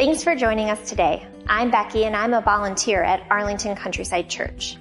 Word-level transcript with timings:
Thanks 0.00 0.24
for 0.24 0.34
joining 0.34 0.70
us 0.70 0.88
today. 0.88 1.26
I'm 1.46 1.70
Becky 1.70 2.06
and 2.06 2.16
I'm 2.16 2.32
a 2.32 2.40
volunteer 2.40 3.02
at 3.02 3.26
Arlington 3.30 3.76
Countryside 3.76 4.30
Church. 4.30 4.78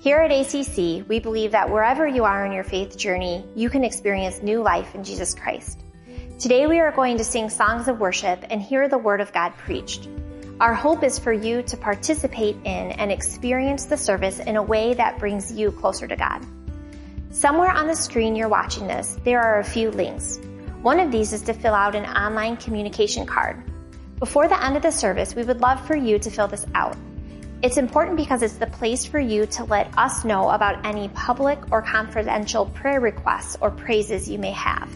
Here 0.00 0.16
at 0.16 0.32
ACC, 0.32 1.06
we 1.06 1.18
believe 1.18 1.50
that 1.50 1.68
wherever 1.68 2.06
you 2.06 2.24
are 2.24 2.46
in 2.46 2.52
your 2.52 2.64
faith 2.64 2.96
journey, 2.96 3.44
you 3.54 3.68
can 3.68 3.84
experience 3.84 4.42
new 4.42 4.62
life 4.62 4.94
in 4.94 5.04
Jesus 5.04 5.34
Christ. 5.34 5.84
Today 6.38 6.66
we 6.66 6.80
are 6.80 6.90
going 6.90 7.18
to 7.18 7.22
sing 7.22 7.50
songs 7.50 7.86
of 7.86 8.00
worship 8.00 8.46
and 8.48 8.62
hear 8.62 8.88
the 8.88 8.96
Word 8.96 9.20
of 9.20 9.30
God 9.34 9.52
preached. 9.58 10.08
Our 10.58 10.72
hope 10.72 11.04
is 11.04 11.18
for 11.18 11.34
you 11.34 11.60
to 11.64 11.76
participate 11.76 12.56
in 12.64 12.92
and 12.92 13.12
experience 13.12 13.84
the 13.84 13.98
service 13.98 14.38
in 14.38 14.56
a 14.56 14.62
way 14.62 14.94
that 14.94 15.18
brings 15.18 15.52
you 15.52 15.70
closer 15.70 16.08
to 16.08 16.16
God. 16.16 16.46
Somewhere 17.28 17.72
on 17.72 17.88
the 17.88 17.94
screen 17.94 18.34
you're 18.34 18.48
watching 18.48 18.86
this, 18.86 19.18
there 19.22 19.42
are 19.42 19.58
a 19.58 19.64
few 19.64 19.90
links. 19.90 20.40
One 20.80 20.98
of 20.98 21.12
these 21.12 21.34
is 21.34 21.42
to 21.42 21.52
fill 21.52 21.74
out 21.74 21.94
an 21.94 22.06
online 22.06 22.56
communication 22.56 23.26
card. 23.26 23.62
Before 24.22 24.46
the 24.46 24.64
end 24.64 24.76
of 24.76 24.84
the 24.84 24.92
service, 24.92 25.34
we 25.34 25.42
would 25.42 25.60
love 25.60 25.84
for 25.84 25.96
you 25.96 26.16
to 26.16 26.30
fill 26.30 26.46
this 26.46 26.64
out. 26.76 26.96
It's 27.60 27.76
important 27.76 28.16
because 28.16 28.42
it's 28.42 28.54
the 28.54 28.68
place 28.68 29.04
for 29.04 29.18
you 29.18 29.46
to 29.46 29.64
let 29.64 29.98
us 29.98 30.24
know 30.24 30.50
about 30.50 30.86
any 30.86 31.08
public 31.08 31.58
or 31.72 31.82
confidential 31.82 32.66
prayer 32.66 33.00
requests 33.00 33.56
or 33.60 33.72
praises 33.72 34.30
you 34.30 34.38
may 34.38 34.52
have. 34.52 34.88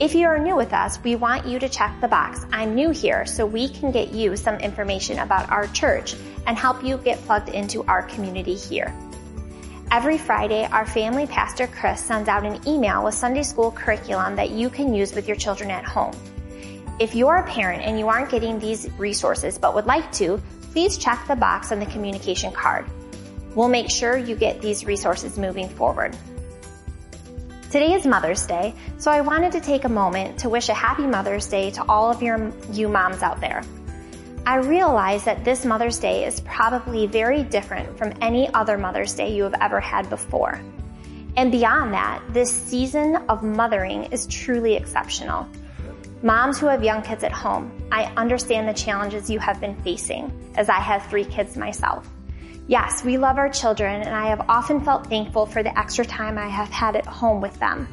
If 0.00 0.16
you 0.16 0.26
are 0.26 0.40
new 0.40 0.56
with 0.56 0.72
us, 0.72 0.98
we 1.04 1.14
want 1.14 1.46
you 1.46 1.60
to 1.60 1.68
check 1.68 1.96
the 2.00 2.08
box, 2.08 2.44
I'm 2.50 2.74
new 2.74 2.90
here, 2.90 3.26
so 3.26 3.46
we 3.46 3.68
can 3.68 3.92
get 3.92 4.10
you 4.10 4.34
some 4.34 4.56
information 4.56 5.20
about 5.20 5.48
our 5.48 5.68
church 5.68 6.16
and 6.44 6.58
help 6.58 6.82
you 6.82 6.96
get 6.96 7.24
plugged 7.26 7.48
into 7.48 7.84
our 7.84 8.02
community 8.02 8.56
here. 8.56 8.92
Every 9.92 10.18
Friday, 10.18 10.66
our 10.72 10.84
family 10.84 11.28
pastor 11.28 11.68
Chris 11.68 12.00
sends 12.00 12.28
out 12.28 12.44
an 12.44 12.60
email 12.66 13.04
with 13.04 13.14
Sunday 13.14 13.44
school 13.44 13.70
curriculum 13.70 14.34
that 14.34 14.50
you 14.50 14.68
can 14.68 14.92
use 14.92 15.14
with 15.14 15.28
your 15.28 15.36
children 15.36 15.70
at 15.70 15.84
home. 15.84 16.16
If 16.98 17.14
you're 17.14 17.36
a 17.36 17.46
parent 17.46 17.82
and 17.82 17.98
you 17.98 18.08
aren't 18.08 18.30
getting 18.30 18.58
these 18.58 18.90
resources 18.98 19.58
but 19.58 19.74
would 19.74 19.86
like 19.86 20.12
to, 20.12 20.40
please 20.72 20.98
check 20.98 21.24
the 21.26 21.36
box 21.36 21.72
on 21.72 21.80
the 21.80 21.86
communication 21.86 22.52
card. 22.52 22.86
We'll 23.54 23.68
make 23.68 23.90
sure 23.90 24.16
you 24.16 24.36
get 24.36 24.60
these 24.60 24.84
resources 24.84 25.38
moving 25.38 25.68
forward. 25.68 26.16
Today 27.70 27.94
is 27.94 28.04
Mother's 28.04 28.46
Day, 28.46 28.74
so 28.98 29.10
I 29.10 29.22
wanted 29.22 29.52
to 29.52 29.60
take 29.60 29.84
a 29.84 29.88
moment 29.88 30.38
to 30.40 30.50
wish 30.50 30.68
a 30.68 30.74
happy 30.74 31.06
Mother's 31.06 31.46
Day 31.46 31.70
to 31.72 31.84
all 31.88 32.10
of 32.10 32.22
your, 32.22 32.52
you 32.70 32.88
moms 32.88 33.22
out 33.22 33.40
there. 33.40 33.62
I 34.44 34.56
realize 34.56 35.24
that 35.24 35.44
this 35.44 35.64
Mother's 35.64 35.98
Day 35.98 36.26
is 36.26 36.40
probably 36.40 37.06
very 37.06 37.42
different 37.44 37.96
from 37.96 38.12
any 38.20 38.52
other 38.52 38.76
Mother's 38.76 39.14
Day 39.14 39.34
you 39.34 39.44
have 39.44 39.54
ever 39.60 39.80
had 39.80 40.10
before. 40.10 40.60
And 41.36 41.50
beyond 41.50 41.94
that, 41.94 42.22
this 42.28 42.50
season 42.50 43.16
of 43.28 43.42
mothering 43.42 44.04
is 44.04 44.26
truly 44.26 44.74
exceptional. 44.74 45.48
Moms 46.24 46.60
who 46.60 46.66
have 46.66 46.84
young 46.84 47.02
kids 47.02 47.24
at 47.24 47.32
home, 47.32 47.72
I 47.90 48.04
understand 48.16 48.68
the 48.68 48.72
challenges 48.72 49.28
you 49.28 49.40
have 49.40 49.60
been 49.60 49.74
facing, 49.82 50.30
as 50.54 50.68
I 50.68 50.78
have 50.78 51.04
three 51.06 51.24
kids 51.24 51.56
myself. 51.56 52.08
Yes, 52.68 53.02
we 53.02 53.18
love 53.18 53.38
our 53.38 53.48
children, 53.48 54.02
and 54.02 54.14
I 54.14 54.28
have 54.28 54.46
often 54.48 54.84
felt 54.84 55.08
thankful 55.08 55.46
for 55.46 55.64
the 55.64 55.76
extra 55.76 56.04
time 56.04 56.38
I 56.38 56.46
have 56.46 56.68
had 56.68 56.94
at 56.94 57.06
home 57.06 57.40
with 57.40 57.58
them. 57.58 57.88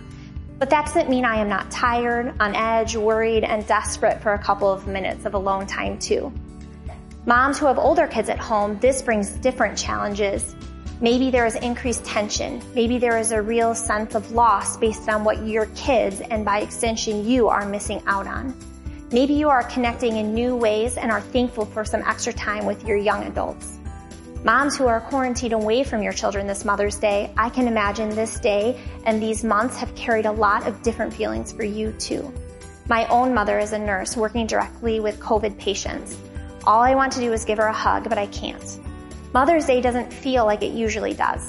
But 0.60 0.70
that 0.70 0.86
doesn't 0.86 1.10
mean 1.10 1.26
I 1.26 1.38
am 1.38 1.50
not 1.50 1.72
tired, 1.72 2.36
on 2.40 2.54
edge, 2.54 2.96
worried, 2.96 3.44
and 3.44 3.66
desperate 3.66 4.22
for 4.22 4.34
a 4.34 4.40
couple 4.40 4.72
of 4.72 4.86
minutes 4.86 5.26
of 5.26 5.34
alone 5.34 5.66
time 5.66 5.98
too. 5.98 6.32
Moms 7.26 7.58
who 7.58 7.66
have 7.66 7.80
older 7.80 8.06
kids 8.06 8.30
at 8.30 8.38
home, 8.38 8.78
this 8.80 9.02
brings 9.02 9.32
different 9.32 9.76
challenges. 9.76 10.56
Maybe 11.02 11.32
there 11.32 11.46
is 11.46 11.56
increased 11.56 12.04
tension. 12.04 12.62
Maybe 12.76 12.98
there 12.98 13.18
is 13.18 13.32
a 13.32 13.42
real 13.42 13.74
sense 13.74 14.16
of 14.16 14.32
loss 14.32 14.76
based 14.76 15.08
on 15.08 15.24
what 15.24 15.48
your 15.48 15.68
kids 15.68 16.20
and 16.20 16.44
by 16.44 16.60
extension 16.60 17.26
you 17.26 17.48
are 17.48 17.66
missing 17.66 18.04
out 18.06 18.28
on. 18.28 18.54
Maybe 19.10 19.34
you 19.34 19.48
are 19.48 19.64
connecting 19.64 20.18
in 20.18 20.34
new 20.34 20.58
ways 20.58 20.98
and 20.98 21.10
are 21.10 21.22
thankful 21.22 21.64
for 21.64 21.86
some 21.86 22.04
extra 22.06 22.34
time 22.34 22.66
with 22.66 22.84
your 22.84 22.98
young 22.98 23.24
adults. 23.24 23.78
Moms 24.44 24.76
who 24.78 24.88
are 24.88 25.00
quarantined 25.00 25.54
away 25.54 25.86
from 25.86 26.04
your 26.04 26.12
children 26.12 26.48
this 26.48 26.66
Mother's 26.66 26.98
Day, 26.98 27.34
I 27.38 27.50
can 27.50 27.70
imagine 27.70 28.10
this 28.10 28.38
day 28.38 28.78
and 29.06 29.22
these 29.22 29.42
months 29.42 29.78
have 29.78 29.96
carried 29.96 30.26
a 30.26 30.32
lot 30.34 30.68
of 30.68 30.82
different 30.82 31.14
feelings 31.14 31.54
for 31.54 31.64
you 31.64 31.94
too. 31.94 32.30
My 32.90 33.08
own 33.08 33.34
mother 33.34 33.58
is 33.58 33.72
a 33.72 33.80
nurse 33.80 34.18
working 34.18 34.48
directly 34.48 35.00
with 35.00 35.18
COVID 35.22 35.58
patients. 35.58 36.18
All 36.66 36.82
I 36.82 36.94
want 36.94 37.14
to 37.14 37.22
do 37.22 37.32
is 37.32 37.46
give 37.46 37.58
her 37.58 37.68
a 37.68 37.74
hug, 37.74 38.10
but 38.10 38.18
I 38.18 38.28
can't. 38.28 38.80
Mother's 39.32 39.68
Day 39.68 39.80
doesn't 39.80 40.12
feel 40.12 40.46
like 40.46 40.64
it 40.64 40.74
usually 40.74 41.14
does. 41.14 41.48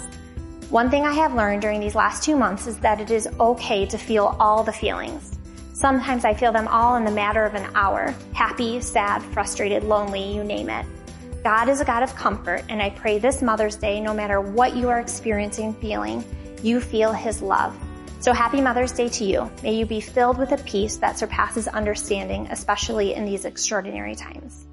One 0.68 0.90
thing 0.90 1.06
I 1.06 1.14
have 1.14 1.34
learned 1.34 1.62
during 1.62 1.80
these 1.80 1.94
last 1.94 2.22
two 2.22 2.36
months 2.36 2.66
is 2.66 2.78
that 2.80 3.00
it 3.00 3.10
is 3.10 3.26
okay 3.40 3.86
to 3.86 3.96
feel 3.96 4.36
all 4.38 4.62
the 4.62 4.72
feelings. 4.72 5.38
Sometimes 5.72 6.26
I 6.26 6.34
feel 6.34 6.52
them 6.52 6.68
all 6.68 6.96
in 6.96 7.06
the 7.06 7.10
matter 7.10 7.42
of 7.42 7.54
an 7.54 7.70
hour. 7.74 8.14
Happy, 8.34 8.82
sad, 8.82 9.22
frustrated, 9.22 9.82
lonely, 9.82 10.30
you 10.30 10.44
name 10.44 10.68
it. 10.68 10.84
God 11.42 11.70
is 11.70 11.80
a 11.80 11.86
God 11.86 12.02
of 12.02 12.14
comfort, 12.14 12.64
and 12.68 12.82
I 12.82 12.90
pray 12.90 13.18
this 13.18 13.40
Mother's 13.40 13.76
Day, 13.76 13.98
no 13.98 14.12
matter 14.12 14.42
what 14.42 14.76
you 14.76 14.90
are 14.90 15.00
experiencing, 15.00 15.72
feeling, 15.72 16.22
you 16.62 16.82
feel 16.82 17.14
His 17.14 17.40
love. 17.40 17.74
So 18.20 18.34
happy 18.34 18.60
Mother's 18.60 18.92
Day 18.92 19.08
to 19.08 19.24
you. 19.24 19.50
May 19.62 19.74
you 19.74 19.86
be 19.86 20.02
filled 20.02 20.36
with 20.36 20.52
a 20.52 20.58
peace 20.64 20.96
that 20.98 21.18
surpasses 21.18 21.66
understanding, 21.66 22.46
especially 22.50 23.14
in 23.14 23.24
these 23.24 23.46
extraordinary 23.46 24.14
times. 24.14 24.66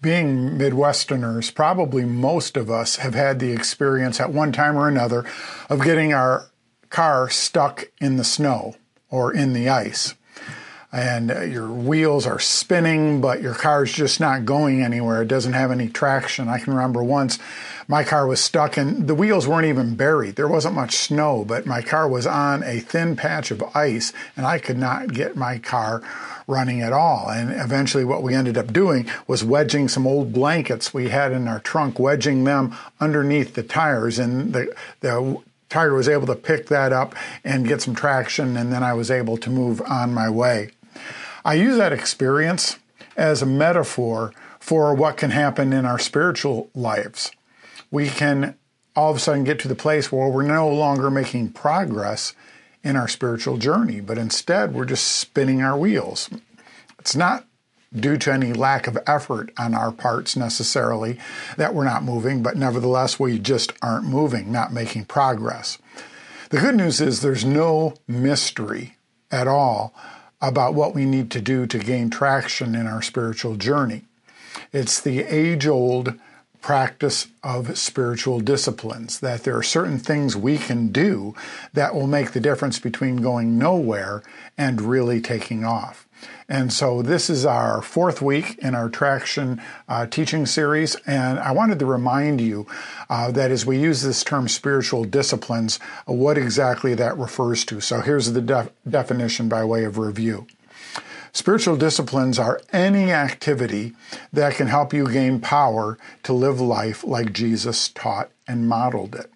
Being 0.00 0.50
Midwesterners, 0.58 1.54
probably 1.54 2.04
most 2.04 2.56
of 2.56 2.70
us 2.70 2.96
have 2.96 3.14
had 3.14 3.38
the 3.38 3.52
experience 3.52 4.20
at 4.20 4.32
one 4.32 4.52
time 4.52 4.76
or 4.76 4.88
another 4.88 5.24
of 5.68 5.82
getting 5.82 6.12
our 6.12 6.50
car 6.90 7.28
stuck 7.28 7.90
in 8.00 8.16
the 8.16 8.24
snow 8.24 8.76
or 9.10 9.32
in 9.32 9.52
the 9.52 9.68
ice. 9.68 10.14
And 10.90 11.30
uh, 11.30 11.40
your 11.42 11.68
wheels 11.68 12.26
are 12.26 12.38
spinning, 12.38 13.20
but 13.20 13.42
your 13.42 13.54
car's 13.54 13.92
just 13.92 14.20
not 14.20 14.46
going 14.46 14.82
anywhere. 14.82 15.20
It 15.22 15.28
doesn't 15.28 15.52
have 15.52 15.70
any 15.70 15.88
traction. 15.88 16.48
I 16.48 16.58
can 16.58 16.72
remember 16.72 17.02
once 17.02 17.38
my 17.86 18.04
car 18.04 18.26
was 18.26 18.40
stuck 18.40 18.76
and 18.76 19.06
the 19.06 19.14
wheels 19.14 19.46
weren't 19.46 19.66
even 19.66 19.96
buried. 19.96 20.36
There 20.36 20.48
wasn't 20.48 20.74
much 20.74 20.96
snow, 20.96 21.44
but 21.46 21.66
my 21.66 21.82
car 21.82 22.08
was 22.08 22.26
on 22.26 22.62
a 22.62 22.80
thin 22.80 23.16
patch 23.16 23.50
of 23.50 23.62
ice 23.76 24.12
and 24.36 24.46
I 24.46 24.58
could 24.58 24.78
not 24.78 25.12
get 25.12 25.36
my 25.36 25.58
car 25.58 26.02
running 26.46 26.80
at 26.80 26.92
all. 26.92 27.28
And 27.28 27.52
eventually, 27.52 28.04
what 28.04 28.22
we 28.22 28.34
ended 28.34 28.56
up 28.56 28.72
doing 28.72 29.06
was 29.28 29.44
wedging 29.44 29.86
some 29.88 30.06
old 30.06 30.32
blankets 30.32 30.92
we 30.92 31.10
had 31.10 31.30
in 31.30 31.46
our 31.46 31.60
trunk, 31.60 31.98
wedging 31.98 32.44
them 32.44 32.74
underneath 33.00 33.54
the 33.54 33.62
tires, 33.62 34.18
and 34.18 34.52
the 34.52 34.74
the 35.00 35.40
tire 35.68 35.94
was 35.94 36.08
able 36.08 36.26
to 36.26 36.34
pick 36.34 36.66
that 36.68 36.92
up 36.92 37.14
and 37.44 37.68
get 37.68 37.82
some 37.82 37.94
traction, 37.94 38.56
and 38.56 38.72
then 38.72 38.82
I 38.82 38.94
was 38.94 39.10
able 39.10 39.36
to 39.36 39.50
move 39.50 39.82
on 39.82 40.14
my 40.14 40.30
way. 40.30 40.70
I 41.48 41.54
use 41.54 41.78
that 41.78 41.94
experience 41.94 42.78
as 43.16 43.40
a 43.40 43.46
metaphor 43.46 44.34
for 44.60 44.94
what 44.94 45.16
can 45.16 45.30
happen 45.30 45.72
in 45.72 45.86
our 45.86 45.98
spiritual 45.98 46.68
lives. 46.74 47.30
We 47.90 48.10
can 48.10 48.54
all 48.94 49.12
of 49.12 49.16
a 49.16 49.18
sudden 49.18 49.44
get 49.44 49.58
to 49.60 49.68
the 49.68 49.74
place 49.74 50.12
where 50.12 50.28
we're 50.28 50.42
no 50.42 50.68
longer 50.68 51.10
making 51.10 51.52
progress 51.52 52.34
in 52.84 52.96
our 52.96 53.08
spiritual 53.08 53.56
journey, 53.56 54.02
but 54.02 54.18
instead 54.18 54.74
we're 54.74 54.84
just 54.84 55.06
spinning 55.06 55.62
our 55.62 55.74
wheels. 55.74 56.28
It's 56.98 57.16
not 57.16 57.46
due 57.94 58.18
to 58.18 58.30
any 58.30 58.52
lack 58.52 58.86
of 58.86 58.98
effort 59.06 59.50
on 59.56 59.72
our 59.72 59.90
parts 59.90 60.36
necessarily 60.36 61.18
that 61.56 61.72
we're 61.72 61.84
not 61.84 62.04
moving, 62.04 62.42
but 62.42 62.58
nevertheless 62.58 63.18
we 63.18 63.38
just 63.38 63.72
aren't 63.80 64.04
moving, 64.04 64.52
not 64.52 64.70
making 64.70 65.06
progress. 65.06 65.78
The 66.50 66.60
good 66.60 66.74
news 66.74 67.00
is 67.00 67.22
there's 67.22 67.42
no 67.42 67.94
mystery 68.06 68.98
at 69.30 69.48
all 69.48 69.94
about 70.40 70.74
what 70.74 70.94
we 70.94 71.04
need 71.04 71.30
to 71.30 71.40
do 71.40 71.66
to 71.66 71.78
gain 71.78 72.10
traction 72.10 72.74
in 72.74 72.86
our 72.86 73.02
spiritual 73.02 73.56
journey. 73.56 74.04
It's 74.72 75.00
the 75.00 75.20
age 75.20 75.66
old 75.66 76.14
practice 76.60 77.28
of 77.42 77.78
spiritual 77.78 78.40
disciplines, 78.40 79.20
that 79.20 79.44
there 79.44 79.56
are 79.56 79.62
certain 79.62 79.98
things 79.98 80.36
we 80.36 80.58
can 80.58 80.88
do 80.88 81.34
that 81.72 81.94
will 81.94 82.08
make 82.08 82.32
the 82.32 82.40
difference 82.40 82.78
between 82.78 83.16
going 83.16 83.58
nowhere 83.58 84.22
and 84.56 84.80
really 84.80 85.20
taking 85.20 85.64
off. 85.64 86.07
And 86.48 86.72
so 86.72 87.02
this 87.02 87.28
is 87.28 87.44
our 87.44 87.82
fourth 87.82 88.22
week 88.22 88.58
in 88.58 88.74
our 88.74 88.88
traction 88.88 89.60
uh, 89.86 90.06
teaching 90.06 90.46
series. 90.46 90.94
And 91.06 91.38
I 91.38 91.52
wanted 91.52 91.78
to 91.80 91.86
remind 91.86 92.40
you 92.40 92.66
uh, 93.10 93.30
that 93.32 93.50
as 93.50 93.66
we 93.66 93.78
use 93.78 94.02
this 94.02 94.24
term 94.24 94.48
spiritual 94.48 95.04
disciplines, 95.04 95.78
uh, 96.08 96.14
what 96.14 96.38
exactly 96.38 96.94
that 96.94 97.18
refers 97.18 97.64
to. 97.66 97.80
So 97.80 98.00
here's 98.00 98.32
the 98.32 98.40
def- 98.40 98.70
definition 98.88 99.48
by 99.48 99.64
way 99.64 99.84
of 99.84 99.98
review. 99.98 100.46
Spiritual 101.32 101.76
disciplines 101.76 102.38
are 102.38 102.60
any 102.72 103.12
activity 103.12 103.92
that 104.32 104.54
can 104.54 104.68
help 104.68 104.94
you 104.94 105.06
gain 105.06 105.40
power 105.40 105.98
to 106.22 106.32
live 106.32 106.60
life 106.60 107.04
like 107.04 107.34
Jesus 107.34 107.90
taught 107.90 108.30
and 108.46 108.68
modeled 108.68 109.14
it. 109.14 109.30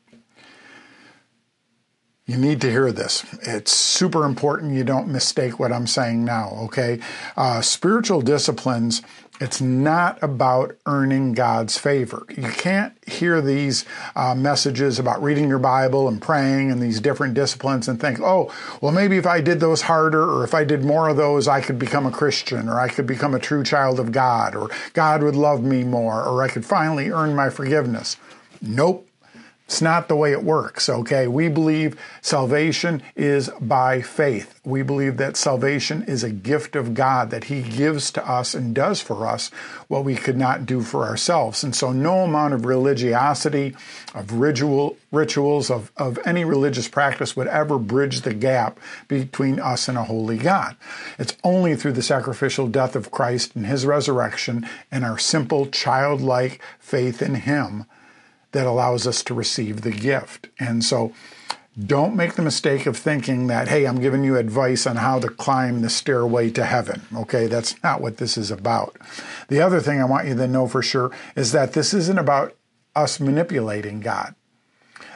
You 2.24 2.38
need 2.38 2.60
to 2.60 2.70
hear 2.70 2.92
this. 2.92 3.24
It's 3.42 3.72
super 3.72 4.24
important 4.24 4.74
you 4.74 4.84
don't 4.84 5.08
mistake 5.08 5.58
what 5.58 5.72
I'm 5.72 5.88
saying 5.88 6.24
now, 6.24 6.50
okay? 6.64 7.00
Uh, 7.36 7.60
spiritual 7.60 8.22
disciplines 8.22 9.02
It's 9.40 9.60
not 9.60 10.22
about 10.22 10.76
earning 10.86 11.32
God's 11.32 11.76
favor. 11.76 12.24
You 12.28 12.48
can't 12.48 12.92
hear 13.08 13.40
these 13.40 13.84
uh, 14.14 14.36
messages 14.36 15.00
about 15.00 15.20
reading 15.20 15.48
your 15.48 15.58
Bible 15.58 16.06
and 16.06 16.22
praying 16.22 16.70
and 16.70 16.80
these 16.80 17.00
different 17.00 17.34
disciplines 17.34 17.88
and 17.88 18.00
think, 18.00 18.20
oh, 18.20 18.54
well, 18.80 18.92
maybe 18.92 19.16
if 19.16 19.26
I 19.26 19.40
did 19.40 19.58
those 19.58 19.82
harder 19.82 20.22
or 20.22 20.44
if 20.44 20.54
I 20.54 20.62
did 20.62 20.84
more 20.84 21.08
of 21.08 21.16
those, 21.16 21.48
I 21.48 21.60
could 21.60 21.76
become 21.76 22.06
a 22.06 22.12
Christian 22.12 22.68
or 22.68 22.78
I 22.78 22.88
could 22.88 23.06
become 23.06 23.34
a 23.34 23.40
true 23.40 23.64
child 23.64 23.98
of 23.98 24.12
God 24.12 24.54
or 24.54 24.70
God 24.92 25.24
would 25.24 25.34
love 25.34 25.64
me 25.64 25.82
more 25.82 26.22
or 26.22 26.44
I 26.44 26.48
could 26.48 26.64
finally 26.64 27.10
earn 27.10 27.34
my 27.34 27.50
forgiveness. 27.50 28.18
Nope. 28.60 29.08
It's 29.72 29.80
not 29.80 30.08
the 30.08 30.16
way 30.16 30.32
it 30.32 30.44
works, 30.44 30.90
okay? 30.90 31.26
We 31.26 31.48
believe 31.48 31.98
salvation 32.20 33.02
is 33.16 33.48
by 33.58 34.02
faith. 34.02 34.60
We 34.66 34.82
believe 34.82 35.16
that 35.16 35.34
salvation 35.38 36.02
is 36.02 36.22
a 36.22 36.28
gift 36.28 36.76
of 36.76 36.92
God 36.92 37.30
that 37.30 37.44
He 37.44 37.62
gives 37.62 38.10
to 38.10 38.30
us 38.30 38.52
and 38.52 38.74
does 38.74 39.00
for 39.00 39.26
us 39.26 39.50
what 39.88 40.04
we 40.04 40.14
could 40.14 40.36
not 40.36 40.66
do 40.66 40.82
for 40.82 41.04
ourselves. 41.04 41.64
And 41.64 41.74
so, 41.74 41.90
no 41.90 42.18
amount 42.18 42.52
of 42.52 42.66
religiosity, 42.66 43.74
of 44.14 44.34
ritual, 44.34 44.98
rituals, 45.10 45.70
of, 45.70 45.90
of 45.96 46.18
any 46.26 46.44
religious 46.44 46.86
practice 46.86 47.34
would 47.34 47.48
ever 47.48 47.78
bridge 47.78 48.20
the 48.20 48.34
gap 48.34 48.78
between 49.08 49.58
us 49.58 49.88
and 49.88 49.96
a 49.96 50.04
holy 50.04 50.36
God. 50.36 50.76
It's 51.18 51.38
only 51.44 51.76
through 51.76 51.92
the 51.92 52.02
sacrificial 52.02 52.68
death 52.68 52.94
of 52.94 53.10
Christ 53.10 53.56
and 53.56 53.64
His 53.64 53.86
resurrection 53.86 54.68
and 54.90 55.02
our 55.02 55.16
simple 55.16 55.64
childlike 55.64 56.60
faith 56.78 57.22
in 57.22 57.36
Him 57.36 57.86
that 58.52 58.66
allows 58.66 59.06
us 59.06 59.22
to 59.24 59.34
receive 59.34 59.80
the 59.80 59.90
gift. 59.90 60.48
And 60.58 60.84
so 60.84 61.12
don't 61.78 62.14
make 62.14 62.34
the 62.34 62.42
mistake 62.42 62.86
of 62.86 62.96
thinking 62.96 63.46
that, 63.46 63.68
hey, 63.68 63.86
I'm 63.86 64.00
giving 64.00 64.24
you 64.24 64.36
advice 64.36 64.86
on 64.86 64.96
how 64.96 65.18
to 65.20 65.28
climb 65.28 65.80
the 65.80 65.88
stairway 65.90 66.50
to 66.50 66.64
heaven. 66.64 67.02
Okay, 67.14 67.46
that's 67.46 67.82
not 67.82 68.00
what 68.00 68.18
this 68.18 68.36
is 68.36 68.50
about. 68.50 68.96
The 69.48 69.60
other 69.60 69.80
thing 69.80 70.00
I 70.00 70.04
want 70.04 70.28
you 70.28 70.34
to 70.34 70.46
know 70.46 70.68
for 70.68 70.82
sure 70.82 71.10
is 71.34 71.52
that 71.52 71.72
this 71.72 71.94
isn't 71.94 72.18
about 72.18 72.54
us 72.94 73.18
manipulating 73.18 74.00
God 74.00 74.34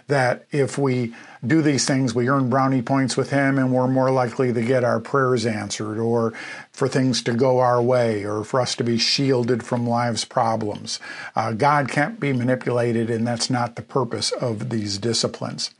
that 0.08 0.46
if 0.50 0.78
we 0.78 1.14
do 1.46 1.62
these 1.62 1.84
things, 1.84 2.14
we 2.14 2.28
earn 2.28 2.48
brownie 2.48 2.82
points 2.82 3.16
with 3.16 3.30
Him 3.30 3.58
and 3.58 3.72
we're 3.72 3.88
more 3.88 4.10
likely 4.10 4.52
to 4.52 4.62
get 4.62 4.84
our 4.84 5.00
prayers 5.00 5.46
answered 5.46 5.98
or 5.98 6.32
for 6.72 6.88
things 6.88 7.22
to 7.22 7.32
go 7.32 7.58
our 7.58 7.82
way 7.82 8.24
or 8.24 8.44
for 8.44 8.60
us 8.60 8.74
to 8.76 8.84
be 8.84 8.98
shielded 8.98 9.62
from 9.64 9.86
life's 9.86 10.24
problems. 10.24 11.00
Uh, 11.34 11.52
God 11.52 11.88
can't 11.88 12.20
be 12.20 12.32
manipulated, 12.32 13.10
and 13.10 13.26
that's 13.26 13.50
not 13.50 13.76
the 13.76 13.82
purpose 13.82 14.30
of 14.32 14.70
these 14.70 14.98
disciplines. 14.98 15.70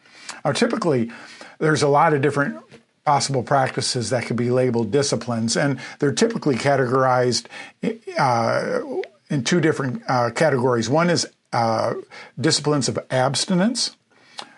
Now, 0.45 0.53
typically, 0.53 1.11
there's 1.59 1.83
a 1.83 1.89
lot 1.89 2.13
of 2.13 2.21
different 2.21 2.59
possible 3.05 3.43
practices 3.43 4.11
that 4.11 4.27
could 4.27 4.37
be 4.37 4.51
labeled 4.51 4.91
disciplines, 4.91 5.57
and 5.57 5.79
they're 6.01 6.13
typically 6.13 6.57
categorized 6.57 7.47
uh, 8.19 8.81
in 9.31 9.45
two 9.45 9.61
different 9.61 10.03
uh, 10.09 10.31
categories. 10.31 10.91
One 10.91 11.09
is 11.09 11.27
uh, 11.53 11.95
disciplines 12.39 12.89
of 12.89 12.99
abstinence, 13.11 13.96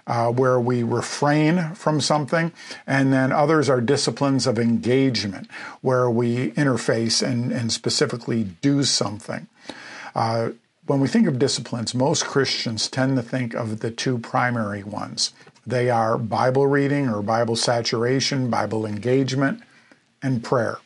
uh, 0.09 0.33
where 0.33 0.59
we 0.59 0.83
refrain 0.83 1.75
from 1.75 2.01
something, 2.01 2.51
and 2.87 3.13
then 3.13 3.31
others 3.31 3.69
are 3.69 3.81
disciplines 3.81 4.47
of 4.47 4.59
engagement, 4.59 5.49
where 5.83 6.11
we 6.11 6.51
interface 6.53 7.25
and, 7.25 7.53
and 7.53 7.71
specifically 7.71 8.45
do 8.63 8.83
something. 8.83 9.47
Uh, 10.15 10.51
when 10.87 11.01
we 11.01 11.07
think 11.07 11.29
of 11.29 11.39
disciplines, 11.39 11.95
most 11.95 12.25
Christians 12.25 12.89
tend 12.89 13.17
to 13.17 13.23
think 13.23 13.55
of 13.55 13.81
the 13.81 13.91
two 13.91 14.17
primary 14.17 14.83
ones. 14.83 15.35
They 15.67 15.91
are 15.91 16.17
Bible 16.17 16.67
reading 16.67 17.11
or 17.11 17.21
Bible 17.21 17.57
saturation, 17.57 18.49
Bible 18.49 18.87
engagement, 18.87 19.63
and 20.23 20.43
prayer. 20.43 20.79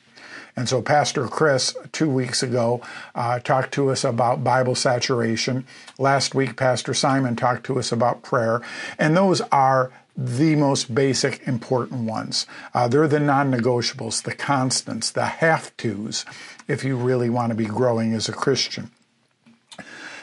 And 0.54 0.68
so, 0.68 0.82
Pastor 0.82 1.26
Chris, 1.28 1.74
two 1.92 2.10
weeks 2.10 2.42
ago, 2.42 2.82
uh, 3.14 3.38
talked 3.38 3.72
to 3.74 3.90
us 3.90 4.04
about 4.04 4.44
Bible 4.44 4.74
saturation. 4.74 5.66
Last 5.98 6.34
week, 6.34 6.56
Pastor 6.56 6.92
Simon 6.92 7.36
talked 7.36 7.64
to 7.66 7.78
us 7.78 7.90
about 7.90 8.22
prayer. 8.22 8.60
And 8.98 9.16
those 9.16 9.40
are 9.50 9.90
the 10.16 10.56
most 10.56 10.94
basic 10.94 11.46
important 11.48 12.02
ones. 12.02 12.46
Uh, 12.74 12.86
they're 12.86 13.08
the 13.08 13.18
non 13.18 13.50
negotiables, 13.50 14.22
the 14.22 14.34
constants, 14.34 15.10
the 15.10 15.24
have 15.24 15.74
tos, 15.78 16.26
if 16.68 16.84
you 16.84 16.96
really 16.96 17.30
want 17.30 17.50
to 17.50 17.56
be 17.56 17.64
growing 17.64 18.12
as 18.12 18.28
a 18.28 18.32
Christian. 18.32 18.90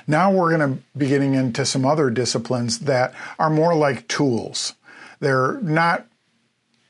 Now 0.06 0.32
we're 0.32 0.56
going 0.56 0.76
to 0.76 0.84
be 0.98 1.08
getting 1.08 1.34
into 1.34 1.66
some 1.66 1.86
other 1.86 2.10
disciplines 2.10 2.80
that 2.80 3.14
are 3.38 3.50
more 3.50 3.76
like 3.76 4.08
tools. 4.08 4.74
They're 5.20 5.60
not 5.62 6.06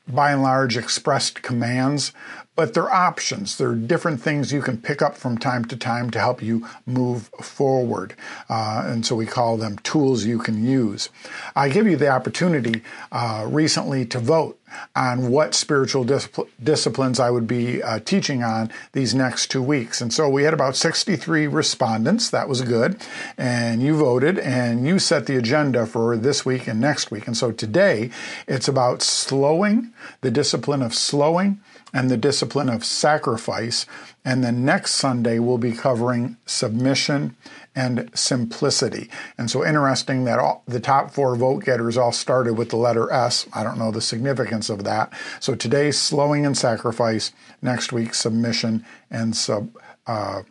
by 0.08 0.32
and 0.32 0.42
large 0.42 0.76
expressed 0.76 1.42
commands, 1.42 2.12
but 2.60 2.74
they're 2.74 2.92
options. 2.92 3.56
They're 3.56 3.74
different 3.74 4.20
things 4.20 4.52
you 4.52 4.60
can 4.60 4.76
pick 4.76 5.00
up 5.00 5.16
from 5.16 5.38
time 5.38 5.64
to 5.64 5.78
time 5.78 6.10
to 6.10 6.18
help 6.18 6.42
you 6.42 6.68
move 6.84 7.30
forward. 7.40 8.14
Uh, 8.50 8.84
and 8.84 9.06
so 9.06 9.16
we 9.16 9.24
call 9.24 9.56
them 9.56 9.78
tools 9.78 10.26
you 10.26 10.38
can 10.38 10.62
use. 10.62 11.08
I 11.56 11.70
give 11.70 11.86
you 11.86 11.96
the 11.96 12.10
opportunity 12.10 12.82
uh, 13.12 13.46
recently 13.48 14.04
to 14.04 14.18
vote 14.18 14.58
on 14.94 15.30
what 15.30 15.54
spiritual 15.54 16.04
discipl- 16.04 16.48
disciplines 16.62 17.18
I 17.18 17.30
would 17.30 17.46
be 17.46 17.82
uh, 17.82 18.00
teaching 18.00 18.42
on 18.42 18.70
these 18.92 19.14
next 19.14 19.50
two 19.50 19.62
weeks. 19.62 20.02
And 20.02 20.12
so 20.12 20.28
we 20.28 20.42
had 20.42 20.52
about 20.52 20.76
63 20.76 21.46
respondents. 21.46 22.28
That 22.28 22.46
was 22.46 22.60
good. 22.60 23.00
And 23.38 23.82
you 23.82 23.96
voted 23.96 24.38
and 24.38 24.86
you 24.86 24.98
set 24.98 25.24
the 25.24 25.38
agenda 25.38 25.86
for 25.86 26.14
this 26.14 26.44
week 26.44 26.68
and 26.68 26.78
next 26.78 27.10
week. 27.10 27.26
And 27.26 27.38
so 27.38 27.52
today 27.52 28.10
it's 28.46 28.68
about 28.68 29.00
slowing, 29.00 29.94
the 30.20 30.30
discipline 30.30 30.82
of 30.82 30.94
slowing 30.94 31.58
and 31.92 32.10
the 32.10 32.16
discipline 32.16 32.68
of 32.68 32.84
sacrifice. 32.84 33.86
And 34.24 34.44
then 34.44 34.64
next 34.64 34.94
Sunday, 34.94 35.38
we'll 35.38 35.58
be 35.58 35.72
covering 35.72 36.36
submission 36.46 37.36
and 37.74 38.10
simplicity. 38.14 39.08
And 39.38 39.50
so 39.50 39.64
interesting 39.64 40.24
that 40.24 40.38
all, 40.38 40.62
the 40.66 40.80
top 40.80 41.12
four 41.12 41.36
vote 41.36 41.64
getters 41.64 41.96
all 41.96 42.12
started 42.12 42.54
with 42.54 42.70
the 42.70 42.76
letter 42.76 43.10
S. 43.12 43.46
I 43.52 43.62
don't 43.62 43.78
know 43.78 43.90
the 43.90 44.00
significance 44.00 44.68
of 44.68 44.84
that. 44.84 45.12
So 45.38 45.54
today, 45.54 45.90
slowing 45.90 46.44
and 46.44 46.56
sacrifice. 46.56 47.32
Next 47.62 47.92
week, 47.92 48.14
submission 48.14 48.84
and 49.10 49.36
sub 49.36 49.76
uh, 50.06 50.42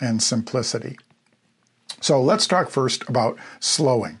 and 0.00 0.22
simplicity. 0.22 0.96
So 2.00 2.22
let's 2.22 2.46
talk 2.46 2.70
first 2.70 3.08
about 3.08 3.38
slowing. 3.58 4.20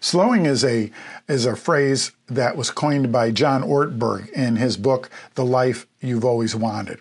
Slowing 0.00 0.46
is 0.46 0.64
a 0.64 0.90
is 1.28 1.46
a 1.46 1.56
phrase 1.56 2.12
that 2.28 2.56
was 2.56 2.70
coined 2.70 3.12
by 3.12 3.30
John 3.30 3.62
Ortberg 3.62 4.30
in 4.30 4.56
his 4.56 4.76
book 4.76 5.10
The 5.34 5.44
Life 5.44 5.86
You've 6.00 6.24
Always 6.24 6.54
Wanted. 6.54 7.00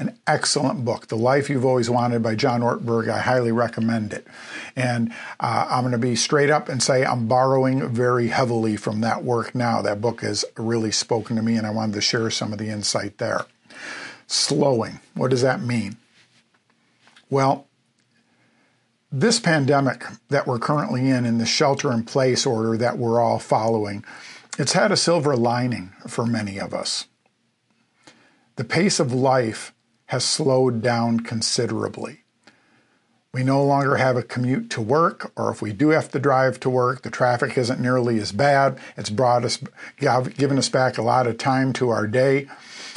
An 0.00 0.16
excellent 0.28 0.84
book, 0.84 1.08
The 1.08 1.16
Life 1.16 1.50
You've 1.50 1.64
Always 1.64 1.90
Wanted 1.90 2.22
by 2.22 2.36
John 2.36 2.60
Ortberg. 2.60 3.08
I 3.08 3.18
highly 3.18 3.50
recommend 3.50 4.12
it. 4.12 4.26
And 4.76 5.12
uh, 5.40 5.66
I'm 5.68 5.82
going 5.82 5.92
to 5.92 5.98
be 5.98 6.14
straight 6.14 6.50
up 6.50 6.68
and 6.68 6.80
say 6.82 7.04
I'm 7.04 7.26
borrowing 7.26 7.88
very 7.88 8.28
heavily 8.28 8.76
from 8.76 9.00
that 9.00 9.24
work 9.24 9.54
now. 9.54 9.82
That 9.82 10.00
book 10.00 10.22
has 10.22 10.44
really 10.56 10.92
spoken 10.92 11.34
to 11.36 11.42
me, 11.42 11.56
and 11.56 11.66
I 11.66 11.70
wanted 11.70 11.94
to 11.94 12.00
share 12.00 12.30
some 12.30 12.52
of 12.52 12.58
the 12.58 12.68
insight 12.68 13.18
there. 13.18 13.46
Slowing, 14.28 15.00
what 15.14 15.30
does 15.30 15.42
that 15.42 15.62
mean? 15.62 15.96
Well, 17.30 17.67
this 19.10 19.40
pandemic 19.40 20.04
that 20.28 20.46
we're 20.46 20.58
currently 20.58 21.08
in, 21.08 21.24
in 21.24 21.38
the 21.38 21.46
shelter 21.46 21.92
in 21.92 22.04
place 22.04 22.44
order 22.44 22.76
that 22.76 22.98
we're 22.98 23.20
all 23.20 23.38
following, 23.38 24.04
it's 24.58 24.72
had 24.72 24.92
a 24.92 24.96
silver 24.96 25.36
lining 25.36 25.92
for 26.06 26.26
many 26.26 26.58
of 26.58 26.74
us. 26.74 27.06
The 28.56 28.64
pace 28.64 29.00
of 29.00 29.12
life 29.12 29.72
has 30.06 30.24
slowed 30.24 30.82
down 30.82 31.20
considerably. 31.20 32.24
We 33.32 33.44
no 33.44 33.62
longer 33.62 33.96
have 33.96 34.16
a 34.16 34.22
commute 34.22 34.70
to 34.70 34.80
work, 34.80 35.32
or 35.36 35.50
if 35.50 35.60
we 35.62 35.72
do 35.72 35.90
have 35.90 36.10
to 36.12 36.18
drive 36.18 36.58
to 36.60 36.70
work, 36.70 37.02
the 37.02 37.10
traffic 37.10 37.56
isn't 37.56 37.78
nearly 37.78 38.18
as 38.18 38.32
bad. 38.32 38.78
It's 38.96 39.10
brought 39.10 39.44
us, 39.44 39.62
given 39.98 40.58
us 40.58 40.68
back 40.68 40.98
a 40.98 41.02
lot 41.02 41.26
of 41.26 41.38
time 41.38 41.72
to 41.74 41.90
our 41.90 42.06
day. 42.06 42.48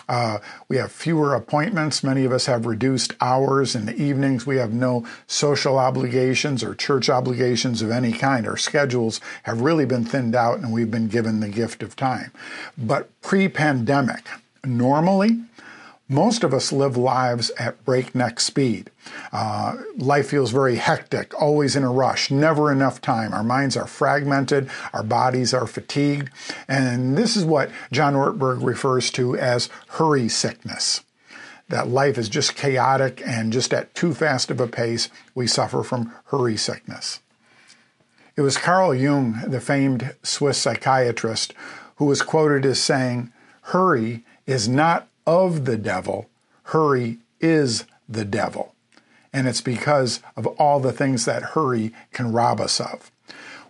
Uh, 0.07 0.39
we 0.67 0.77
have 0.77 0.91
fewer 0.91 1.35
appointments. 1.35 2.03
Many 2.03 2.25
of 2.25 2.31
us 2.31 2.45
have 2.45 2.65
reduced 2.65 3.13
hours 3.21 3.75
in 3.75 3.85
the 3.85 3.95
evenings. 3.95 4.45
We 4.45 4.57
have 4.57 4.73
no 4.73 5.05
social 5.27 5.77
obligations 5.77 6.63
or 6.63 6.75
church 6.75 7.09
obligations 7.09 7.81
of 7.81 7.91
any 7.91 8.11
kind. 8.11 8.47
Our 8.47 8.57
schedules 8.57 9.21
have 9.43 9.61
really 9.61 9.85
been 9.85 10.05
thinned 10.05 10.35
out 10.35 10.59
and 10.59 10.71
we've 10.71 10.91
been 10.91 11.07
given 11.07 11.39
the 11.39 11.49
gift 11.49 11.83
of 11.83 11.95
time. 11.95 12.31
But 12.77 13.09
pre 13.21 13.47
pandemic, 13.47 14.27
normally, 14.63 15.41
most 16.11 16.43
of 16.43 16.53
us 16.53 16.73
live 16.73 16.97
lives 16.97 17.51
at 17.57 17.83
breakneck 17.85 18.39
speed. 18.41 18.91
Uh, 19.31 19.77
life 19.95 20.27
feels 20.27 20.51
very 20.51 20.75
hectic, 20.75 21.33
always 21.41 21.77
in 21.77 21.83
a 21.83 21.91
rush, 21.91 22.29
never 22.29 22.69
enough 22.69 22.99
time. 22.99 23.33
Our 23.33 23.43
minds 23.43 23.77
are 23.77 23.87
fragmented, 23.87 24.69
our 24.91 25.03
bodies 25.03 25.53
are 25.53 25.65
fatigued, 25.65 26.29
and 26.67 27.17
this 27.17 27.37
is 27.37 27.45
what 27.45 27.71
John 27.93 28.13
Ortberg 28.13 28.61
refers 28.61 29.09
to 29.11 29.37
as 29.37 29.69
hurry 29.87 30.27
sickness. 30.27 31.01
That 31.69 31.87
life 31.87 32.17
is 32.17 32.27
just 32.27 32.55
chaotic 32.57 33.21
and 33.25 33.53
just 33.53 33.73
at 33.73 33.95
too 33.95 34.13
fast 34.13 34.51
of 34.51 34.59
a 34.59 34.67
pace, 34.67 35.07
we 35.33 35.47
suffer 35.47 35.81
from 35.81 36.13
hurry 36.25 36.57
sickness. 36.57 37.21
It 38.35 38.41
was 38.41 38.57
Carl 38.57 38.93
Jung, 38.93 39.41
the 39.47 39.61
famed 39.61 40.13
Swiss 40.23 40.57
psychiatrist, 40.57 41.53
who 41.95 42.05
was 42.05 42.21
quoted 42.21 42.65
as 42.65 42.81
saying, 42.81 43.31
Hurry 43.61 44.25
is 44.45 44.67
not 44.67 45.07
of 45.25 45.65
the 45.65 45.77
devil, 45.77 46.29
hurry 46.63 47.19
is 47.39 47.85
the 48.07 48.25
devil. 48.25 48.75
And 49.33 49.47
it's 49.47 49.61
because 49.61 50.21
of 50.35 50.45
all 50.45 50.79
the 50.79 50.91
things 50.91 51.25
that 51.25 51.43
hurry 51.43 51.93
can 52.11 52.31
rob 52.31 52.59
us 52.59 52.79
of. 52.79 53.11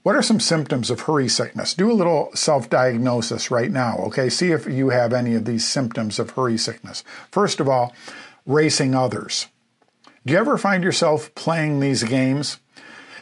What 0.03 0.15
are 0.15 0.23
some 0.23 0.39
symptoms 0.39 0.89
of 0.89 1.01
hurry 1.01 1.29
sickness? 1.29 1.75
Do 1.75 1.91
a 1.91 1.93
little 1.93 2.31
self 2.33 2.69
diagnosis 2.69 3.51
right 3.51 3.69
now, 3.71 3.97
okay? 4.07 4.29
See 4.29 4.51
if 4.51 4.65
you 4.65 4.89
have 4.89 5.13
any 5.13 5.35
of 5.35 5.45
these 5.45 5.67
symptoms 5.67 6.17
of 6.17 6.31
hurry 6.31 6.57
sickness. 6.57 7.03
First 7.29 7.59
of 7.59 7.69
all, 7.69 7.93
racing 8.47 8.95
others. 8.95 9.47
Do 10.25 10.33
you 10.33 10.39
ever 10.39 10.57
find 10.57 10.83
yourself 10.83 11.33
playing 11.35 11.79
these 11.79 12.03
games? 12.03 12.57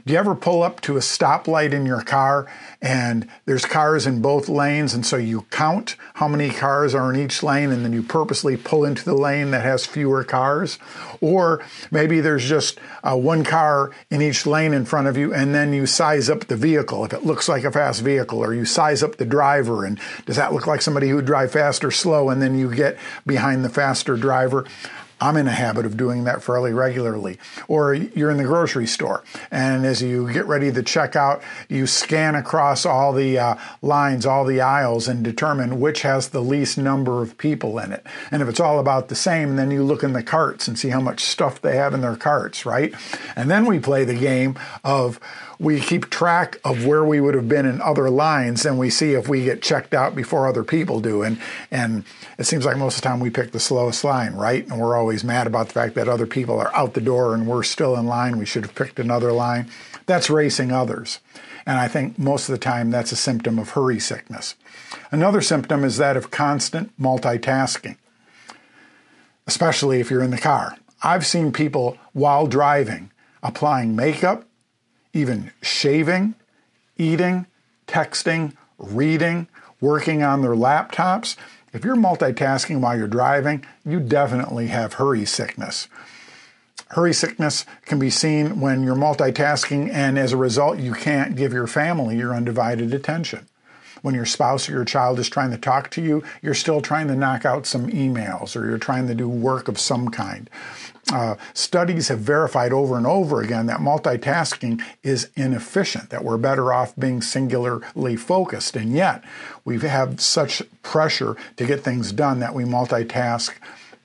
Do 0.09 0.13
you 0.13 0.19
ever 0.19 0.33
pull 0.33 0.63
up 0.63 0.81
to 0.81 0.97
a 0.97 1.01
stoplight 1.01 1.71
in 1.71 1.85
your 1.85 2.01
car 2.01 2.51
and 2.81 3.29
there's 3.45 3.63
cars 3.63 4.07
in 4.07 4.23
both 4.23 4.49
lanes, 4.49 4.95
and 4.95 5.05
so 5.05 5.17
you 5.17 5.43
count 5.51 5.97
how 6.15 6.27
many 6.27 6.49
cars 6.49 6.95
are 6.95 7.13
in 7.13 7.19
each 7.19 7.43
lane 7.43 7.71
and 7.71 7.85
then 7.85 7.93
you 7.93 8.01
purposely 8.01 8.57
pull 8.57 8.85
into 8.85 9.05
the 9.05 9.13
lane 9.13 9.51
that 9.51 9.61
has 9.61 9.85
fewer 9.85 10.23
cars? 10.23 10.79
Or 11.21 11.63
maybe 11.91 12.21
there's 12.21 12.49
just 12.49 12.79
uh, 13.03 13.15
one 13.17 13.43
car 13.43 13.91
in 14.09 14.23
each 14.23 14.47
lane 14.47 14.73
in 14.73 14.83
front 14.83 15.05
of 15.05 15.15
you 15.15 15.31
and 15.31 15.53
then 15.53 15.73
you 15.73 15.85
size 15.85 16.27
up 16.27 16.47
the 16.47 16.57
vehicle 16.57 17.05
if 17.05 17.13
it 17.13 17.23
looks 17.23 17.47
like 17.47 17.63
a 17.63 17.71
fast 17.71 18.01
vehicle, 18.01 18.43
or 18.43 18.51
you 18.51 18.65
size 18.65 19.03
up 19.03 19.17
the 19.17 19.25
driver 19.25 19.85
and 19.85 19.99
does 20.25 20.37
that 20.37 20.53
look 20.53 20.65
like 20.65 20.81
somebody 20.81 21.09
who 21.09 21.17
would 21.17 21.25
drive 21.27 21.51
fast 21.51 21.85
or 21.85 21.91
slow, 21.91 22.31
and 22.31 22.41
then 22.41 22.57
you 22.57 22.73
get 22.73 22.97
behind 23.27 23.63
the 23.63 23.69
faster 23.69 24.17
driver. 24.17 24.65
I'm 25.21 25.37
in 25.37 25.47
a 25.47 25.51
habit 25.51 25.85
of 25.85 25.97
doing 25.97 26.23
that 26.23 26.41
fairly 26.43 26.73
regularly. 26.73 27.37
Or 27.67 27.93
you're 27.93 28.31
in 28.31 28.37
the 28.37 28.43
grocery 28.43 28.87
store, 28.87 29.23
and 29.51 29.85
as 29.85 30.01
you 30.01 30.31
get 30.31 30.45
ready 30.45 30.71
to 30.71 30.83
check 30.83 31.15
out, 31.15 31.41
you 31.67 31.87
scan 31.87 32.35
across 32.35 32.85
all 32.85 33.13
the 33.13 33.37
uh, 33.37 33.55
lines, 33.81 34.25
all 34.25 34.45
the 34.45 34.61
aisles, 34.61 35.07
and 35.07 35.23
determine 35.23 35.79
which 35.79 36.01
has 36.03 36.29
the 36.29 36.41
least 36.41 36.77
number 36.77 37.21
of 37.21 37.37
people 37.37 37.79
in 37.79 37.91
it. 37.91 38.05
And 38.31 38.41
if 38.41 38.47
it's 38.47 38.59
all 38.59 38.79
about 38.79 39.09
the 39.09 39.15
same, 39.15 39.55
then 39.55 39.71
you 39.71 39.83
look 39.83 40.03
in 40.03 40.13
the 40.13 40.23
carts 40.23 40.67
and 40.67 40.77
see 40.77 40.89
how 40.89 41.01
much 41.01 41.23
stuff 41.23 41.61
they 41.61 41.75
have 41.75 41.93
in 41.93 42.01
their 42.01 42.15
carts, 42.15 42.65
right? 42.65 42.93
And 43.35 43.49
then 43.49 43.65
we 43.65 43.79
play 43.79 44.05
the 44.05 44.15
game 44.15 44.57
of 44.83 45.19
we 45.59 45.81
keep 45.81 46.09
track 46.09 46.57
of 46.63 46.85
where 46.85 47.03
we 47.03 47.19
would 47.19 47.35
have 47.35 47.49
been 47.49 47.65
in 47.65 47.81
other 47.81 48.09
lines 48.09 48.65
and 48.65 48.79
we 48.79 48.89
see 48.89 49.13
if 49.13 49.27
we 49.27 49.43
get 49.43 49.61
checked 49.61 49.93
out 49.93 50.15
before 50.15 50.47
other 50.47 50.63
people 50.63 51.01
do. 51.01 51.21
And, 51.21 51.37
and 51.69 52.05
it 52.37 52.45
seems 52.45 52.65
like 52.65 52.77
most 52.77 52.95
of 52.95 53.01
the 53.01 53.09
time 53.09 53.19
we 53.19 53.29
pick 53.29 53.51
the 53.51 53.59
slowest 53.59 54.05
line, 54.05 54.33
right? 54.35 54.65
And 54.65 54.79
we're 54.79 54.97
always 54.97 55.25
mad 55.25 55.47
about 55.47 55.67
the 55.67 55.73
fact 55.73 55.95
that 55.95 56.07
other 56.07 56.25
people 56.25 56.57
are 56.59 56.73
out 56.73 56.93
the 56.93 57.01
door 57.01 57.33
and 57.33 57.45
we're 57.45 57.63
still 57.63 57.97
in 57.97 58.05
line. 58.05 58.37
We 58.37 58.45
should 58.45 58.63
have 58.63 58.73
picked 58.73 58.99
another 58.99 59.33
line. 59.33 59.69
That's 60.05 60.29
racing 60.29 60.71
others. 60.71 61.19
And 61.65 61.77
I 61.77 61.89
think 61.89 62.17
most 62.17 62.47
of 62.47 62.53
the 62.53 62.59
time 62.59 62.89
that's 62.89 63.11
a 63.11 63.17
symptom 63.17 63.59
of 63.59 63.71
hurry 63.71 63.99
sickness. 63.99 64.55
Another 65.11 65.41
symptom 65.41 65.83
is 65.83 65.97
that 65.97 66.15
of 66.15 66.31
constant 66.31 66.97
multitasking, 66.97 67.97
especially 69.45 69.99
if 69.99 70.09
you're 70.09 70.23
in 70.23 70.31
the 70.31 70.37
car. 70.37 70.77
I've 71.03 71.25
seen 71.25 71.51
people 71.51 71.97
while 72.13 72.47
driving 72.47 73.11
applying 73.43 73.95
makeup 73.95 74.45
even 75.13 75.51
shaving, 75.61 76.35
eating, 76.97 77.45
texting, 77.87 78.53
reading, 78.77 79.47
working 79.81 80.23
on 80.23 80.41
their 80.41 80.55
laptops. 80.55 81.35
If 81.73 81.83
you're 81.83 81.95
multitasking 81.95 82.81
while 82.81 82.97
you're 82.97 83.07
driving, 83.07 83.65
you 83.85 83.99
definitely 83.99 84.67
have 84.67 84.93
hurry 84.93 85.25
sickness. 85.25 85.87
Hurry 86.89 87.13
sickness 87.13 87.65
can 87.85 87.99
be 87.99 88.09
seen 88.09 88.59
when 88.59 88.83
you're 88.83 88.95
multitasking, 88.95 89.91
and 89.91 90.17
as 90.17 90.33
a 90.33 90.37
result, 90.37 90.79
you 90.79 90.93
can't 90.93 91.35
give 91.35 91.53
your 91.53 91.67
family 91.67 92.17
your 92.17 92.33
undivided 92.33 92.93
attention. 92.93 93.45
When 94.01 94.15
your 94.15 94.25
spouse 94.25 94.69
or 94.69 94.71
your 94.71 94.85
child 94.85 95.19
is 95.19 95.29
trying 95.29 95.51
to 95.51 95.57
talk 95.57 95.89
to 95.91 96.01
you, 96.01 96.23
you're 96.41 96.53
still 96.53 96.81
trying 96.81 97.07
to 97.09 97.15
knock 97.15 97.45
out 97.45 97.65
some 97.65 97.89
emails 97.89 98.55
or 98.55 98.65
you're 98.65 98.77
trying 98.77 99.07
to 99.07 99.13
do 99.13 99.27
work 99.27 99.67
of 99.67 99.77
some 99.77 100.09
kind 100.09 100.49
uh, 101.11 101.35
studies 101.53 102.07
have 102.09 102.19
verified 102.19 102.71
over 102.71 102.97
and 102.97 103.07
over 103.07 103.41
again 103.41 103.65
that 103.65 103.79
multitasking 103.79 104.81
is 105.03 105.29
inefficient, 105.35 106.09
that 106.09 106.23
we're 106.23 106.37
better 106.37 106.71
off 106.71 106.95
being 106.95 107.21
singularly 107.21 108.15
focused. 108.15 108.75
And 108.75 108.93
yet, 108.93 109.23
we 109.65 109.79
have 109.79 110.21
such 110.21 110.61
pressure 110.83 111.35
to 111.57 111.65
get 111.65 111.83
things 111.83 112.11
done 112.11 112.39
that 112.39 112.53
we 112.53 112.63
multitask 112.63 113.53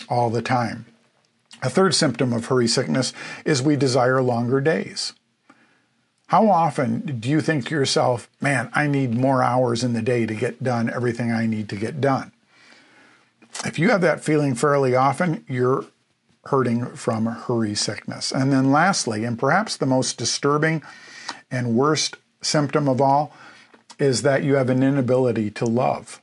all 0.09 0.31
the 0.31 0.43
time. 0.43 0.87
A 1.63 1.71
third 1.71 1.95
symptom 1.95 2.33
of 2.33 2.47
hurry 2.47 2.69
sickness 2.69 3.13
is 3.45 3.63
we 3.63 3.77
desire 3.77 4.23
longer 4.23 4.61
days. 4.61 5.15
How 6.29 6.49
often 6.49 7.21
do 7.21 7.29
you 7.29 7.41
think 7.41 7.67
to 7.67 7.75
yourself, 7.75 8.29
man, 8.41 8.71
I 8.75 8.87
need 8.87 9.15
more 9.15 9.43
hours 9.43 9.85
in 9.85 9.93
the 9.93 10.03
day 10.03 10.27
to 10.27 10.35
get 10.35 10.63
done 10.63 10.91
everything 10.91 11.31
I 11.31 11.47
need 11.47 11.69
to 11.69 11.77
get 11.77 12.01
done? 12.01 12.33
If 13.65 13.79
you 13.79 13.91
have 13.91 14.01
that 14.01 14.25
feeling 14.25 14.55
fairly 14.55 14.97
often, 14.97 15.45
you're 15.49 15.85
hurting 16.47 16.87
from 16.95 17.27
hurry 17.27 17.75
sickness. 17.75 18.33
And 18.33 18.53
then, 18.53 18.71
lastly, 18.71 19.25
and 19.25 19.39
perhaps 19.39 19.77
the 19.77 19.87
most 19.87 20.19
disturbing 20.19 20.83
and 21.51 21.75
worst 21.75 22.17
symptom 22.43 22.89
of 22.89 23.01
all, 23.01 23.35
is 23.99 24.23
that 24.23 24.43
you 24.43 24.57
have 24.57 24.71
an 24.71 24.83
inability 24.83 25.51
to 25.53 25.65
love. 25.65 26.21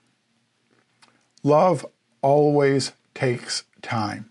Love 1.44 1.86
always 2.22 2.92
takes 3.14 3.64
time. 3.82 4.30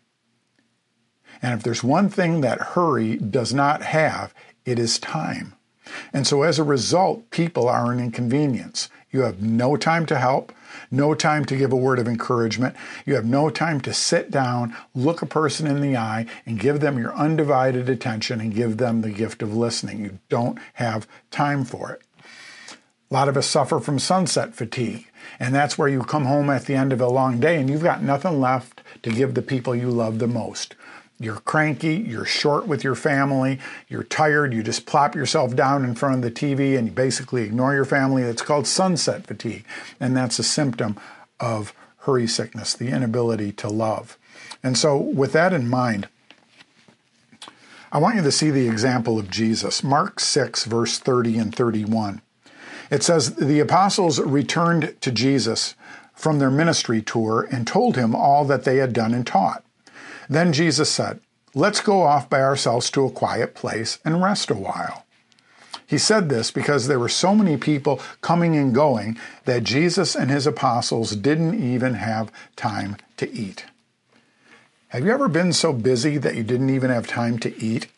And 1.42 1.54
if 1.54 1.62
there's 1.62 1.82
one 1.82 2.08
thing 2.08 2.42
that 2.42 2.60
hurry 2.60 3.16
does 3.16 3.54
not 3.54 3.82
have, 3.82 4.34
it 4.64 4.78
is 4.78 4.98
time. 4.98 5.54
And 6.12 6.26
so 6.26 6.42
as 6.42 6.58
a 6.58 6.64
result, 6.64 7.30
people 7.30 7.68
are 7.68 7.90
an 7.90 7.98
inconvenience. 7.98 8.88
You 9.10 9.22
have 9.22 9.42
no 9.42 9.76
time 9.76 10.06
to 10.06 10.18
help, 10.18 10.52
no 10.90 11.14
time 11.14 11.44
to 11.46 11.56
give 11.56 11.72
a 11.72 11.76
word 11.76 11.98
of 11.98 12.08
encouragement. 12.08 12.74
You 13.06 13.14
have 13.14 13.24
no 13.24 13.50
time 13.50 13.80
to 13.82 13.92
sit 13.92 14.30
down, 14.30 14.76
look 14.94 15.22
a 15.22 15.26
person 15.26 15.66
in 15.66 15.80
the 15.80 15.96
eye, 15.96 16.26
and 16.44 16.58
give 16.58 16.80
them 16.80 16.98
your 16.98 17.14
undivided 17.14 17.88
attention 17.88 18.40
and 18.40 18.54
give 18.54 18.76
them 18.76 19.00
the 19.00 19.10
gift 19.10 19.42
of 19.42 19.56
listening. 19.56 20.04
You 20.04 20.18
don't 20.28 20.58
have 20.74 21.06
time 21.30 21.64
for 21.64 21.92
it. 21.92 22.02
A 23.10 23.14
lot 23.14 23.28
of 23.28 23.36
us 23.36 23.46
suffer 23.46 23.80
from 23.80 23.98
sunset 23.98 24.54
fatigue, 24.54 25.06
and 25.40 25.54
that's 25.54 25.76
where 25.76 25.88
you 25.88 26.02
come 26.02 26.26
home 26.26 26.48
at 26.48 26.66
the 26.66 26.74
end 26.74 26.92
of 26.92 27.00
a 27.00 27.08
long 27.08 27.40
day 27.40 27.58
and 27.58 27.68
you've 27.68 27.82
got 27.82 28.02
nothing 28.02 28.40
left 28.40 28.82
to 29.02 29.10
give 29.10 29.34
the 29.34 29.42
people 29.42 29.74
you 29.74 29.90
love 29.90 30.18
the 30.18 30.28
most. 30.28 30.74
You're 31.20 31.36
cranky, 31.36 31.96
you're 31.96 32.24
short 32.24 32.66
with 32.66 32.82
your 32.82 32.94
family, 32.94 33.58
you're 33.88 34.02
tired, 34.02 34.54
you 34.54 34.62
just 34.62 34.86
plop 34.86 35.14
yourself 35.14 35.54
down 35.54 35.84
in 35.84 35.94
front 35.94 36.16
of 36.16 36.22
the 36.22 36.30
TV 36.30 36.78
and 36.78 36.88
you 36.88 36.92
basically 36.94 37.42
ignore 37.42 37.74
your 37.74 37.84
family. 37.84 38.22
It's 38.22 38.40
called 38.40 38.66
sunset 38.66 39.26
fatigue. 39.26 39.66
And 40.00 40.16
that's 40.16 40.38
a 40.38 40.42
symptom 40.42 40.98
of 41.38 41.74
hurry 41.98 42.26
sickness, 42.26 42.72
the 42.72 42.88
inability 42.88 43.52
to 43.52 43.68
love. 43.68 44.16
And 44.62 44.78
so, 44.78 44.96
with 44.96 45.34
that 45.34 45.52
in 45.52 45.68
mind, 45.68 46.08
I 47.92 47.98
want 47.98 48.16
you 48.16 48.22
to 48.22 48.32
see 48.32 48.50
the 48.50 48.68
example 48.68 49.18
of 49.18 49.30
Jesus. 49.30 49.84
Mark 49.84 50.20
6, 50.20 50.64
verse 50.64 50.98
30 50.98 51.38
and 51.38 51.54
31. 51.54 52.22
It 52.90 53.02
says, 53.02 53.34
The 53.34 53.60
apostles 53.60 54.20
returned 54.20 54.96
to 55.02 55.12
Jesus 55.12 55.74
from 56.14 56.38
their 56.38 56.50
ministry 56.50 57.02
tour 57.02 57.46
and 57.50 57.66
told 57.66 57.96
him 57.96 58.14
all 58.14 58.44
that 58.46 58.64
they 58.64 58.76
had 58.76 58.92
done 58.94 59.12
and 59.12 59.26
taught. 59.26 59.64
Then 60.30 60.52
Jesus 60.52 60.88
said, 60.88 61.20
Let's 61.54 61.80
go 61.80 62.02
off 62.02 62.30
by 62.30 62.40
ourselves 62.40 62.88
to 62.92 63.04
a 63.04 63.10
quiet 63.10 63.56
place 63.56 63.98
and 64.04 64.22
rest 64.22 64.48
a 64.48 64.54
while. 64.54 65.04
He 65.84 65.98
said 65.98 66.28
this 66.28 66.52
because 66.52 66.86
there 66.86 67.00
were 67.00 67.08
so 67.08 67.34
many 67.34 67.56
people 67.56 68.00
coming 68.20 68.56
and 68.56 68.72
going 68.72 69.18
that 69.44 69.64
Jesus 69.64 70.14
and 70.14 70.30
his 70.30 70.46
apostles 70.46 71.16
didn't 71.16 71.60
even 71.60 71.94
have 71.94 72.30
time 72.54 72.96
to 73.16 73.28
eat. 73.32 73.64
Have 74.90 75.04
you 75.04 75.10
ever 75.10 75.28
been 75.28 75.52
so 75.52 75.72
busy 75.72 76.16
that 76.18 76.36
you 76.36 76.44
didn't 76.44 76.70
even 76.70 76.90
have 76.90 77.08
time 77.08 77.40
to 77.40 77.60
eat? 77.60 77.88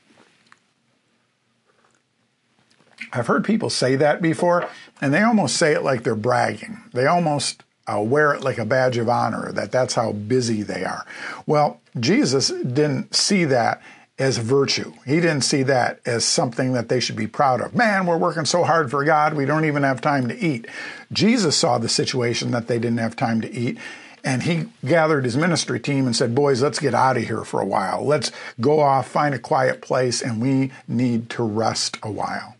I've 3.12 3.26
heard 3.26 3.44
people 3.44 3.68
say 3.68 3.94
that 3.96 4.22
before, 4.22 4.70
and 5.02 5.12
they 5.12 5.20
almost 5.20 5.56
say 5.56 5.74
it 5.74 5.82
like 5.82 6.02
they're 6.02 6.14
bragging. 6.14 6.82
They 6.94 7.06
almost 7.06 7.62
uh, 7.86 8.00
wear 8.00 8.32
it 8.32 8.42
like 8.42 8.58
a 8.58 8.64
badge 8.64 8.96
of 8.96 9.08
honor, 9.08 9.52
that 9.52 9.72
that's 9.72 9.94
how 9.94 10.12
busy 10.12 10.62
they 10.62 10.84
are. 10.84 11.04
Well, 11.46 11.80
Jesus 11.98 12.48
didn't 12.48 13.14
see 13.14 13.44
that 13.46 13.82
as 14.18 14.38
virtue. 14.38 14.92
He 15.04 15.16
didn't 15.16 15.40
see 15.42 15.62
that 15.64 16.00
as 16.06 16.24
something 16.24 16.74
that 16.74 16.88
they 16.88 17.00
should 17.00 17.16
be 17.16 17.26
proud 17.26 17.60
of. 17.60 17.74
Man, 17.74 18.06
we're 18.06 18.18
working 18.18 18.44
so 18.44 18.62
hard 18.62 18.90
for 18.90 19.04
God, 19.04 19.34
we 19.34 19.46
don't 19.46 19.64
even 19.64 19.82
have 19.82 20.00
time 20.00 20.28
to 20.28 20.38
eat. 20.38 20.66
Jesus 21.12 21.56
saw 21.56 21.78
the 21.78 21.88
situation 21.88 22.50
that 22.52 22.68
they 22.68 22.78
didn't 22.78 22.98
have 22.98 23.16
time 23.16 23.40
to 23.40 23.50
eat. 23.50 23.78
And 24.24 24.44
he 24.44 24.66
gathered 24.84 25.24
his 25.24 25.36
ministry 25.36 25.80
team 25.80 26.06
and 26.06 26.14
said, 26.14 26.34
Boys, 26.34 26.62
let's 26.62 26.78
get 26.78 26.94
out 26.94 27.16
of 27.16 27.24
here 27.24 27.44
for 27.44 27.60
a 27.60 27.66
while. 27.66 28.04
Let's 28.04 28.30
go 28.60 28.78
off, 28.78 29.08
find 29.08 29.34
a 29.34 29.38
quiet 29.38 29.82
place, 29.82 30.22
and 30.22 30.40
we 30.40 30.70
need 30.86 31.28
to 31.30 31.42
rest 31.42 31.98
a 32.04 32.10
while. 32.10 32.56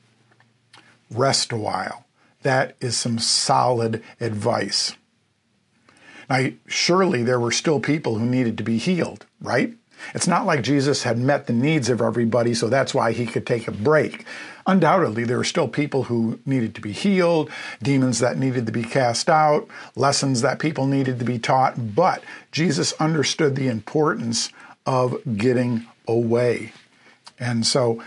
Rest 1.09 1.53
a 1.53 1.57
while. 1.57 2.05
That 2.43 2.75
is 2.81 2.97
some 2.97 3.21
solid 3.21 4.03
advice. 4.21 4.97
Surely 6.67 7.23
there 7.23 7.41
were 7.41 7.53
still 7.53 7.81
people 7.81 8.19
who 8.19 8.27
needed 8.27 8.57
to 8.59 8.65
be 8.65 8.79
healed, 8.79 9.27
right? 9.41 9.75
It's 10.15 10.27
not 10.27 10.47
like 10.47 10.63
Jesus 10.63 11.05
had 11.05 11.19
met 11.19 11.47
the 11.47 11.53
needs 11.53 11.89
of 11.89 12.01
everybody, 12.01 12.55
so 12.55 12.69
that's 12.69 12.95
why 12.95 13.13
he 13.13 13.27
could 13.27 13.47
take 13.47 13.69
a 13.69 13.73
break. 13.73 14.25
Undoubtedly, 14.67 15.25
there 15.25 15.37
were 15.37 15.45
still 15.45 15.69
people 15.69 16.05
who 16.05 16.41
needed 16.45 16.75
to 16.75 16.81
be 16.81 16.93
healed, 16.93 17.51
demons 17.83 18.19
that 18.19 18.39
needed 18.39 18.67
to 18.67 18.73
be 18.73 18.83
cast 18.83 19.29
out, 19.29 19.69
lessons 19.95 20.41
that 20.43 20.59
people 20.59 20.87
needed 20.87 21.19
to 21.19 21.25
be 21.25 21.39
taught, 21.39 21.95
but 21.95 22.23
Jesus 22.51 22.93
understood 22.95 23.55
the 23.55 23.69
importance 23.69 24.51
of 24.87 25.19
getting 25.37 25.87
away. 26.09 26.73
And 27.39 27.67
so 27.67 28.03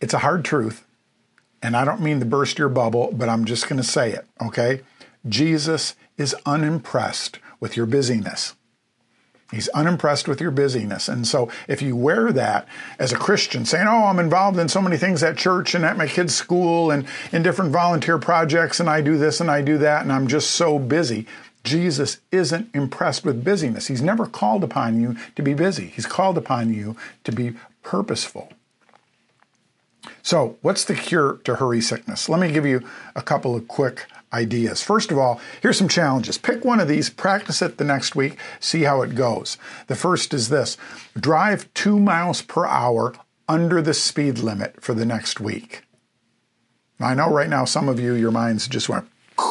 it's 0.00 0.14
a 0.14 0.18
hard 0.18 0.44
truth. 0.44 0.84
And 1.62 1.76
I 1.76 1.84
don't 1.84 2.00
mean 2.00 2.20
to 2.20 2.26
burst 2.26 2.58
your 2.58 2.68
bubble, 2.68 3.10
but 3.12 3.28
I'm 3.28 3.44
just 3.44 3.68
going 3.68 3.80
to 3.80 3.86
say 3.86 4.12
it, 4.12 4.26
okay? 4.40 4.80
Jesus 5.28 5.94
is 6.20 6.36
unimpressed 6.44 7.38
with 7.60 7.76
your 7.76 7.86
busyness. 7.86 8.54
He's 9.50 9.68
unimpressed 9.70 10.28
with 10.28 10.40
your 10.40 10.52
busyness. 10.52 11.08
And 11.08 11.26
so 11.26 11.50
if 11.66 11.82
you 11.82 11.96
wear 11.96 12.30
that 12.30 12.68
as 13.00 13.12
a 13.12 13.16
Christian, 13.18 13.64
saying, 13.64 13.88
Oh, 13.88 14.04
I'm 14.04 14.20
involved 14.20 14.58
in 14.58 14.68
so 14.68 14.80
many 14.80 14.96
things 14.96 15.22
at 15.24 15.36
church 15.36 15.74
and 15.74 15.84
at 15.84 15.96
my 15.96 16.06
kids' 16.06 16.34
school 16.34 16.90
and 16.90 17.06
in 17.32 17.42
different 17.42 17.72
volunteer 17.72 18.18
projects, 18.18 18.78
and 18.78 18.88
I 18.88 19.00
do 19.00 19.18
this 19.18 19.40
and 19.40 19.50
I 19.50 19.62
do 19.62 19.78
that, 19.78 20.02
and 20.02 20.12
I'm 20.12 20.28
just 20.28 20.52
so 20.52 20.78
busy. 20.78 21.26
Jesus 21.64 22.18
isn't 22.30 22.74
impressed 22.74 23.24
with 23.24 23.44
busyness. 23.44 23.88
He's 23.88 24.02
never 24.02 24.26
called 24.26 24.62
upon 24.62 25.00
you 25.00 25.16
to 25.34 25.42
be 25.42 25.54
busy. 25.54 25.88
He's 25.88 26.06
called 26.06 26.38
upon 26.38 26.72
you 26.72 26.96
to 27.24 27.32
be 27.32 27.54
purposeful. 27.82 28.52
So, 30.22 30.56
what's 30.62 30.84
the 30.84 30.94
cure 30.94 31.38
to 31.44 31.56
hurry 31.56 31.80
sickness? 31.80 32.28
Let 32.28 32.40
me 32.40 32.52
give 32.52 32.64
you 32.64 32.82
a 33.16 33.22
couple 33.22 33.56
of 33.56 33.68
quick 33.68 34.06
ideas. 34.32 34.82
First 34.82 35.10
of 35.10 35.18
all, 35.18 35.40
here's 35.60 35.78
some 35.78 35.88
challenges. 35.88 36.38
Pick 36.38 36.64
one 36.64 36.80
of 36.80 36.88
these, 36.88 37.10
practice 37.10 37.62
it 37.62 37.78
the 37.78 37.84
next 37.84 38.14
week, 38.14 38.38
see 38.60 38.82
how 38.82 39.02
it 39.02 39.14
goes. 39.14 39.58
The 39.86 39.96
first 39.96 40.32
is 40.32 40.48
this 40.48 40.76
drive 41.18 41.72
two 41.74 41.98
miles 41.98 42.42
per 42.42 42.66
hour 42.66 43.14
under 43.48 43.82
the 43.82 43.94
speed 43.94 44.38
limit 44.38 44.80
for 44.80 44.94
the 44.94 45.04
next 45.04 45.40
week. 45.40 45.82
I 47.00 47.14
know 47.14 47.30
right 47.30 47.48
now 47.48 47.64
some 47.64 47.88
of 47.88 47.98
you, 47.98 48.14
your 48.14 48.30
minds 48.30 48.68
just 48.68 48.88
went, 48.88 49.08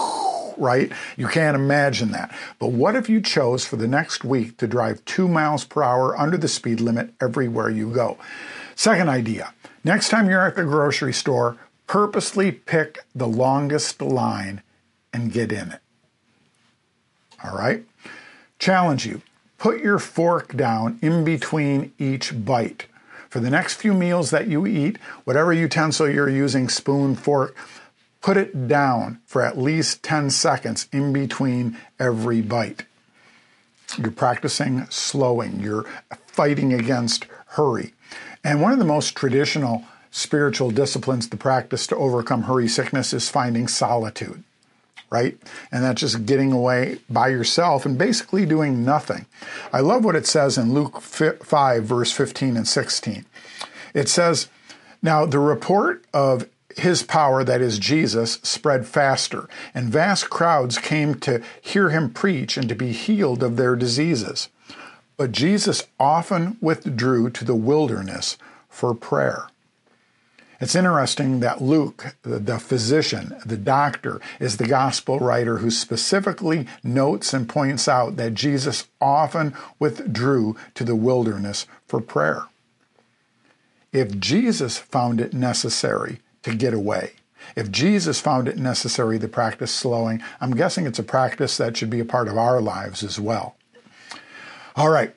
right? 0.58 0.92
You 1.18 1.28
can't 1.28 1.56
imagine 1.56 2.12
that. 2.12 2.34
But 2.60 2.72
what 2.72 2.96
if 2.96 3.10
you 3.10 3.22
chose 3.22 3.66
for 3.66 3.76
the 3.76 3.88
next 3.88 4.24
week 4.24 4.58
to 4.58 4.68
drive 4.68 5.04
two 5.06 5.28
miles 5.28 5.66
per 5.66 5.82
hour 5.84 6.18
under 6.18 6.38
the 6.38 6.48
speed 6.48 6.80
limit 6.80 7.12
everywhere 7.20 7.70
you 7.70 7.92
go? 7.92 8.18
Second 8.76 9.10
idea 9.10 9.54
next 9.84 10.10
time 10.10 10.30
you're 10.30 10.46
at 10.46 10.56
the 10.56 10.64
grocery 10.64 11.14
store, 11.14 11.58
purposely 11.88 12.52
pick 12.52 13.00
the 13.16 13.28
longest 13.28 14.02
line 14.02 14.62
and 15.20 15.32
get 15.32 15.52
in 15.52 15.72
it. 15.72 15.82
All 17.44 17.58
right? 17.58 17.86
Challenge 18.58 19.06
you. 19.06 19.22
Put 19.58 19.82
your 19.82 20.00
fork 20.00 20.56
down 20.56 21.00
in 21.02 21.24
between 21.24 21.94
each 21.98 22.46
bite. 22.46 22.88
For 23.30 23.40
the 23.40 23.50
next 23.50 23.76
few 23.76 23.94
meals 23.94 24.32
that 24.32 24.48
you 24.48 24.66
eat, 24.66 24.98
whatever 25.24 25.54
utensil 25.54 26.10
you're 26.10 26.30
using, 26.30 26.70
spoon, 26.70 27.16
fork, 27.16 27.56
put 28.22 28.38
it 28.38 28.68
down 28.68 29.20
for 29.26 29.42
at 29.42 29.58
least 29.58 30.02
10 30.04 30.30
seconds 30.30 30.88
in 30.92 31.14
between 31.14 31.78
every 32.00 32.42
bite. 32.42 32.86
You're 33.98 34.12
practicing 34.12 34.86
slowing, 34.90 35.60
you're 35.60 35.86
fighting 36.28 36.74
against 36.74 37.26
hurry. 37.48 37.94
And 38.44 38.62
one 38.62 38.72
of 38.72 38.80
the 38.80 38.86
most 38.86 39.16
traditional 39.16 39.84
spiritual 40.12 40.72
disciplines 40.72 41.28
to 41.28 41.38
practice 41.38 41.86
to 41.88 41.96
overcome 41.96 42.44
hurry 42.44 42.68
sickness 42.68 43.14
is 43.14 43.30
finding 43.30 43.68
solitude 43.68 44.44
right? 45.10 45.38
And 45.72 45.84
that's 45.84 46.02
just 46.02 46.26
getting 46.26 46.52
away 46.52 47.00
by 47.10 47.30
yourself 47.30 47.86
and 47.86 47.98
basically 47.98 48.46
doing 48.46 48.84
nothing. 48.86 49.26
I 49.74 49.80
love 49.80 50.06
what 50.06 50.16
it 50.16 50.28
says 50.28 50.58
in 50.58 50.74
Luke 50.74 51.02
5, 51.02 51.84
verse 51.84 52.12
15 52.12 52.58
and 52.58 52.68
16. 52.68 53.26
It 53.94 54.10
says, 54.10 54.50
Now 55.02 55.26
the 55.26 55.40
report 55.40 56.06
of 56.14 56.48
his 56.78 57.04
power, 57.04 57.44
that 57.44 57.62
is 57.62 57.80
Jesus, 57.80 58.34
spread 58.44 58.86
faster, 58.86 59.50
and 59.74 59.90
vast 59.90 60.30
crowds 60.30 60.78
came 60.78 61.16
to 61.16 61.42
hear 61.60 61.90
him 61.90 62.12
preach 62.12 62.58
and 62.58 62.70
to 62.70 62.76
be 62.76 62.92
healed 62.92 63.44
of 63.44 63.58
their 63.58 63.76
diseases. 63.76 64.50
But 65.18 65.32
Jesus 65.32 65.86
often 66.00 66.58
withdrew 66.62 67.32
to 67.32 67.44
the 67.44 67.56
wilderness 67.56 68.38
for 68.70 68.94
prayer. 68.94 69.48
It's 70.62 70.76
interesting 70.76 71.40
that 71.40 71.62
Luke, 71.62 72.16
the 72.24 72.60
physician, 72.60 73.38
the 73.46 73.58
doctor, 73.58 74.20
is 74.42 74.58
the 74.58 74.68
gospel 74.68 75.18
writer 75.18 75.60
who 75.60 75.72
specifically 75.72 76.68
notes 76.84 77.34
and 77.34 77.48
points 77.48 77.88
out 77.88 78.18
that 78.18 78.34
Jesus 78.34 78.88
often 79.00 79.54
withdrew 79.80 80.58
to 80.76 80.84
the 80.84 80.96
wilderness 80.96 81.66
for 81.88 82.02
prayer. 82.02 82.44
If 83.94 84.20
Jesus 84.20 84.78
found 84.78 85.22
it 85.22 85.34
necessary 85.34 86.20
to 86.44 86.54
get 86.54 86.74
away, 86.74 87.14
if 87.56 87.72
Jesus 87.72 88.20
found 88.20 88.48
it 88.48 88.58
necessary 88.58 89.18
to 89.18 89.28
practice 89.28 89.72
slowing, 89.72 90.22
I'm 90.42 90.56
guessing 90.56 90.86
it's 90.86 91.00
a 91.00 91.04
practice 91.04 91.56
that 91.58 91.78
should 91.78 91.90
be 91.90 92.02
a 92.02 92.06
part 92.06 92.28
of 92.28 92.38
our 92.38 92.62
lives 92.62 93.02
as 93.02 93.18
well. 93.18 93.56
All 94.76 94.90
right, 94.90 95.16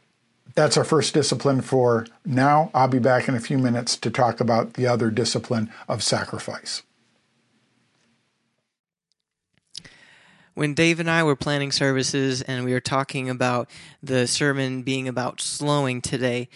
that's 0.54 0.76
our 0.76 0.84
first 0.84 1.14
discipline 1.14 1.60
for 1.60 2.06
now. 2.24 2.70
I'll 2.74 2.88
be 2.88 2.98
back 2.98 3.28
in 3.28 3.34
a 3.34 3.40
few 3.40 3.58
minutes 3.58 3.96
to 3.98 4.10
talk 4.10 4.40
about 4.40 4.74
the 4.74 4.86
other 4.86 5.10
discipline 5.10 5.70
of 5.88 6.02
sacrifice. 6.02 6.82
When 10.54 10.74
Dave 10.74 11.00
and 11.00 11.10
I 11.10 11.22
were 11.22 11.36
planning 11.36 11.72
services 11.72 12.42
and 12.42 12.64
we 12.64 12.74
were 12.74 12.80
talking 12.80 13.30
about 13.30 13.70
the 14.02 14.26
sermon 14.26 14.82
being 14.82 15.08
about 15.08 15.40
slowing 15.40 16.02
today, 16.02 16.50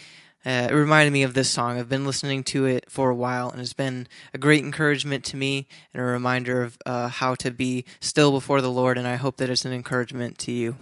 uh, 0.45 0.67
it 0.69 0.73
reminded 0.73 1.11
me 1.11 1.23
of 1.23 1.33
this 1.33 1.49
song. 1.49 1.79
I've 1.79 1.89
been 1.89 2.05
listening 2.05 2.43
to 2.45 2.65
it 2.65 2.89
for 2.91 3.09
a 3.09 3.15
while, 3.15 3.49
and 3.49 3.59
it's 3.59 3.73
been 3.73 4.07
a 4.33 4.37
great 4.37 4.63
encouragement 4.63 5.25
to 5.25 5.35
me 5.35 5.67
and 5.93 6.01
a 6.01 6.05
reminder 6.05 6.61
of 6.61 6.77
uh, 6.85 7.07
how 7.07 7.33
to 7.35 7.49
be 7.49 7.85
still 7.99 8.31
before 8.31 8.61
the 8.61 8.71
Lord. 8.71 8.97
And 8.99 9.07
I 9.07 9.15
hope 9.15 9.37
that 9.37 9.49
it's 9.49 9.65
an 9.65 9.73
encouragement 9.73 10.37
to 10.39 10.51
you. 10.51 10.75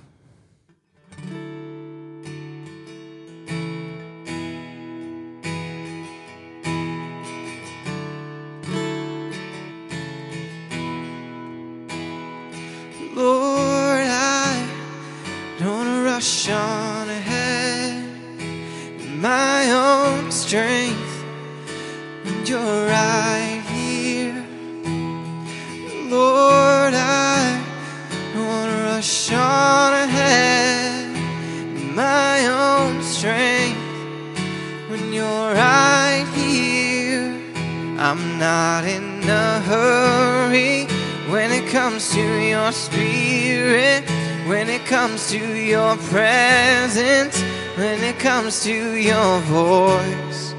It 44.86 44.90
comes 44.90 45.32
to 45.32 45.40
your 45.56 45.98
presence, 45.98 47.42
when 47.76 48.04
it 48.04 48.20
comes 48.20 48.64
to 48.64 48.96
your 48.96 49.40
voice. 49.42 50.54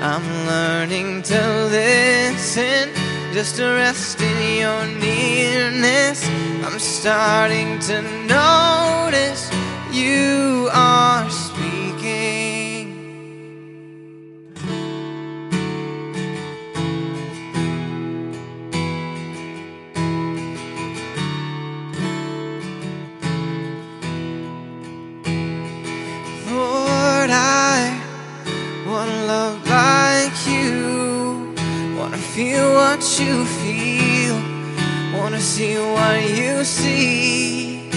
I'm 0.00 0.26
learning 0.46 1.22
to 1.24 1.64
listen, 1.70 2.88
just 3.34 3.56
to 3.56 3.64
rest 3.64 4.20
in 4.22 4.60
your 4.60 4.86
nearness. 4.98 6.26
I'm 6.64 6.78
starting 6.78 7.78
to 7.80 8.00
notice 8.26 9.50
you 9.92 10.70
are 10.72 11.25
see 35.56 35.78
what 35.78 36.20
you 36.38 36.62
see. 36.64 37.88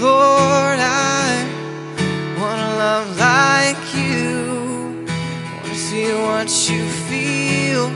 Lord, 0.00 0.78
I 0.80 1.44
wanna 2.40 2.70
love 2.84 3.08
like 3.18 3.84
you, 3.94 5.04
wanna 5.52 5.74
see 5.74 6.10
what 6.26 6.48
you 6.70 6.82
feel, 7.10 7.92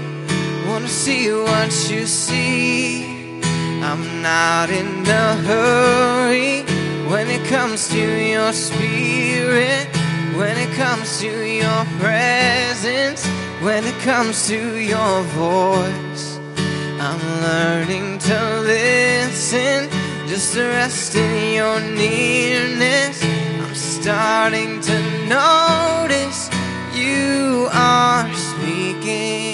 wanna 0.68 0.88
see 0.88 1.33
what 1.33 1.72
you 1.90 2.04
see. 2.04 3.40
I'm 3.83 4.20
not 4.20 4.68
in 4.68 5.09
a 5.09 5.37
hurry 5.48 6.64
when 7.09 7.30
it 7.30 7.46
comes 7.46 7.88
to 7.94 8.04
your 8.35 8.52
spirit, 8.52 9.87
when 10.37 10.54
it 10.59 10.70
comes 10.76 11.18
to 11.20 11.33
your 11.62 11.83
presence 11.98 13.26
when 13.62 13.87
it 13.87 13.98
comes 14.02 14.46
to 14.48 14.76
your 14.76 15.22
voice. 15.33 16.34
I'm 17.07 17.21
learning 17.43 18.19
to 18.19 18.61
listen, 18.61 19.90
just 20.27 20.55
to 20.55 20.62
rest 20.62 21.14
in 21.14 21.53
your 21.53 21.79
nearness. 21.79 23.23
I'm 23.23 23.75
starting 23.75 24.81
to 24.81 25.27
notice 25.29 26.49
you 26.95 27.69
are 27.71 28.33
speaking. 28.33 29.45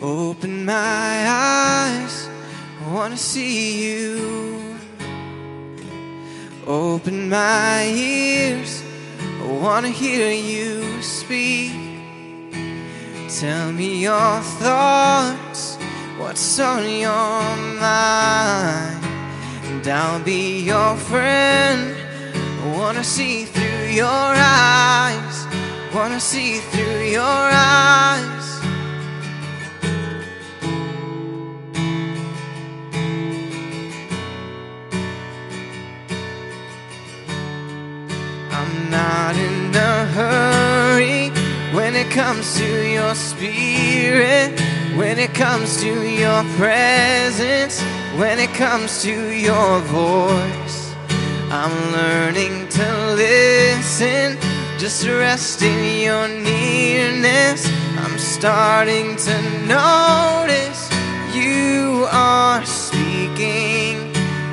Open 0.00 0.64
my 0.64 1.26
eyes 1.28 2.05
to 2.96 3.16
see 3.16 3.86
you. 3.86 4.78
Open 6.66 7.28
my 7.28 7.84
ears, 7.84 8.82
I 9.40 9.46
want 9.46 9.86
to 9.86 9.92
hear 9.92 10.32
you 10.32 11.02
speak. 11.02 11.72
Tell 13.38 13.70
me 13.70 14.02
your 14.02 14.40
thoughts, 14.60 15.76
what's 16.18 16.58
on 16.58 16.82
your 16.88 17.56
mind. 17.78 19.04
And 19.70 19.86
I'll 19.86 20.24
be 20.24 20.60
your 20.62 20.96
friend. 20.96 21.94
I 22.34 22.76
want 22.76 22.96
to 22.96 23.04
see 23.04 23.44
through 23.44 23.88
your 23.92 24.06
eyes, 24.06 25.46
want 25.94 26.12
to 26.14 26.20
see 26.20 26.58
through 26.58 27.04
your 27.04 27.22
eyes. 27.22 28.45
Hurry 40.16 41.28
when 41.76 41.94
it 41.94 42.10
comes 42.10 42.56
to 42.56 42.68
your 42.96 43.14
spirit, 43.14 44.58
when 44.96 45.18
it 45.18 45.34
comes 45.34 45.76
to 45.82 45.92
your 46.22 46.42
presence, 46.56 47.82
when 48.20 48.38
it 48.38 48.52
comes 48.54 49.02
to 49.02 49.14
your 49.48 49.80
voice. 49.80 50.94
I'm 51.50 51.76
learning 51.92 52.68
to 52.78 52.86
listen, 53.14 54.38
just 54.78 55.06
rest 55.06 55.60
in 55.60 55.80
your 56.08 56.28
nearness. 56.28 57.60
I'm 57.98 58.16
starting 58.18 59.16
to 59.28 59.36
notice 59.66 60.80
you 61.34 62.06
are 62.10 62.64
speaking. 62.64 63.94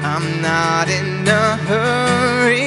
I'm 0.03 0.41
not 0.41 0.89
in 0.89 1.25
a 1.25 1.55
hurry 1.69 2.62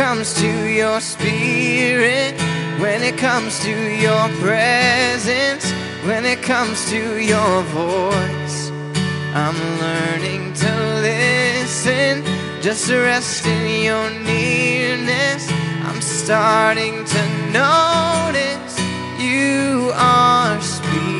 comes 0.00 0.32
to 0.32 0.66
your 0.66 0.98
spirit, 0.98 2.32
when 2.80 3.02
it 3.02 3.18
comes 3.18 3.60
to 3.60 3.68
your 3.68 4.28
presence, 4.40 5.70
when 6.06 6.24
it 6.24 6.40
comes 6.40 6.88
to 6.88 7.18
your 7.18 7.62
voice. 7.64 8.70
I'm 9.34 9.60
learning 9.78 10.54
to 10.54 10.72
listen, 11.02 12.24
just 12.62 12.88
to 12.88 12.96
rest 12.96 13.44
in 13.44 13.84
your 13.84 14.10
nearness. 14.24 15.46
I'm 15.82 16.00
starting 16.00 17.04
to 17.04 17.22
notice 17.52 18.80
you 19.20 19.92
are 19.94 20.58
speaking. 20.62 21.10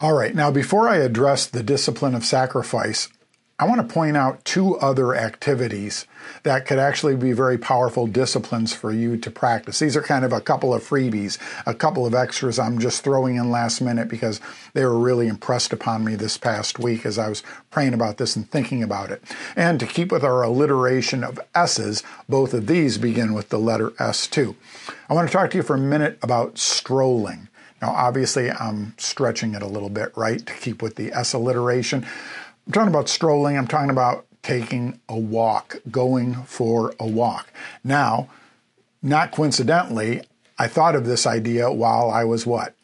All 0.00 0.14
right, 0.14 0.34
now 0.34 0.50
before 0.50 0.88
I 0.88 0.96
address 0.96 1.44
the 1.44 1.62
discipline 1.62 2.14
of 2.14 2.24
sacrifice, 2.24 3.10
I 3.58 3.64
want 3.64 3.80
to 3.80 3.94
point 3.94 4.18
out 4.18 4.44
two 4.44 4.76
other 4.80 5.14
activities 5.14 6.06
that 6.42 6.66
could 6.66 6.78
actually 6.78 7.16
be 7.16 7.32
very 7.32 7.56
powerful 7.56 8.06
disciplines 8.06 8.74
for 8.74 8.92
you 8.92 9.16
to 9.16 9.30
practice. 9.30 9.78
These 9.78 9.96
are 9.96 10.02
kind 10.02 10.26
of 10.26 10.32
a 10.34 10.42
couple 10.42 10.74
of 10.74 10.86
freebies, 10.86 11.38
a 11.64 11.72
couple 11.72 12.04
of 12.04 12.14
extras 12.14 12.58
I'm 12.58 12.78
just 12.78 13.02
throwing 13.02 13.36
in 13.36 13.50
last 13.50 13.80
minute 13.80 14.08
because 14.08 14.42
they 14.74 14.84
were 14.84 14.98
really 14.98 15.26
impressed 15.26 15.72
upon 15.72 16.04
me 16.04 16.16
this 16.16 16.36
past 16.36 16.78
week 16.78 17.06
as 17.06 17.18
I 17.18 17.30
was 17.30 17.42
praying 17.70 17.94
about 17.94 18.18
this 18.18 18.36
and 18.36 18.50
thinking 18.50 18.82
about 18.82 19.10
it. 19.10 19.22
And 19.56 19.80
to 19.80 19.86
keep 19.86 20.12
with 20.12 20.22
our 20.22 20.42
alliteration 20.42 21.24
of 21.24 21.40
S's, 21.54 22.02
both 22.28 22.52
of 22.52 22.66
these 22.66 22.98
begin 22.98 23.32
with 23.32 23.48
the 23.48 23.58
letter 23.58 23.94
S 23.98 24.26
too. 24.26 24.54
I 25.08 25.14
want 25.14 25.28
to 25.28 25.32
talk 25.32 25.50
to 25.52 25.56
you 25.56 25.62
for 25.62 25.76
a 25.76 25.78
minute 25.78 26.18
about 26.20 26.58
strolling. 26.58 27.48
Now, 27.80 27.90
obviously, 27.90 28.50
I'm 28.50 28.94
stretching 28.98 29.54
it 29.54 29.62
a 29.62 29.66
little 29.66 29.90
bit, 29.90 30.12
right, 30.16 30.44
to 30.44 30.54
keep 30.54 30.82
with 30.82 30.96
the 30.96 31.12
S 31.12 31.32
alliteration. 31.32 32.06
I'm 32.66 32.72
talking 32.72 32.88
about 32.88 33.08
strolling, 33.08 33.56
I'm 33.56 33.68
talking 33.68 33.90
about 33.90 34.26
taking 34.42 35.00
a 35.08 35.16
walk, 35.16 35.76
going 35.90 36.34
for 36.44 36.94
a 36.98 37.06
walk. 37.06 37.52
Now, 37.84 38.28
not 39.02 39.30
coincidentally, 39.30 40.22
I 40.58 40.66
thought 40.66 40.96
of 40.96 41.06
this 41.06 41.26
idea 41.26 41.70
while 41.70 42.10
I 42.10 42.24
was 42.24 42.44
what? 42.44 42.74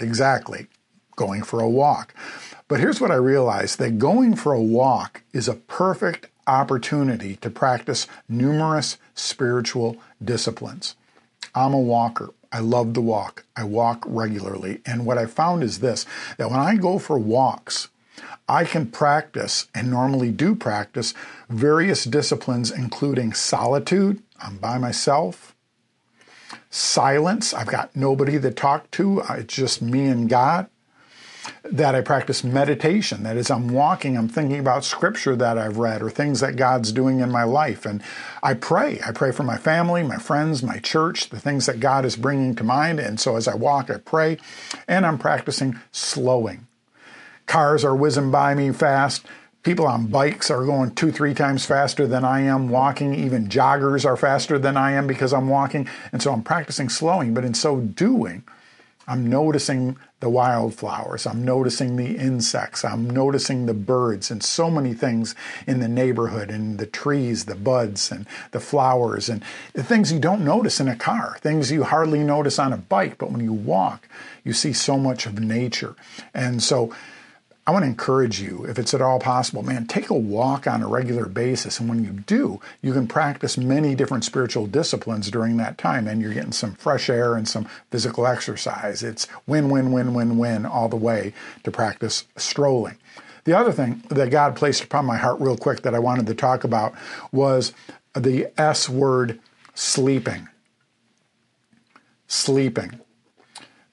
Exactly, 0.00 0.66
going 1.16 1.42
for 1.42 1.60
a 1.60 1.68
walk. 1.68 2.14
But 2.68 2.80
here's 2.80 3.00
what 3.00 3.10
I 3.10 3.16
realized 3.16 3.78
that 3.78 3.98
going 3.98 4.36
for 4.36 4.52
a 4.52 4.62
walk 4.62 5.22
is 5.32 5.48
a 5.48 5.54
perfect 5.54 6.26
opportunity 6.46 7.36
to 7.36 7.48
practice 7.48 8.06
numerous 8.28 8.98
spiritual 9.14 9.96
disciplines. 10.22 10.94
I'm 11.54 11.72
a 11.72 11.80
walker. 11.80 12.30
I 12.52 12.60
love 12.60 12.92
to 12.94 13.00
walk. 13.00 13.44
I 13.56 13.64
walk 13.64 14.04
regularly. 14.06 14.82
And 14.84 15.06
what 15.06 15.18
I 15.18 15.26
found 15.26 15.62
is 15.62 15.78
this 15.78 16.04
that 16.36 16.50
when 16.50 16.60
I 16.60 16.76
go 16.76 16.98
for 16.98 17.18
walks, 17.18 17.88
I 18.48 18.64
can 18.64 18.90
practice 18.90 19.68
and 19.74 19.90
normally 19.90 20.30
do 20.30 20.54
practice 20.54 21.14
various 21.48 22.04
disciplines, 22.04 22.70
including 22.70 23.32
solitude. 23.32 24.22
I'm 24.40 24.58
by 24.58 24.78
myself. 24.78 25.54
Silence. 26.68 27.54
I've 27.54 27.68
got 27.68 27.94
nobody 27.94 28.40
to 28.40 28.50
talk 28.50 28.90
to. 28.92 29.22
It's 29.30 29.54
just 29.54 29.82
me 29.82 30.06
and 30.06 30.28
God. 30.28 30.68
That 31.64 31.94
I 31.94 32.00
practice 32.00 32.44
meditation. 32.44 33.22
That 33.22 33.36
is, 33.36 33.50
I'm 33.50 33.68
walking, 33.68 34.16
I'm 34.16 34.28
thinking 34.28 34.58
about 34.58 34.84
scripture 34.84 35.34
that 35.36 35.56
I've 35.56 35.78
read 35.78 36.02
or 36.02 36.10
things 36.10 36.40
that 36.40 36.56
God's 36.56 36.92
doing 36.92 37.20
in 37.20 37.30
my 37.30 37.44
life. 37.44 37.86
And 37.86 38.02
I 38.42 38.54
pray. 38.54 39.00
I 39.06 39.12
pray 39.12 39.32
for 39.32 39.42
my 39.42 39.56
family, 39.56 40.02
my 40.02 40.18
friends, 40.18 40.62
my 40.62 40.78
church, 40.78 41.30
the 41.30 41.40
things 41.40 41.66
that 41.66 41.80
God 41.80 42.04
is 42.04 42.16
bringing 42.16 42.54
to 42.56 42.64
mind. 42.64 43.00
And 43.00 43.18
so 43.18 43.36
as 43.36 43.48
I 43.48 43.54
walk, 43.54 43.90
I 43.90 43.98
pray. 43.98 44.38
And 44.86 45.06
I'm 45.06 45.18
practicing 45.18 45.78
slowing. 45.92 46.66
Cars 47.46 47.84
are 47.84 47.94
whizzing 47.94 48.30
by 48.30 48.54
me 48.54 48.72
fast. 48.72 49.26
People 49.62 49.86
on 49.86 50.06
bikes 50.06 50.50
are 50.50 50.64
going 50.64 50.94
two, 50.94 51.12
three 51.12 51.34
times 51.34 51.66
faster 51.66 52.06
than 52.06 52.24
I 52.24 52.40
am 52.40 52.70
walking. 52.70 53.14
Even 53.14 53.48
joggers 53.48 54.06
are 54.06 54.16
faster 54.16 54.58
than 54.58 54.76
I 54.76 54.92
am 54.92 55.06
because 55.06 55.34
I'm 55.34 55.48
walking. 55.48 55.88
And 56.12 56.22
so 56.22 56.32
I'm 56.32 56.42
practicing 56.42 56.88
slowing. 56.88 57.34
But 57.34 57.44
in 57.44 57.52
so 57.52 57.76
doing, 57.80 58.44
I'm 59.06 59.28
noticing 59.28 59.98
the 60.20 60.28
wildflowers. 60.28 61.26
I'm 61.26 61.44
noticing 61.44 61.96
the 61.96 62.16
insects. 62.16 62.84
I'm 62.84 63.10
noticing 63.10 63.66
the 63.66 63.74
birds 63.74 64.30
and 64.30 64.42
so 64.42 64.70
many 64.70 64.94
things 64.94 65.34
in 65.66 65.80
the 65.80 65.88
neighborhood 65.88 66.50
and 66.50 66.78
the 66.78 66.86
trees, 66.86 67.46
the 67.46 67.54
buds 67.54 68.12
and 68.12 68.26
the 68.52 68.60
flowers 68.60 69.28
and 69.28 69.42
the 69.72 69.82
things 69.82 70.12
you 70.12 70.20
don't 70.20 70.44
notice 70.44 70.78
in 70.78 70.88
a 70.88 70.94
car, 70.94 71.38
things 71.40 71.72
you 71.72 71.84
hardly 71.84 72.20
notice 72.20 72.58
on 72.58 72.72
a 72.72 72.76
bike. 72.76 73.18
But 73.18 73.32
when 73.32 73.42
you 73.42 73.52
walk, 73.52 74.08
you 74.44 74.52
see 74.52 74.72
so 74.72 74.96
much 74.96 75.26
of 75.26 75.40
nature. 75.40 75.96
And 76.32 76.62
so 76.62 76.94
I 77.70 77.72
want 77.72 77.84
to 77.84 77.88
encourage 77.88 78.40
you, 78.40 78.66
if 78.68 78.80
it's 78.80 78.94
at 78.94 79.00
all 79.00 79.20
possible, 79.20 79.62
man, 79.62 79.86
take 79.86 80.10
a 80.10 80.14
walk 80.14 80.66
on 80.66 80.82
a 80.82 80.88
regular 80.88 81.26
basis. 81.26 81.78
And 81.78 81.88
when 81.88 82.02
you 82.02 82.10
do, 82.10 82.60
you 82.82 82.92
can 82.92 83.06
practice 83.06 83.56
many 83.56 83.94
different 83.94 84.24
spiritual 84.24 84.66
disciplines 84.66 85.30
during 85.30 85.56
that 85.58 85.78
time. 85.78 86.08
And 86.08 86.20
you're 86.20 86.34
getting 86.34 86.50
some 86.50 86.74
fresh 86.74 87.08
air 87.08 87.36
and 87.36 87.46
some 87.46 87.68
physical 87.92 88.26
exercise. 88.26 89.04
It's 89.04 89.28
win, 89.46 89.68
win, 89.70 89.92
win, 89.92 90.14
win, 90.14 90.36
win 90.36 90.66
all 90.66 90.88
the 90.88 90.96
way 90.96 91.32
to 91.62 91.70
practice 91.70 92.24
strolling. 92.36 92.96
The 93.44 93.56
other 93.56 93.70
thing 93.70 94.02
that 94.08 94.32
God 94.32 94.56
placed 94.56 94.82
upon 94.82 95.04
my 95.04 95.16
heart, 95.16 95.40
real 95.40 95.56
quick, 95.56 95.82
that 95.82 95.94
I 95.94 96.00
wanted 96.00 96.26
to 96.26 96.34
talk 96.34 96.64
about 96.64 96.92
was 97.30 97.72
the 98.14 98.48
S 98.60 98.88
word 98.88 99.38
sleeping. 99.74 100.48
Sleeping. 102.26 102.98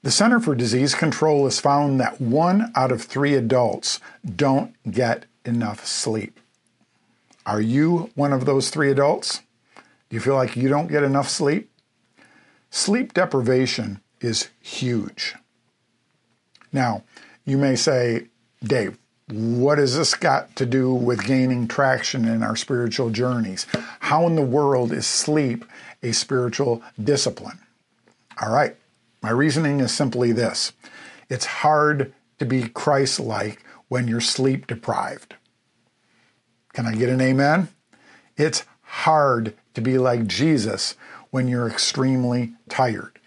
The 0.02 0.12
Center 0.12 0.38
for 0.38 0.54
Disease 0.54 0.94
Control 0.94 1.44
has 1.44 1.58
found 1.58 1.98
that 1.98 2.20
one 2.20 2.70
out 2.76 2.92
of 2.92 3.02
three 3.02 3.34
adults 3.34 4.00
don't 4.24 4.74
get 4.88 5.24
enough 5.44 5.84
sleep. 5.84 6.38
Are 7.44 7.60
you 7.60 8.10
one 8.14 8.32
of 8.32 8.44
those 8.44 8.70
three 8.70 8.92
adults? 8.92 9.40
Do 9.74 10.14
you 10.14 10.20
feel 10.20 10.36
like 10.36 10.54
you 10.54 10.68
don't 10.68 10.86
get 10.86 11.02
enough 11.02 11.28
sleep? 11.28 11.70
Sleep 12.70 13.12
deprivation 13.12 14.00
is 14.20 14.50
huge. 14.60 15.34
Now, 16.72 17.02
you 17.44 17.58
may 17.58 17.74
say, 17.74 18.28
Dave, 18.62 18.98
what 19.30 19.78
has 19.78 19.96
this 19.96 20.14
got 20.14 20.54
to 20.56 20.66
do 20.66 20.92
with 20.94 21.26
gaining 21.26 21.66
traction 21.66 22.24
in 22.24 22.42
our 22.44 22.54
spiritual 22.54 23.10
journeys? 23.10 23.66
How 24.00 24.26
in 24.26 24.36
the 24.36 24.42
world 24.42 24.92
is 24.92 25.06
sleep 25.06 25.64
a 26.02 26.12
spiritual 26.12 26.82
discipline? 27.02 27.58
All 28.40 28.52
right, 28.52 28.76
my 29.22 29.30
reasoning 29.30 29.80
is 29.80 29.92
simply 29.92 30.32
this 30.32 30.72
it's 31.28 31.46
hard 31.46 32.12
to 32.38 32.46
be 32.46 32.68
Christ 32.68 33.20
like 33.20 33.64
when 33.88 34.06
you're 34.06 34.20
sleep 34.20 34.66
deprived. 34.66 35.34
Can 36.72 36.86
I 36.86 36.94
get 36.94 37.08
an 37.08 37.20
amen? 37.20 37.68
It's 38.36 38.64
hard 38.82 39.54
to 39.74 39.80
be 39.80 39.98
like 39.98 40.26
Jesus 40.26 40.94
when 41.30 41.48
you're 41.48 41.68
extremely 41.68 42.52
tired. 42.68 43.18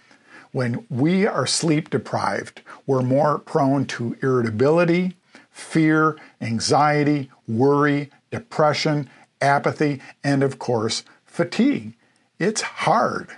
When 0.51 0.85
we 0.89 1.25
are 1.25 1.47
sleep 1.47 1.89
deprived, 1.89 2.61
we're 2.85 3.01
more 3.01 3.39
prone 3.39 3.85
to 3.87 4.17
irritability, 4.21 5.15
fear, 5.49 6.17
anxiety, 6.41 7.29
worry, 7.47 8.09
depression, 8.31 9.09
apathy, 9.41 10.01
and 10.23 10.43
of 10.43 10.59
course, 10.59 11.03
fatigue. 11.25 11.93
It's 12.39 12.61
hard. 12.61 13.29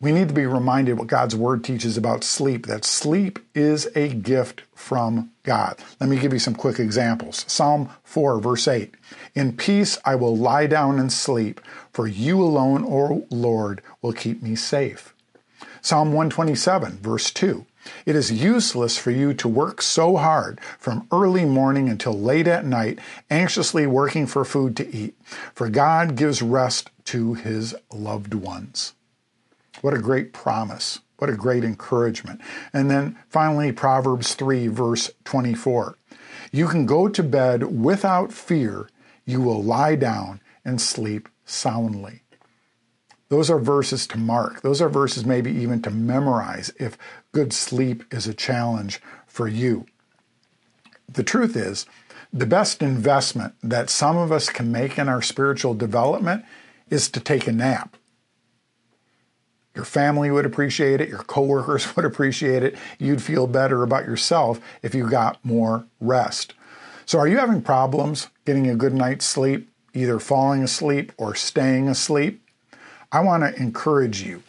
We 0.00 0.12
need 0.12 0.28
to 0.28 0.34
be 0.34 0.46
reminded 0.46 0.96
what 0.96 1.08
God's 1.08 1.34
word 1.34 1.64
teaches 1.64 1.96
about 1.96 2.22
sleep 2.22 2.66
that 2.66 2.84
sleep 2.84 3.40
is 3.52 3.88
a 3.96 4.08
gift 4.08 4.62
from 4.72 5.32
God. 5.42 5.76
Let 5.98 6.08
me 6.08 6.18
give 6.18 6.32
you 6.32 6.38
some 6.38 6.54
quick 6.54 6.78
examples. 6.78 7.44
Psalm 7.48 7.90
4, 8.04 8.38
verse 8.38 8.68
8 8.68 8.94
In 9.34 9.56
peace 9.56 9.98
I 10.04 10.14
will 10.14 10.36
lie 10.36 10.68
down 10.68 11.00
and 11.00 11.12
sleep, 11.12 11.60
for 11.92 12.06
you 12.06 12.40
alone, 12.40 12.84
O 12.84 13.26
Lord, 13.30 13.82
will 14.00 14.12
keep 14.12 14.40
me 14.40 14.54
safe. 14.54 15.14
Psalm 15.80 16.08
127, 16.08 16.98
verse 16.98 17.32
2 17.32 17.66
It 18.06 18.14
is 18.14 18.30
useless 18.30 18.96
for 18.96 19.10
you 19.10 19.34
to 19.34 19.48
work 19.48 19.82
so 19.82 20.16
hard 20.16 20.60
from 20.78 21.08
early 21.10 21.44
morning 21.44 21.88
until 21.88 22.16
late 22.16 22.46
at 22.46 22.64
night, 22.64 23.00
anxiously 23.30 23.84
working 23.84 24.28
for 24.28 24.44
food 24.44 24.76
to 24.76 24.94
eat, 24.94 25.16
for 25.52 25.68
God 25.68 26.14
gives 26.14 26.40
rest 26.40 26.90
to 27.06 27.34
his 27.34 27.74
loved 27.92 28.34
ones. 28.34 28.94
What 29.80 29.94
a 29.94 29.98
great 29.98 30.32
promise. 30.32 31.00
What 31.18 31.30
a 31.30 31.36
great 31.36 31.64
encouragement. 31.64 32.40
And 32.72 32.90
then 32.90 33.18
finally, 33.28 33.72
Proverbs 33.72 34.34
3, 34.34 34.68
verse 34.68 35.10
24. 35.24 35.96
You 36.52 36.68
can 36.68 36.86
go 36.86 37.08
to 37.08 37.22
bed 37.22 37.82
without 37.82 38.32
fear. 38.32 38.88
You 39.24 39.40
will 39.40 39.62
lie 39.62 39.96
down 39.96 40.40
and 40.64 40.80
sleep 40.80 41.28
soundly. 41.44 42.22
Those 43.28 43.50
are 43.50 43.58
verses 43.58 44.06
to 44.08 44.18
mark. 44.18 44.62
Those 44.62 44.80
are 44.80 44.88
verses 44.88 45.26
maybe 45.26 45.50
even 45.50 45.82
to 45.82 45.90
memorize 45.90 46.72
if 46.78 46.96
good 47.32 47.52
sleep 47.52 48.04
is 48.12 48.26
a 48.26 48.32
challenge 48.32 49.02
for 49.26 49.46
you. 49.46 49.86
The 51.08 51.22
truth 51.22 51.56
is, 51.56 51.84
the 52.32 52.46
best 52.46 52.82
investment 52.82 53.54
that 53.62 53.90
some 53.90 54.16
of 54.16 54.32
us 54.32 54.48
can 54.48 54.72
make 54.72 54.98
in 54.98 55.08
our 55.08 55.22
spiritual 55.22 55.74
development 55.74 56.44
is 56.88 57.10
to 57.10 57.20
take 57.20 57.46
a 57.46 57.52
nap. 57.52 57.96
Your 59.78 59.84
family 59.84 60.28
would 60.28 60.44
appreciate 60.44 61.00
it. 61.00 61.08
Your 61.08 61.22
coworkers 61.22 61.94
would 61.96 62.04
appreciate 62.04 62.64
it. 62.64 62.76
You'd 62.98 63.22
feel 63.22 63.46
better 63.46 63.84
about 63.84 64.06
yourself 64.06 64.60
if 64.82 64.92
you 64.92 65.08
got 65.08 65.38
more 65.44 65.86
rest. 66.00 66.54
So, 67.06 67.20
are 67.20 67.28
you 67.28 67.38
having 67.38 67.62
problems 67.62 68.26
getting 68.44 68.68
a 68.68 68.74
good 68.74 68.92
night's 68.92 69.24
sleep, 69.24 69.70
either 69.94 70.18
falling 70.18 70.64
asleep 70.64 71.12
or 71.16 71.36
staying 71.36 71.88
asleep? 71.88 72.42
I 73.12 73.20
want 73.20 73.44
to 73.44 73.62
encourage 73.62 74.20
you. 74.20 74.42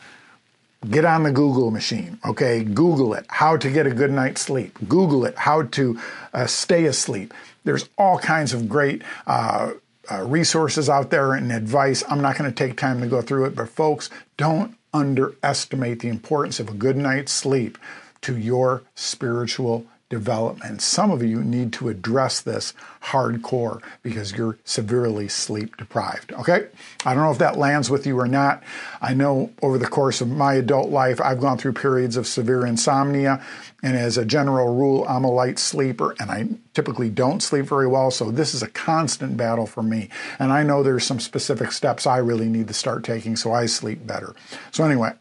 Get 0.89 1.05
on 1.05 1.21
the 1.21 1.31
Google 1.31 1.69
machine, 1.69 2.17
okay? 2.25 2.63
Google 2.63 3.13
it, 3.13 3.27
how 3.29 3.55
to 3.55 3.69
get 3.69 3.85
a 3.85 3.91
good 3.91 4.11
night's 4.11 4.41
sleep. 4.41 4.79
Google 4.87 5.25
it, 5.25 5.37
how 5.37 5.61
to 5.61 5.99
uh, 6.33 6.47
stay 6.47 6.85
asleep. 6.85 7.35
There's 7.65 7.87
all 7.99 8.17
kinds 8.17 8.51
of 8.51 8.67
great 8.67 9.03
uh, 9.27 9.73
uh, 10.09 10.23
resources 10.23 10.89
out 10.89 11.11
there 11.11 11.33
and 11.33 11.51
advice. 11.51 12.03
I'm 12.09 12.21
not 12.21 12.35
going 12.35 12.49
to 12.51 12.55
take 12.55 12.77
time 12.77 12.99
to 13.01 13.07
go 13.07 13.21
through 13.21 13.45
it, 13.45 13.55
but 13.55 13.69
folks, 13.69 14.09
don't 14.35 14.75
underestimate 14.93 15.99
the 15.99 16.09
importance 16.09 16.59
of 16.59 16.69
a 16.69 16.73
good 16.73 16.97
night's 16.97 17.31
sleep 17.31 17.77
to 18.21 18.37
your 18.37 18.83
spiritual 18.95 19.85
development. 20.09 20.81
Some 20.81 21.11
of 21.11 21.21
you 21.21 21.43
need 21.43 21.71
to 21.73 21.89
address 21.89 22.41
this 22.41 22.73
hardcore 23.03 23.81
because 24.01 24.33
you're 24.33 24.57
severely 24.65 25.27
sleep 25.27 25.77
deprived. 25.77 26.33
Okay? 26.33 26.67
I 27.05 27.13
don't 27.13 27.23
know 27.23 27.31
if 27.31 27.37
that 27.37 27.57
lands 27.57 27.89
with 27.89 28.07
you 28.07 28.19
or 28.19 28.27
not. 28.27 28.63
I 29.01 29.13
know 29.13 29.51
over 29.61 29.77
the 29.77 29.87
course 29.87 30.19
of 30.19 30.27
my 30.27 30.55
adult 30.55 30.89
life, 30.89 31.21
I've 31.21 31.39
gone 31.39 31.57
through 31.57 31.73
periods 31.73 32.17
of 32.17 32.25
severe 32.25 32.65
insomnia. 32.65 33.43
And 33.83 33.95
as 33.95 34.17
a 34.17 34.25
general 34.25 34.75
rule, 34.75 35.05
I'm 35.07 35.23
a 35.23 35.31
light 35.31 35.59
sleeper 35.59 36.15
and 36.19 36.31
I 36.31 36.47
typically 36.73 37.09
don't 37.09 37.41
sleep 37.41 37.65
very 37.65 37.87
well. 37.87 38.09
So 38.09 38.31
this 38.31 38.53
is 38.53 38.63
a 38.63 38.67
constant 38.67 39.37
battle 39.37 39.67
for 39.67 39.83
me. 39.83 40.09
And 40.39 40.51
I 40.51 40.63
know 40.63 40.81
there's 40.81 41.05
some 41.05 41.19
specific 41.19 41.71
steps 41.71 42.07
I 42.07 42.17
really 42.17 42.49
need 42.49 42.67
to 42.67 42.73
start 42.73 43.03
taking 43.03 43.35
so 43.35 43.53
I 43.53 43.67
sleep 43.67 44.05
better. 44.05 44.35
So, 44.71 44.83
anyway, 44.83 45.13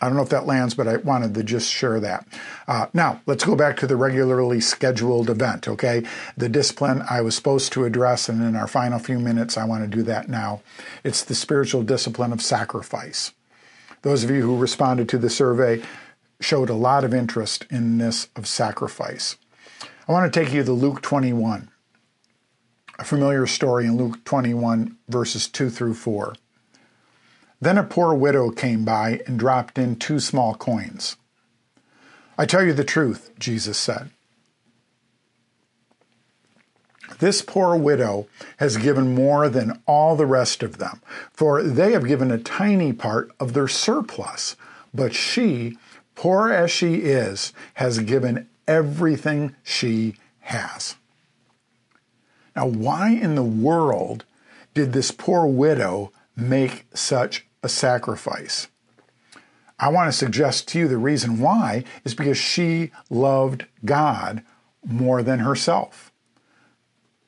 I 0.00 0.06
don't 0.06 0.16
know 0.16 0.22
if 0.22 0.30
that 0.30 0.46
lands, 0.46 0.74
but 0.74 0.88
I 0.88 0.96
wanted 0.96 1.34
to 1.34 1.42
just 1.42 1.70
share 1.70 2.00
that. 2.00 2.26
Uh, 2.66 2.86
now, 2.94 3.20
let's 3.26 3.44
go 3.44 3.54
back 3.54 3.76
to 3.78 3.86
the 3.86 3.96
regularly 3.96 4.60
scheduled 4.60 5.28
event, 5.28 5.68
okay? 5.68 6.04
The 6.36 6.48
discipline 6.48 7.04
I 7.08 7.20
was 7.20 7.34
supposed 7.34 7.72
to 7.72 7.84
address, 7.84 8.28
and 8.28 8.42
in 8.42 8.56
our 8.56 8.66
final 8.66 8.98
few 8.98 9.18
minutes, 9.18 9.58
I 9.58 9.64
want 9.64 9.84
to 9.84 9.96
do 9.96 10.02
that 10.04 10.28
now. 10.28 10.62
It's 11.04 11.22
the 11.22 11.34
spiritual 11.34 11.82
discipline 11.82 12.32
of 12.32 12.40
sacrifice. 12.40 13.32
Those 14.02 14.24
of 14.24 14.30
you 14.30 14.42
who 14.42 14.56
responded 14.56 15.08
to 15.10 15.18
the 15.18 15.28
survey 15.28 15.82
showed 16.40 16.70
a 16.70 16.74
lot 16.74 17.04
of 17.04 17.12
interest 17.12 17.66
in 17.70 17.98
this 17.98 18.28
of 18.34 18.46
sacrifice. 18.46 19.36
I 20.08 20.12
want 20.12 20.32
to 20.32 20.40
take 20.40 20.52
you 20.54 20.64
to 20.64 20.72
Luke 20.72 21.02
21, 21.02 21.70
a 22.98 23.04
familiar 23.04 23.46
story 23.46 23.84
in 23.84 23.98
Luke 23.98 24.24
21, 24.24 24.96
verses 25.08 25.46
2 25.46 25.68
through 25.68 25.94
4. 25.94 26.34
Then 27.60 27.76
a 27.76 27.84
poor 27.84 28.14
widow 28.14 28.50
came 28.50 28.84
by 28.84 29.20
and 29.26 29.38
dropped 29.38 29.76
in 29.78 29.96
two 29.96 30.18
small 30.18 30.54
coins. 30.54 31.16
I 32.38 32.46
tell 32.46 32.62
you 32.64 32.72
the 32.72 32.84
truth, 32.84 33.32
Jesus 33.38 33.76
said. 33.76 34.10
This 37.18 37.42
poor 37.42 37.76
widow 37.76 38.28
has 38.56 38.78
given 38.78 39.14
more 39.14 39.50
than 39.50 39.82
all 39.84 40.16
the 40.16 40.24
rest 40.24 40.62
of 40.62 40.78
them, 40.78 41.02
for 41.32 41.62
they 41.62 41.92
have 41.92 42.06
given 42.06 42.30
a 42.30 42.38
tiny 42.38 42.94
part 42.94 43.30
of 43.38 43.52
their 43.52 43.68
surplus. 43.68 44.56
But 44.94 45.12
she, 45.12 45.76
poor 46.14 46.50
as 46.50 46.70
she 46.70 46.96
is, 46.96 47.52
has 47.74 47.98
given 47.98 48.48
everything 48.66 49.54
she 49.62 50.14
has. 50.40 50.96
Now, 52.56 52.66
why 52.66 53.10
in 53.10 53.34
the 53.34 53.42
world 53.42 54.24
did 54.72 54.94
this 54.94 55.10
poor 55.10 55.46
widow 55.46 56.12
make 56.34 56.86
such 56.94 57.46
a 57.62 57.68
sacrifice. 57.68 58.68
I 59.78 59.88
want 59.88 60.08
to 60.08 60.16
suggest 60.16 60.68
to 60.68 60.78
you 60.78 60.88
the 60.88 60.98
reason 60.98 61.40
why 61.40 61.84
is 62.04 62.14
because 62.14 62.36
she 62.36 62.90
loved 63.08 63.64
God 63.84 64.42
more 64.84 65.22
than 65.22 65.40
herself. 65.40 66.12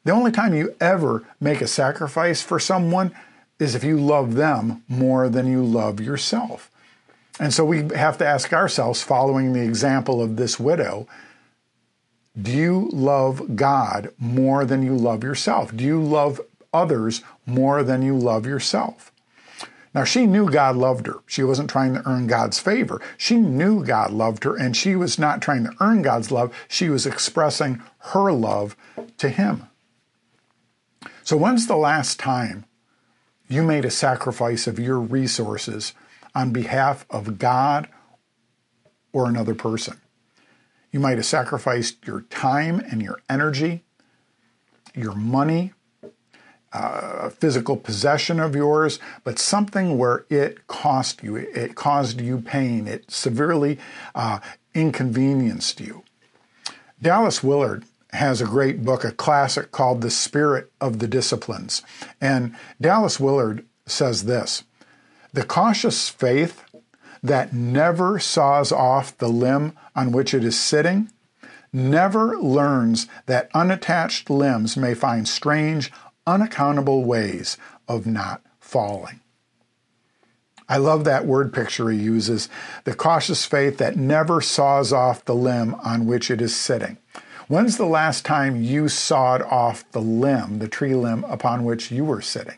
The 0.05 0.13
only 0.13 0.33
time 0.33 0.55
you 0.55 0.75
ever 0.81 1.25
make 1.41 1.61
a 1.61 1.67
sacrifice 1.67 2.43
for 2.43 2.59
someone 2.59 3.15
is 3.59 3.75
if 3.75 3.85
you 3.85 3.99
love 3.99 4.35
them 4.35 4.83
more 4.89 5.29
than 5.29 5.47
you 5.47 5.65
love 5.65 6.01
yourself. 6.01 6.71
And 7.39 7.55
so 7.55 7.65
we 7.65 7.89
have 7.95 8.19
to 8.19 8.27
ask 8.27 8.53
ourselves, 8.53 9.03
following 9.03 9.53
the 9.53 9.63
example 9.63 10.21
of 10.21 10.37
this 10.37 10.59
widow, 10.59 11.07
do 12.41 12.51
you 12.51 12.91
love 12.93 13.57
God 13.57 14.13
more 14.19 14.65
than 14.65 14.83
you 14.83 14.97
love 14.97 15.23
yourself? 15.23 15.75
Do 15.75 15.85
you 15.85 16.03
love 16.03 16.41
others 16.73 17.23
more 17.47 17.83
than 17.83 18.03
you 18.03 18.17
love 18.17 18.47
yourself? 18.47 19.12
Now, 19.95 20.05
she 20.05 20.27
knew 20.27 20.51
God 20.51 20.77
loved 20.77 21.07
her. 21.07 21.17
She 21.27 21.43
wasn't 21.43 21.69
trying 21.69 21.95
to 21.95 22.09
earn 22.09 22.27
God's 22.27 22.59
favor. 22.59 23.01
She 23.19 23.37
knew 23.37 23.85
God 23.85 24.11
loved 24.11 24.45
her, 24.45 24.57
and 24.57 24.75
she 24.75 24.97
was 24.97 25.19
not 25.19 25.43
trying 25.43 25.65
to 25.65 25.75
earn 25.81 26.01
God's 26.01 26.31
love. 26.31 26.55
She 26.67 26.89
was 26.89 27.05
expressing 27.05 27.83
her 27.99 28.33
love 28.33 28.75
to 29.19 29.29
Him. 29.29 29.67
So, 31.25 31.37
when's 31.37 31.67
the 31.67 31.77
last 31.77 32.19
time 32.19 32.65
you 33.49 33.63
made 33.63 33.85
a 33.85 33.91
sacrifice 33.91 34.67
of 34.67 34.79
your 34.79 34.99
resources 34.99 35.93
on 36.35 36.53
behalf 36.53 37.05
of 37.11 37.39
God 37.39 37.87
or 39.13 39.27
another 39.27 39.55
person? 39.55 40.01
You 40.91 41.01
might 41.01 41.19
have 41.19 41.27
sacrificed 41.27 42.07
your 42.07 42.23
time 42.23 42.81
and 42.81 43.03
your 43.03 43.21
energy, 43.29 43.85
your 44.95 45.15
money, 45.15 45.75
uh, 46.73 47.29
physical 47.31 47.77
possession 47.77 48.41
of 48.41 48.57
yours, 48.57 48.99
but 49.25 49.39
something 49.39 49.99
where 49.99 50.25
it 50.31 50.67
cost 50.67 51.23
you, 51.23 51.37
it 51.37 51.75
caused 51.75 52.21
you 52.21 52.41
pain, 52.41 52.89
it 52.89 53.11
severely 53.11 53.79
uh, 54.15 54.41
inconvenienced 54.75 55.81
you. 55.81 56.03
Dallas 57.01 57.43
Willard 57.43 57.85
has 58.13 58.41
a 58.41 58.47
great 58.47 58.85
book, 58.85 59.05
a 59.05 59.13
classic 59.13 59.73
called 59.73 60.01
The 60.01 60.11
Spirit 60.11 60.71
of 60.81 60.99
the 60.99 61.09
Disciplines. 61.09 61.83
And 62.21 62.55
Dallas 62.81 63.19
Willard 63.19 63.67
says 63.87 64.25
this 64.25 64.65
The 65.33 65.45
cautious 65.45 66.09
faith 66.09 66.65
that 67.23 67.53
never 67.53 68.19
saws 68.19 68.73
off 68.73 69.17
the 69.19 69.29
limb 69.29 69.77
on 69.95 70.13
which 70.13 70.35
it 70.35 70.45
is 70.45 70.59
sitting 70.59 71.11
never 71.73 72.39
learns 72.39 73.07
that 73.27 73.51
unattached 73.55 74.29
limbs 74.29 74.77
may 74.77 74.95
find 74.95 75.27
strange, 75.27 75.91
unaccountable 76.27 77.05
ways 77.05 77.57
of 77.89 78.07
not 78.07 78.43
falling. 78.61 79.21
I 80.69 80.77
love 80.79 81.05
that 81.05 81.27
word 81.27 81.53
picture 81.53 81.91
he 81.91 81.99
uses 81.99 82.49
the 82.85 82.95
cautious 82.95 83.45
faith 83.45 83.79
that 83.79 83.97
never 83.97 84.41
saws 84.41 84.93
off 84.93 85.25
the 85.25 85.35
limb 85.35 85.75
on 85.85 86.07
which 86.07 86.31
it 86.31 86.41
is 86.41 86.57
sitting. 86.57 86.97
When's 87.49 87.77
the 87.77 87.85
last 87.85 88.25
time 88.25 88.63
you 88.63 88.89
sawed 88.89 89.43
off 89.43 89.85
the 89.93 90.01
limb, 90.01 90.61
the 90.61 90.69
tree 90.69 90.95
limb 90.95 91.25
upon 91.25 91.65
which 91.65 91.91
you 91.91 92.05
were 92.05 92.23
sitting, 92.23 92.57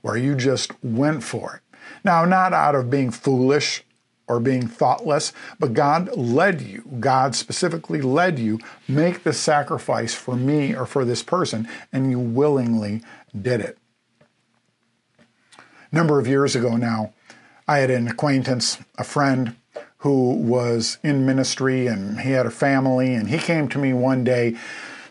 where 0.00 0.16
you 0.16 0.34
just 0.34 0.72
went 0.82 1.22
for 1.22 1.56
it? 1.56 1.78
Now, 2.02 2.24
not 2.24 2.52
out 2.52 2.74
of 2.74 2.90
being 2.90 3.10
foolish 3.10 3.84
or 4.28 4.40
being 4.40 4.66
thoughtless, 4.66 5.32
but 5.58 5.74
God 5.74 6.16
led 6.16 6.60
you. 6.60 6.84
God 7.00 7.34
specifically 7.34 8.00
led 8.00 8.38
you, 8.38 8.58
make 8.88 9.24
the 9.24 9.32
sacrifice 9.32 10.14
for 10.14 10.36
me 10.36 10.74
or 10.74 10.86
for 10.86 11.04
this 11.04 11.22
person, 11.22 11.68
and 11.92 12.10
you 12.10 12.18
willingly 12.18 13.02
did 13.40 13.60
it. 13.60 13.78
A 15.58 15.94
number 15.94 16.18
of 16.18 16.26
years 16.26 16.56
ago 16.56 16.76
now, 16.76 17.12
I 17.68 17.78
had 17.78 17.90
an 17.90 18.08
acquaintance, 18.08 18.78
a 18.96 19.04
friend, 19.04 19.56
who 19.98 20.34
was 20.34 20.98
in 21.04 21.24
ministry 21.24 21.86
and 21.86 22.20
he 22.20 22.32
had 22.32 22.44
a 22.44 22.50
family, 22.50 23.14
and 23.14 23.28
he 23.28 23.38
came 23.38 23.68
to 23.68 23.78
me 23.78 23.92
one 23.92 24.24
day 24.24 24.56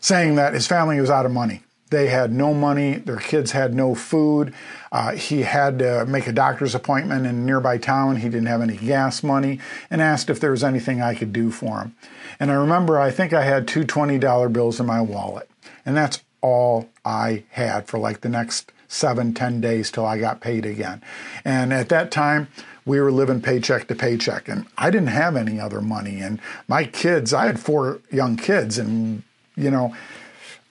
saying 0.02 0.36
that 0.36 0.54
his 0.54 0.68
family 0.68 1.00
was 1.00 1.10
out 1.10 1.26
of 1.26 1.32
money. 1.32 1.62
They 1.92 2.08
had 2.08 2.32
no 2.32 2.54
money, 2.54 2.96
their 2.96 3.18
kids 3.18 3.52
had 3.52 3.76
no 3.76 3.94
food. 3.94 4.54
Uh, 4.92 5.12
he 5.12 5.44
had 5.44 5.80
to 5.80 6.06
make 6.06 6.26
a 6.26 6.32
doctor's 6.32 6.74
appointment 6.74 7.26
in 7.26 7.36
a 7.36 7.40
nearby 7.40 7.78
town. 7.78 8.18
He 8.18 8.30
didn't 8.30 8.48
have 8.48 8.62
any 8.62 8.78
gas 8.78 9.24
money 9.24 9.60
and 9.90 10.02
asked 10.02 10.30
if 10.30 10.40
there 10.40 10.52
was 10.52 10.64
anything 10.64 11.02
I 11.02 11.14
could 11.14 11.32
do 11.32 11.52
for 11.52 11.82
him. 11.82 11.96
And 12.40 12.50
I 12.50 12.56
remember 12.56 13.00
I 13.00 13.12
think 13.12 13.34
I 13.34 13.44
had 13.44 13.68
two 13.68 13.84
$20 13.84 14.52
bills 14.52 14.80
in 14.80 14.86
my 14.86 15.02
wallet. 15.02 15.50
And 15.86 15.96
that's 15.96 16.22
all 16.42 16.90
I 17.06 17.44
had 17.52 17.88
for 17.88 18.00
like 18.00 18.22
the 18.22 18.30
next 18.30 18.72
seven, 18.88 19.34
ten 19.34 19.62
days 19.62 19.92
till 19.92 20.06
I 20.06 20.18
got 20.18 20.42
paid 20.42 20.66
again. 20.66 21.02
And 21.46 21.72
at 21.72 21.90
that 21.90 22.12
time, 22.12 22.48
we 22.86 23.00
were 23.00 23.12
living 23.12 23.42
paycheck 23.42 23.88
to 23.88 23.96
paycheck, 23.96 24.50
and 24.50 24.66
I 24.78 24.90
didn't 24.90 25.10
have 25.10 25.36
any 25.36 25.60
other 25.60 25.82
money. 25.82 26.20
And 26.20 26.40
my 26.68 26.84
kids, 26.84 27.34
I 27.34 27.46
had 27.46 27.60
four 27.60 28.02
young 28.12 28.36
kids, 28.36 28.78
and 28.78 29.24
you 29.56 29.70
know, 29.70 29.96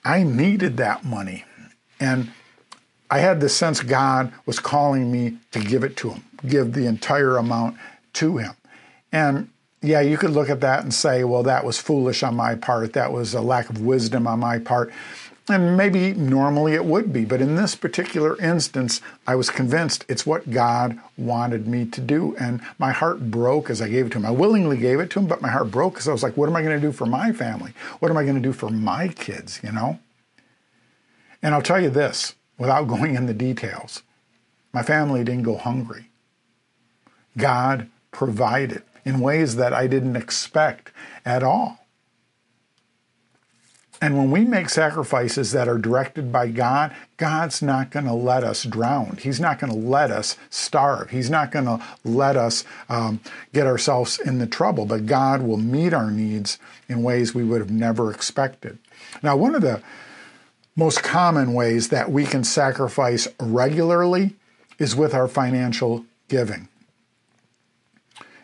I 0.03 0.23
needed 0.23 0.77
that 0.77 1.03
money. 1.05 1.45
And 1.99 2.31
I 3.09 3.19
had 3.19 3.41
the 3.41 3.49
sense 3.49 3.81
God 3.81 4.33
was 4.45 4.59
calling 4.59 5.11
me 5.11 5.37
to 5.51 5.59
give 5.59 5.83
it 5.83 5.97
to 5.97 6.11
him, 6.11 6.23
give 6.47 6.73
the 6.73 6.85
entire 6.85 7.37
amount 7.37 7.77
to 8.13 8.37
him. 8.37 8.53
And 9.11 9.49
yeah, 9.81 10.01
you 10.01 10.17
could 10.17 10.31
look 10.31 10.49
at 10.49 10.61
that 10.61 10.83
and 10.83 10.93
say, 10.93 11.23
well, 11.23 11.43
that 11.43 11.65
was 11.65 11.79
foolish 11.79 12.23
on 12.23 12.35
my 12.35 12.55
part. 12.55 12.93
That 12.93 13.11
was 13.11 13.33
a 13.33 13.41
lack 13.41 13.69
of 13.69 13.81
wisdom 13.81 14.27
on 14.27 14.39
my 14.39 14.59
part. 14.59 14.93
And 15.51 15.77
maybe 15.77 16.13
normally 16.13 16.73
it 16.73 16.85
would 16.85 17.11
be, 17.11 17.25
but 17.25 17.41
in 17.41 17.55
this 17.55 17.75
particular 17.75 18.39
instance, 18.41 19.01
I 19.27 19.35
was 19.35 19.49
convinced 19.49 20.05
it's 20.07 20.25
what 20.25 20.49
God 20.49 20.99
wanted 21.17 21.67
me 21.67 21.85
to 21.85 22.01
do. 22.01 22.35
And 22.39 22.61
my 22.79 22.91
heart 22.91 23.31
broke 23.31 23.69
as 23.69 23.81
I 23.81 23.89
gave 23.89 24.07
it 24.07 24.11
to 24.13 24.17
him. 24.17 24.25
I 24.25 24.31
willingly 24.31 24.77
gave 24.77 24.99
it 24.99 25.09
to 25.11 25.19
him, 25.19 25.27
but 25.27 25.41
my 25.41 25.49
heart 25.49 25.71
broke 25.71 25.93
because 25.93 26.07
I 26.07 26.11
was 26.13 26.23
like, 26.23 26.37
what 26.37 26.49
am 26.49 26.55
I 26.55 26.61
going 26.61 26.79
to 26.79 26.87
do 26.87 26.91
for 26.91 27.05
my 27.05 27.31
family? 27.31 27.73
What 27.99 28.11
am 28.11 28.17
I 28.17 28.23
going 28.23 28.35
to 28.35 28.41
do 28.41 28.53
for 28.53 28.69
my 28.69 29.07
kids, 29.09 29.59
you 29.63 29.71
know? 29.71 29.99
And 31.43 31.53
I'll 31.53 31.61
tell 31.61 31.81
you 31.81 31.89
this 31.89 32.35
without 32.57 32.87
going 32.87 33.15
in 33.15 33.25
the 33.25 33.33
details 33.33 34.03
my 34.73 34.83
family 34.83 35.23
didn't 35.23 35.43
go 35.43 35.57
hungry. 35.57 36.09
God 37.37 37.89
provided 38.11 38.83
in 39.05 39.19
ways 39.19 39.55
that 39.55 39.73
I 39.73 39.87
didn't 39.87 40.15
expect 40.15 40.91
at 41.25 41.43
all. 41.43 41.80
And 44.03 44.17
when 44.17 44.31
we 44.31 44.45
make 44.45 44.69
sacrifices 44.69 45.51
that 45.51 45.67
are 45.67 45.77
directed 45.77 46.31
by 46.31 46.47
God, 46.47 46.95
God's 47.17 47.61
not 47.61 47.91
going 47.91 48.07
to 48.07 48.13
let 48.13 48.43
us 48.43 48.63
drown. 48.63 49.19
He's 49.21 49.39
not 49.39 49.59
going 49.59 49.71
to 49.71 49.77
let 49.77 50.09
us 50.09 50.37
starve. 50.49 51.11
He's 51.11 51.29
not 51.29 51.51
going 51.51 51.65
to 51.65 51.79
let 52.03 52.35
us 52.35 52.65
um, 52.89 53.19
get 53.53 53.67
ourselves 53.67 54.19
in 54.19 54.39
the 54.39 54.47
trouble, 54.47 54.87
but 54.87 55.05
God 55.05 55.43
will 55.43 55.57
meet 55.57 55.93
our 55.93 56.09
needs 56.09 56.57
in 56.89 57.03
ways 57.03 57.35
we 57.35 57.43
would 57.43 57.61
have 57.61 57.69
never 57.69 58.11
expected. 58.11 58.79
Now, 59.21 59.37
one 59.37 59.53
of 59.53 59.61
the 59.61 59.83
most 60.75 61.03
common 61.03 61.53
ways 61.53 61.89
that 61.89 62.11
we 62.11 62.25
can 62.25 62.43
sacrifice 62.43 63.27
regularly 63.39 64.33
is 64.79 64.95
with 64.95 65.13
our 65.13 65.27
financial 65.27 66.05
giving. 66.27 66.67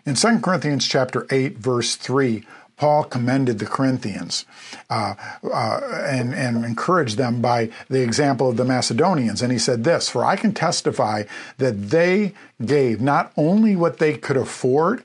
In 0.05 0.13
2 0.13 0.39
Corinthians 0.39 0.87
chapter 0.87 1.25
8 1.31 1.57
verse 1.57 1.95
3, 1.95 2.45
Paul 2.77 3.03
commended 3.03 3.59
the 3.59 3.65
Corinthians 3.65 4.45
uh, 4.89 5.15
uh, 5.43 5.79
and, 6.05 6.33
and 6.33 6.63
encouraged 6.63 7.17
them 7.17 7.41
by 7.41 7.69
the 7.89 8.01
example 8.01 8.49
of 8.49 8.57
the 8.57 8.65
Macedonians. 8.65 9.41
And 9.41 9.51
he 9.51 9.57
said 9.57 9.83
this 9.83 10.09
For 10.09 10.23
I 10.23 10.35
can 10.35 10.53
testify 10.53 11.23
that 11.57 11.89
they 11.89 12.33
gave 12.63 13.01
not 13.01 13.31
only 13.35 13.75
what 13.75 13.97
they 13.97 14.15
could 14.15 14.37
afford, 14.37 15.03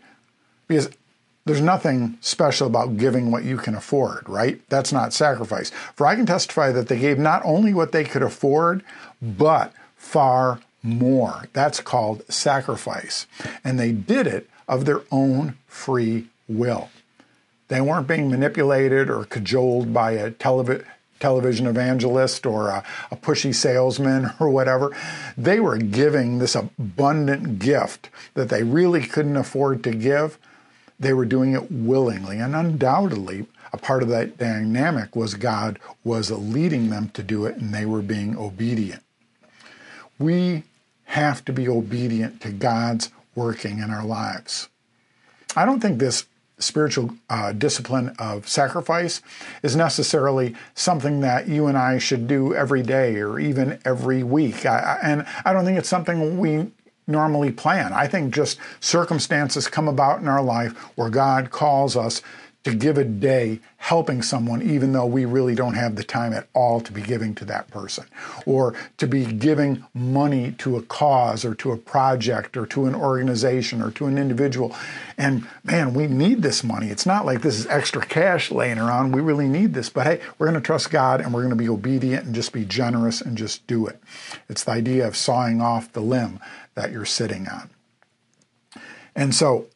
because 0.68 0.90
there's 1.44 1.60
nothing 1.60 2.18
special 2.20 2.66
about 2.66 2.98
giving 2.98 3.30
what 3.30 3.44
you 3.44 3.56
can 3.56 3.74
afford, 3.74 4.28
right? 4.28 4.60
That's 4.68 4.92
not 4.92 5.12
sacrifice. 5.12 5.70
For 5.96 6.06
I 6.06 6.14
can 6.14 6.26
testify 6.26 6.70
that 6.72 6.88
they 6.88 6.98
gave 6.98 7.18
not 7.18 7.42
only 7.44 7.74
what 7.74 7.92
they 7.92 8.04
could 8.04 8.22
afford, 8.22 8.84
but 9.20 9.72
far 9.96 10.60
more. 10.82 11.48
That's 11.52 11.80
called 11.80 12.22
sacrifice. 12.30 13.26
And 13.64 13.78
they 13.78 13.92
did 13.92 14.26
it 14.26 14.48
of 14.68 14.84
their 14.84 15.02
own 15.10 15.56
free 15.66 16.28
will. 16.48 16.90
They 17.72 17.80
weren't 17.80 18.06
being 18.06 18.30
manipulated 18.30 19.08
or 19.08 19.24
cajoled 19.24 19.94
by 19.94 20.10
a 20.10 20.30
televi- 20.30 20.84
television 21.20 21.66
evangelist 21.66 22.44
or 22.44 22.68
a, 22.68 22.84
a, 23.10 23.16
pushy 23.16 23.54
salesman 23.54 24.30
or 24.40 24.50
whatever. 24.50 24.94
They 25.38 25.58
were 25.58 25.78
giving 25.78 26.36
this 26.36 26.54
abundant 26.54 27.60
gift 27.60 28.10
that 28.34 28.50
they 28.50 28.62
really 28.62 29.00
couldn't 29.00 29.38
afford 29.38 29.82
to 29.84 29.92
give. 29.92 30.36
They 31.00 31.14
were 31.14 31.24
doing 31.24 31.54
it 31.54 31.72
willingly. 31.72 32.40
And 32.40 32.54
undoubtedly, 32.54 33.46
a 33.72 33.78
part 33.78 34.02
of 34.02 34.10
that 34.10 34.36
dynamic 34.36 35.16
was 35.16 35.32
God 35.32 35.78
was 36.04 36.30
leading 36.30 36.90
them 36.90 37.08
to 37.14 37.22
do 37.22 37.46
it 37.46 37.56
and 37.56 37.72
they 37.72 37.86
were 37.86 38.02
being 38.02 38.36
obedient. 38.36 39.02
We 40.18 40.64
have 41.04 41.42
to 41.46 41.54
be 41.54 41.70
obedient 41.70 42.42
to 42.42 42.50
God's 42.50 43.08
working 43.34 43.78
in 43.78 43.90
our 43.90 44.04
lives. 44.04 44.68
I 45.56 45.64
don't 45.64 45.80
think 45.80 45.98
this 45.98 46.26
spiritual 46.62 47.14
uh, 47.28 47.52
discipline 47.52 48.14
of 48.18 48.48
sacrifice 48.48 49.20
is 49.62 49.76
necessarily 49.76 50.54
something 50.74 51.20
that 51.20 51.48
you 51.48 51.66
and 51.66 51.76
I 51.76 51.98
should 51.98 52.26
do 52.26 52.54
every 52.54 52.82
day 52.82 53.16
or 53.16 53.38
even 53.38 53.78
every 53.84 54.22
week. 54.22 54.64
I, 54.64 54.98
and 55.02 55.26
I 55.44 55.52
don't 55.52 55.64
think 55.64 55.78
it's 55.78 55.88
something 55.88 56.38
we 56.38 56.70
normally 57.06 57.50
plan. 57.50 57.92
I 57.92 58.06
think 58.06 58.34
just 58.34 58.58
circumstances 58.80 59.68
come 59.68 59.88
about 59.88 60.20
in 60.20 60.28
our 60.28 60.42
life 60.42 60.72
where 60.96 61.10
God 61.10 61.50
calls 61.50 61.96
us 61.96 62.22
to 62.64 62.74
give 62.74 62.96
a 62.96 63.04
day 63.04 63.58
helping 63.76 64.22
someone 64.22 64.62
even 64.62 64.92
though 64.92 65.06
we 65.06 65.24
really 65.24 65.54
don't 65.54 65.74
have 65.74 65.96
the 65.96 66.04
time 66.04 66.32
at 66.32 66.46
all 66.54 66.80
to 66.80 66.92
be 66.92 67.02
giving 67.02 67.34
to 67.34 67.44
that 67.44 67.68
person. 67.68 68.04
Or 68.46 68.74
to 68.98 69.06
be 69.06 69.26
giving 69.26 69.84
money 69.94 70.52
to 70.58 70.76
a 70.76 70.82
cause 70.82 71.44
or 71.44 71.54
to 71.56 71.72
a 71.72 71.76
project 71.76 72.56
or 72.56 72.64
to 72.66 72.86
an 72.86 72.94
organization 72.94 73.82
or 73.82 73.90
to 73.92 74.06
an 74.06 74.16
individual. 74.16 74.74
And 75.18 75.46
man 75.64 75.94
we 75.94 76.06
need 76.06 76.42
this 76.42 76.62
money. 76.62 76.88
It's 76.88 77.06
not 77.06 77.26
like 77.26 77.42
this 77.42 77.58
is 77.58 77.66
extra 77.66 78.04
cash 78.04 78.50
laying 78.50 78.78
around. 78.78 79.12
We 79.12 79.20
really 79.20 79.48
need 79.48 79.74
this. 79.74 79.88
But 79.88 80.06
hey 80.06 80.20
we're 80.38 80.46
going 80.46 80.60
to 80.60 80.64
trust 80.64 80.90
God 80.90 81.20
and 81.20 81.34
we're 81.34 81.42
going 81.42 81.50
to 81.50 81.56
be 81.56 81.68
obedient 81.68 82.26
and 82.26 82.34
just 82.34 82.52
be 82.52 82.64
generous 82.64 83.20
and 83.20 83.36
just 83.36 83.66
do 83.66 83.86
it. 83.86 84.00
It's 84.48 84.64
the 84.64 84.72
idea 84.72 85.06
of 85.06 85.16
sawing 85.16 85.60
off 85.60 85.92
the 85.92 86.00
limb 86.00 86.38
that 86.74 86.92
you're 86.92 87.04
sitting 87.04 87.48
on. 87.48 87.70
And 89.14 89.34
so 89.34 89.66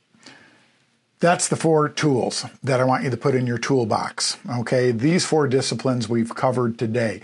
that's 1.18 1.48
the 1.48 1.56
four 1.56 1.88
tools 1.88 2.44
that 2.62 2.78
I 2.78 2.84
want 2.84 3.04
you 3.04 3.10
to 3.10 3.16
put 3.16 3.34
in 3.34 3.46
your 3.46 3.58
toolbox. 3.58 4.36
Okay, 4.60 4.90
these 4.90 5.24
four 5.24 5.48
disciplines 5.48 6.08
we've 6.08 6.34
covered 6.34 6.78
today. 6.78 7.22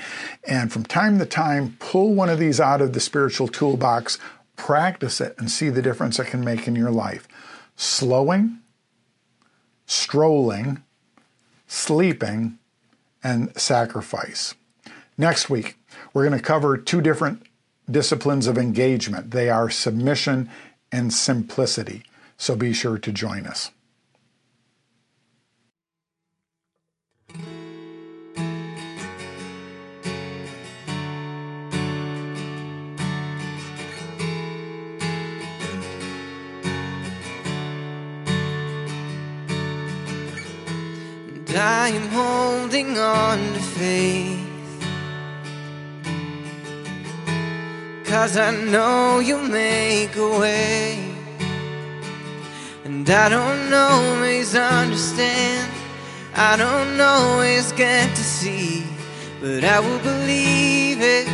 And 0.49 0.73
from 0.73 0.85
time 0.85 1.19
to 1.19 1.27
time, 1.27 1.77
pull 1.79 2.15
one 2.15 2.31
of 2.31 2.39
these 2.39 2.59
out 2.59 2.81
of 2.81 2.95
the 2.95 3.01
spiritual 3.01 3.49
toolbox, 3.49 4.19
practice 4.57 5.21
it, 5.21 5.35
and 5.37 5.51
see 5.51 5.69
the 5.69 5.83
difference 5.83 6.19
it 6.19 6.29
can 6.29 6.43
make 6.43 6.67
in 6.67 6.75
your 6.75 6.91
life. 6.91 7.29
Slowing, 7.77 8.61
strolling, 9.85 10.83
sleeping, 11.67 12.59
and 13.23 13.55
sacrifice. 13.61 14.55
Next 15.19 15.51
week, 15.51 15.77
we're 16.15 16.27
going 16.27 16.39
to 16.39 16.45
cover 16.45 16.79
two 16.79 17.03
different 17.03 17.43
disciplines 17.91 18.47
of 18.47 18.57
engagement. 18.57 19.33
They 19.33 19.51
are 19.51 19.69
submission 19.69 20.49
and 20.91 21.13
simplicity. 21.13 22.05
So 22.39 22.57
be 22.57 22.73
sure 22.73 22.97
to 22.97 23.13
join 23.13 23.47
us. 23.47 23.71
I 41.55 41.89
am 41.89 42.09
holding 42.09 42.99
on 42.99 43.39
to 43.39 43.61
faith. 43.61 44.39
Cause 48.05 48.37
I 48.37 48.51
know 48.51 49.21
you'll 49.21 49.49
make 49.49 50.17
a 50.17 50.39
way. 50.39 51.15
And 52.85 53.09
I 53.09 53.29
don't 53.29 53.73
always 53.73 54.55
understand, 54.55 55.71
I 56.35 56.57
don't 56.57 57.01
always 57.01 57.73
get 57.73 58.15
to 58.17 58.23
see, 58.23 58.85
but 59.41 59.65
I 59.65 59.81
will 59.81 59.99
believe 60.01 61.01
it. 61.01 61.29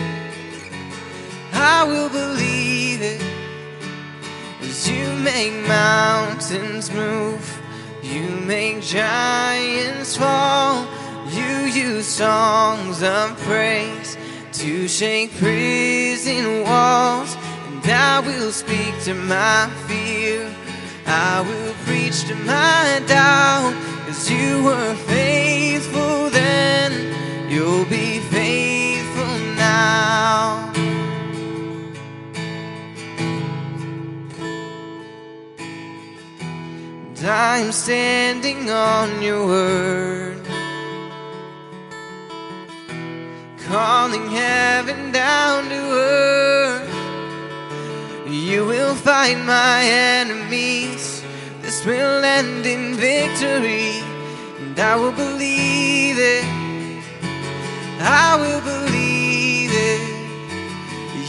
I 1.52 1.84
will 1.84 2.08
believe 2.08 3.02
it. 3.02 3.22
As 4.60 4.88
you 4.88 5.12
make 5.14 5.52
mountains 5.66 6.90
move 6.90 7.47
you 8.18 8.30
make 8.46 8.82
giants 8.82 10.16
fall. 10.16 10.86
You 11.30 11.52
use 11.86 12.06
songs 12.06 13.02
of 13.02 13.36
praise 13.42 14.16
to 14.54 14.88
shake 14.88 15.30
prison 15.36 16.64
walls. 16.64 17.36
And 17.68 17.84
I 17.86 18.20
will 18.20 18.50
speak 18.50 18.94
to 19.04 19.14
my 19.14 19.70
fear. 19.86 20.50
I 21.06 21.40
will 21.40 21.74
preach 21.86 22.24
to 22.28 22.34
my 22.34 23.02
doubt, 23.06 23.74
as 24.08 24.30
you 24.30 24.62
were 24.62 24.94
faithful 25.06 26.28
then, 26.30 27.50
you'll 27.50 27.86
be 27.86 28.18
faithful 28.18 29.38
now. 29.56 30.67
And 37.18 37.26
I'm 37.26 37.72
standing 37.72 38.70
on 38.70 39.20
your 39.20 39.44
word, 39.44 40.40
calling 43.66 44.30
heaven 44.30 45.10
down 45.10 45.64
to 45.68 45.74
earth. 45.74 46.88
You 48.28 48.66
will 48.66 48.94
fight 48.94 49.36
my 49.44 49.82
enemies. 49.82 51.24
This 51.60 51.84
will 51.84 52.22
end 52.24 52.64
in 52.64 52.94
victory, 52.94 54.00
and 54.60 54.78
I 54.78 54.94
will 54.94 55.10
believe 55.10 56.18
it. 56.18 56.44
I 58.00 58.36
will 58.38 58.60
believe 58.60 59.70
it. 59.72 60.02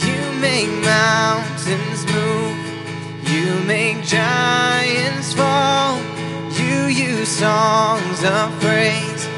You 0.06 0.40
make 0.40 0.70
mountains 0.84 2.06
move. 2.12 2.49
You 3.30 3.60
make 3.64 4.02
giants 4.02 5.32
fall. 5.34 5.98
You 6.60 6.86
use 6.86 7.28
songs 7.28 8.24
of 8.24 8.50
praise 8.60 9.28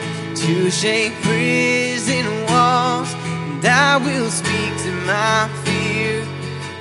to 0.43 0.71
shake 0.71 1.13
prison 1.21 2.27
walls. 2.47 3.13
And 3.13 3.65
I 3.65 3.99
will 3.99 4.31
speak 4.31 4.73
to 4.85 4.93
my 5.13 5.49
fear. 5.65 6.27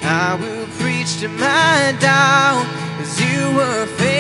I 0.04 0.36
will 0.36 0.68
preach 0.80 1.20
to 1.20 1.28
my 1.28 1.96
doubt. 2.00 2.66
As 3.02 3.20
you 3.20 3.56
were 3.58 3.86
faithful 3.86 4.11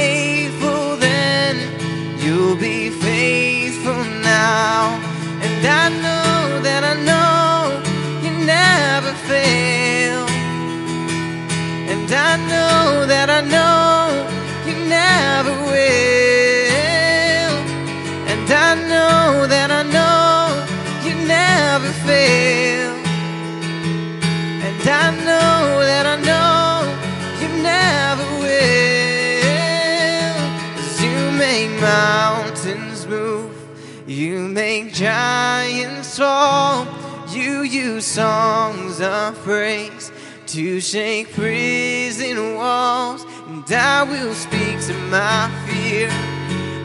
songs 38.11 38.99
of 38.99 39.33
praise 39.41 40.11
to 40.45 40.81
shake 40.81 41.31
prison 41.31 42.55
walls. 42.55 43.25
And 43.47 43.63
I 43.71 44.03
will 44.03 44.33
speak 44.33 44.81
to 44.87 44.93
my 45.09 45.49
fear. 45.65 46.09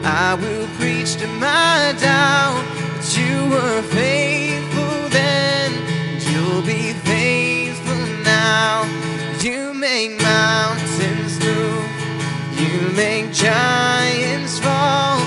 I 0.05 0.37
will 0.39 0.67
preach 0.79 1.15
to 1.17 1.27
my 1.27 1.93
doubt. 1.99 2.63
But 2.95 3.17
you 3.17 3.49
were 3.49 3.81
faithful 3.91 5.09
then, 5.09 5.73
and 5.73 6.23
you'll 6.29 6.61
be 6.61 6.93
faithful 7.03 8.05
now. 8.23 8.87
You 9.41 9.73
make 9.73 10.21
mountains 10.21 11.37
move, 11.43 11.89
you 12.57 12.89
make 12.95 13.33
giants 13.33 14.59
fall. 14.59 15.19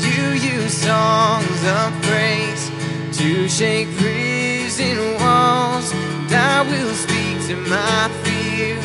You 0.00 0.32
use 0.32 0.76
songs 0.76 1.60
of 1.78 1.92
praise 2.02 2.72
to 3.18 3.48
shake 3.48 3.86
prison 3.98 4.33
walls. 5.44 5.92
And 5.92 6.32
I 6.32 6.56
will 6.70 6.94
speak 7.04 7.36
to 7.48 7.56
my 7.74 8.02
fear. 8.24 8.76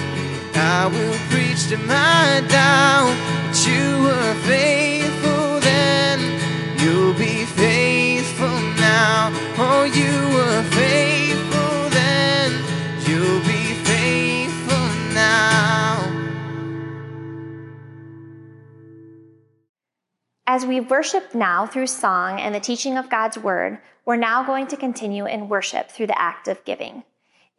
I 0.78 0.82
will 0.94 1.18
preach 1.32 1.62
to 1.72 1.78
my 1.78 2.26
doubt. 2.58 3.16
But 3.48 3.58
you 3.70 3.86
were 4.06 4.36
faithful 4.52 5.60
then, 5.72 6.18
you'll 6.82 7.18
be 7.28 7.38
faithful 7.62 8.60
now. 8.90 9.32
Oh, 9.66 9.84
you 10.00 10.14
were 10.36 10.64
faithful 10.78 11.19
As 20.52 20.66
we 20.66 20.80
worship 20.80 21.36
now 21.36 21.68
through 21.68 21.86
song 21.86 22.40
and 22.40 22.56
the 22.56 22.60
teaching 22.60 22.98
of 22.98 23.08
God's 23.08 23.38
word, 23.38 23.78
we're 24.04 24.16
now 24.16 24.44
going 24.44 24.66
to 24.66 24.78
continue 24.78 25.28
in 25.28 25.48
worship 25.48 25.92
through 25.92 26.08
the 26.08 26.20
act 26.20 26.48
of 26.48 26.66
giving. 26.66 27.04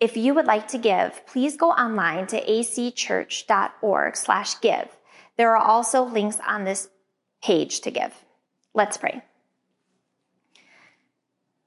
If 0.01 0.16
you 0.16 0.34
would 0.34 0.47
like 0.47 0.66
to 0.68 0.76
give, 0.76 1.24
please 1.24 1.57
go 1.57 1.70
online 1.70 2.26
to 2.26 2.45
acchurch.org 2.45 4.16
slash 4.16 4.61
give. 4.61 4.88
There 5.36 5.57
are 5.57 5.64
also 5.64 6.03
links 6.03 6.38
on 6.45 6.64
this 6.64 6.88
page 7.41 7.80
to 7.82 7.93
give. 7.93 8.12
Let's 8.74 8.97
pray. 8.97 9.22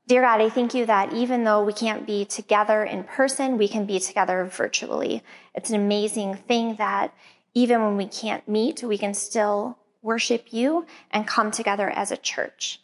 Dear 0.06 0.24
God, 0.24 0.42
I 0.42 0.50
thank 0.50 0.74
you 0.74 0.86
that 0.88 1.14
even 1.14 1.46
though 1.46 1.64
we 1.64 1.72
can't 1.72 2.06
be 2.06 2.26
together 2.26 2.84
in 2.84 3.06
person, 3.06 3.58
we 3.58 3.70
can 3.70 3.86
be 3.86 4.02
together 4.02 4.44
virtually. 4.44 5.24
It's 5.56 5.70
an 5.70 5.78
amazing 5.78 6.36
thing 6.36 6.76
that 6.76 7.16
even 7.54 7.80
when 7.82 7.96
we 7.96 8.08
can't 8.08 8.46
meet, 8.46 8.84
we 8.84 8.98
can 8.98 9.14
still 9.14 9.78
worship 10.04 10.48
you 10.52 10.86
and 11.10 11.26
come 11.26 11.50
together 11.50 11.90
as 11.90 12.12
a 12.12 12.18
church. 12.18 12.80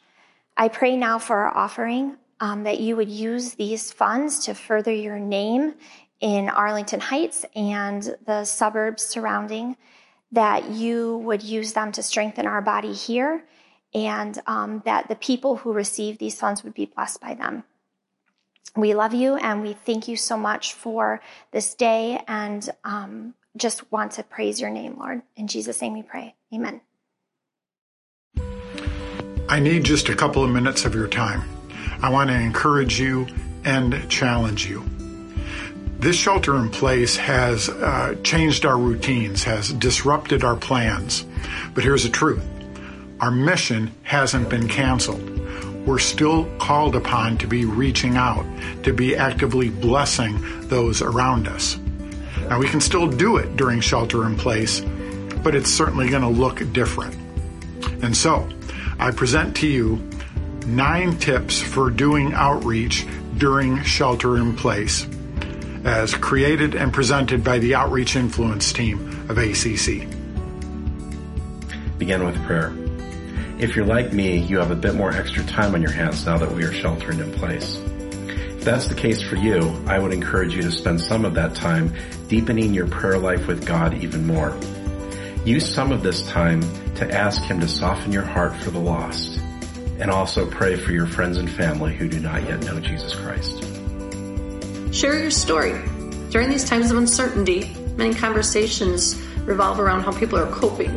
I 0.58 0.68
pray 0.68 0.98
now 0.98 1.20
for 1.20 1.38
our 1.38 1.56
offering 1.56 2.18
um, 2.40 2.64
that 2.64 2.80
you 2.80 2.96
would 2.96 3.10
use 3.10 3.54
these 3.54 3.92
funds 3.92 4.46
to 4.46 4.54
further 4.54 4.94
your 4.94 5.20
name 5.20 5.76
in 6.20 6.50
Arlington 6.50 7.00
Heights 7.00 7.46
and 7.56 8.16
the 8.26 8.44
suburbs 8.46 9.04
surrounding, 9.04 9.78
that 10.32 10.70
you 10.70 11.18
would 11.18 11.44
use 11.44 11.74
them 11.74 11.92
to 11.94 12.04
strengthen 12.04 12.46
our 12.46 12.62
body 12.62 12.94
here, 12.94 13.44
and 13.94 14.40
um, 14.48 14.82
that 14.86 15.08
the 15.08 15.16
people 15.16 15.58
who 15.58 15.74
receive 15.74 16.18
these 16.18 16.40
funds 16.40 16.64
would 16.64 16.74
be 16.74 16.86
blessed 16.86 17.22
by 17.22 17.34
them. 17.34 17.64
We 18.76 18.94
love 18.94 19.14
you 19.14 19.36
and 19.36 19.62
we 19.62 19.74
thank 19.74 20.08
you 20.08 20.16
so 20.16 20.38
much 20.38 20.74
for 20.74 21.22
this 21.52 21.74
day 21.74 22.22
and 22.28 22.70
um, 22.84 23.34
just 23.58 23.92
want 23.92 24.12
to 24.14 24.24
praise 24.24 24.62
your 24.62 24.70
name, 24.70 24.98
Lord. 25.00 25.24
In 25.36 25.48
Jesus' 25.48 25.82
name 25.82 25.94
we 25.94 26.04
pray. 26.04 26.36
Amen. 26.54 26.82
I 29.50 29.60
need 29.60 29.84
just 29.84 30.10
a 30.10 30.16
couple 30.16 30.44
of 30.44 30.52
minutes 30.52 30.86
of 30.86 30.94
your 30.94 31.08
time. 31.08 31.44
I 32.04 32.12
want 32.12 32.30
to 32.30 32.36
encourage 32.36 33.00
you 33.00 33.26
and 33.66 34.08
challenge 34.08 34.70
you. 34.70 34.86
This 35.98 36.16
shelter 36.16 36.56
in 36.58 36.70
place 36.70 37.18
has 37.18 37.68
uh, 37.68 38.16
changed 38.24 38.64
our 38.64 38.78
routines, 38.78 39.44
has 39.46 39.74
disrupted 39.74 40.44
our 40.44 40.56
plans. 40.56 41.26
But 41.74 41.84
here's 41.84 42.04
the 42.04 42.10
truth 42.10 42.48
our 43.22 43.32
mission 43.32 43.92
hasn't 44.04 44.50
been 44.50 44.68
canceled. 44.68 45.28
We're 45.88 45.98
still 45.98 46.46
called 46.60 46.96
upon 46.96 47.40
to 47.40 47.48
be 47.48 47.66
reaching 47.66 48.18
out, 48.18 48.46
to 48.84 48.94
be 48.94 49.16
actively 49.16 49.70
blessing 49.70 50.38
those 50.68 51.02
around 51.02 51.48
us. 51.48 51.76
Now, 52.50 52.60
we 52.60 52.68
can 52.68 52.82
still 52.82 53.08
do 53.08 53.38
it 53.38 53.58
during 53.58 53.82
shelter 53.82 54.28
in 54.28 54.38
place, 54.38 54.82
but 55.44 55.56
it's 55.56 55.72
certainly 55.72 56.08
going 56.08 56.22
to 56.22 56.30
look 56.30 56.62
different. 56.72 57.16
And 58.04 58.16
so, 58.16 58.48
I 59.00 59.12
present 59.12 59.56
to 59.58 59.68
you 59.68 59.96
nine 60.66 61.18
tips 61.18 61.58
for 61.62 61.90
doing 61.90 62.34
outreach 62.34 63.08
during 63.38 63.82
shelter 63.84 64.36
in 64.36 64.58
place, 64.58 65.08
as 65.86 66.14
created 66.14 66.76
and 66.76 66.92
presented 66.92 67.42
by 67.42 67.60
the 67.60 67.76
Outreach 67.76 68.18
Influence 68.18 68.74
team 68.74 69.26
of 69.30 69.38
ACC. 69.38 70.06
Begin 71.98 72.26
with 72.26 72.44
prayer. 72.46 72.74
If 73.58 73.74
you're 73.74 73.86
like 73.86 74.12
me, 74.12 74.38
you 74.38 74.58
have 74.60 74.72
a 74.72 74.76
bit 74.76 74.96
more 74.96 75.12
extra 75.12 75.46
time 75.46 75.76
on 75.76 75.82
your 75.82 75.92
hands 75.92 76.26
now 76.26 76.38
that 76.38 76.52
we 76.52 76.64
are 76.66 76.74
sheltering 76.74 77.20
in 77.20 77.32
place. 77.32 77.78
If 77.78 78.66
that's 78.66 78.90
the 78.90 78.96
case 78.96 79.22
for 79.22 79.38
you, 79.38 79.82
I 79.88 79.98
would 79.98 80.12
encourage 80.12 80.54
you 80.54 80.62
to 80.64 80.72
spend 80.74 81.00
some 81.00 81.24
of 81.24 81.36
that 81.36 81.56
time 81.56 81.96
deepening 82.28 82.74
your 82.74 82.88
prayer 82.88 83.18
life 83.18 83.48
with 83.48 83.66
God 83.66 83.94
even 84.04 84.28
more. 84.28 84.60
Use 85.46 85.74
some 85.74 85.94
of 85.94 86.04
this 86.04 86.28
time 86.28 86.62
to 87.00 87.12
ask 87.12 87.42
Him 87.42 87.60
to 87.62 87.68
soften 87.68 88.12
your 88.12 88.24
heart 88.24 88.56
for 88.56 88.72
the 88.72 88.80
lost 88.80 89.40
and 90.00 90.12
also 90.12 90.50
pray 90.50 90.76
for 90.76 90.92
your 90.92 91.06
friends 91.06 91.38
and 91.38 91.50
family 91.50 91.96
who 91.96 92.08
do 92.08 92.20
not 92.20 92.44
yet 92.44 92.64
know 92.64 92.80
Jesus 92.80 93.16
Christ. 93.16 93.64
Share 94.94 95.20
your 95.20 95.32
story. 95.32 95.82
During 96.30 96.50
these 96.50 96.64
times 96.64 96.92
of 96.92 96.98
uncertainty, 96.98 97.76
many 97.96 98.14
conversations 98.14 99.22
revolve 99.46 99.80
around 99.80 100.02
how 100.02 100.12
people 100.12 100.38
are 100.38 100.52
coping. 100.52 100.90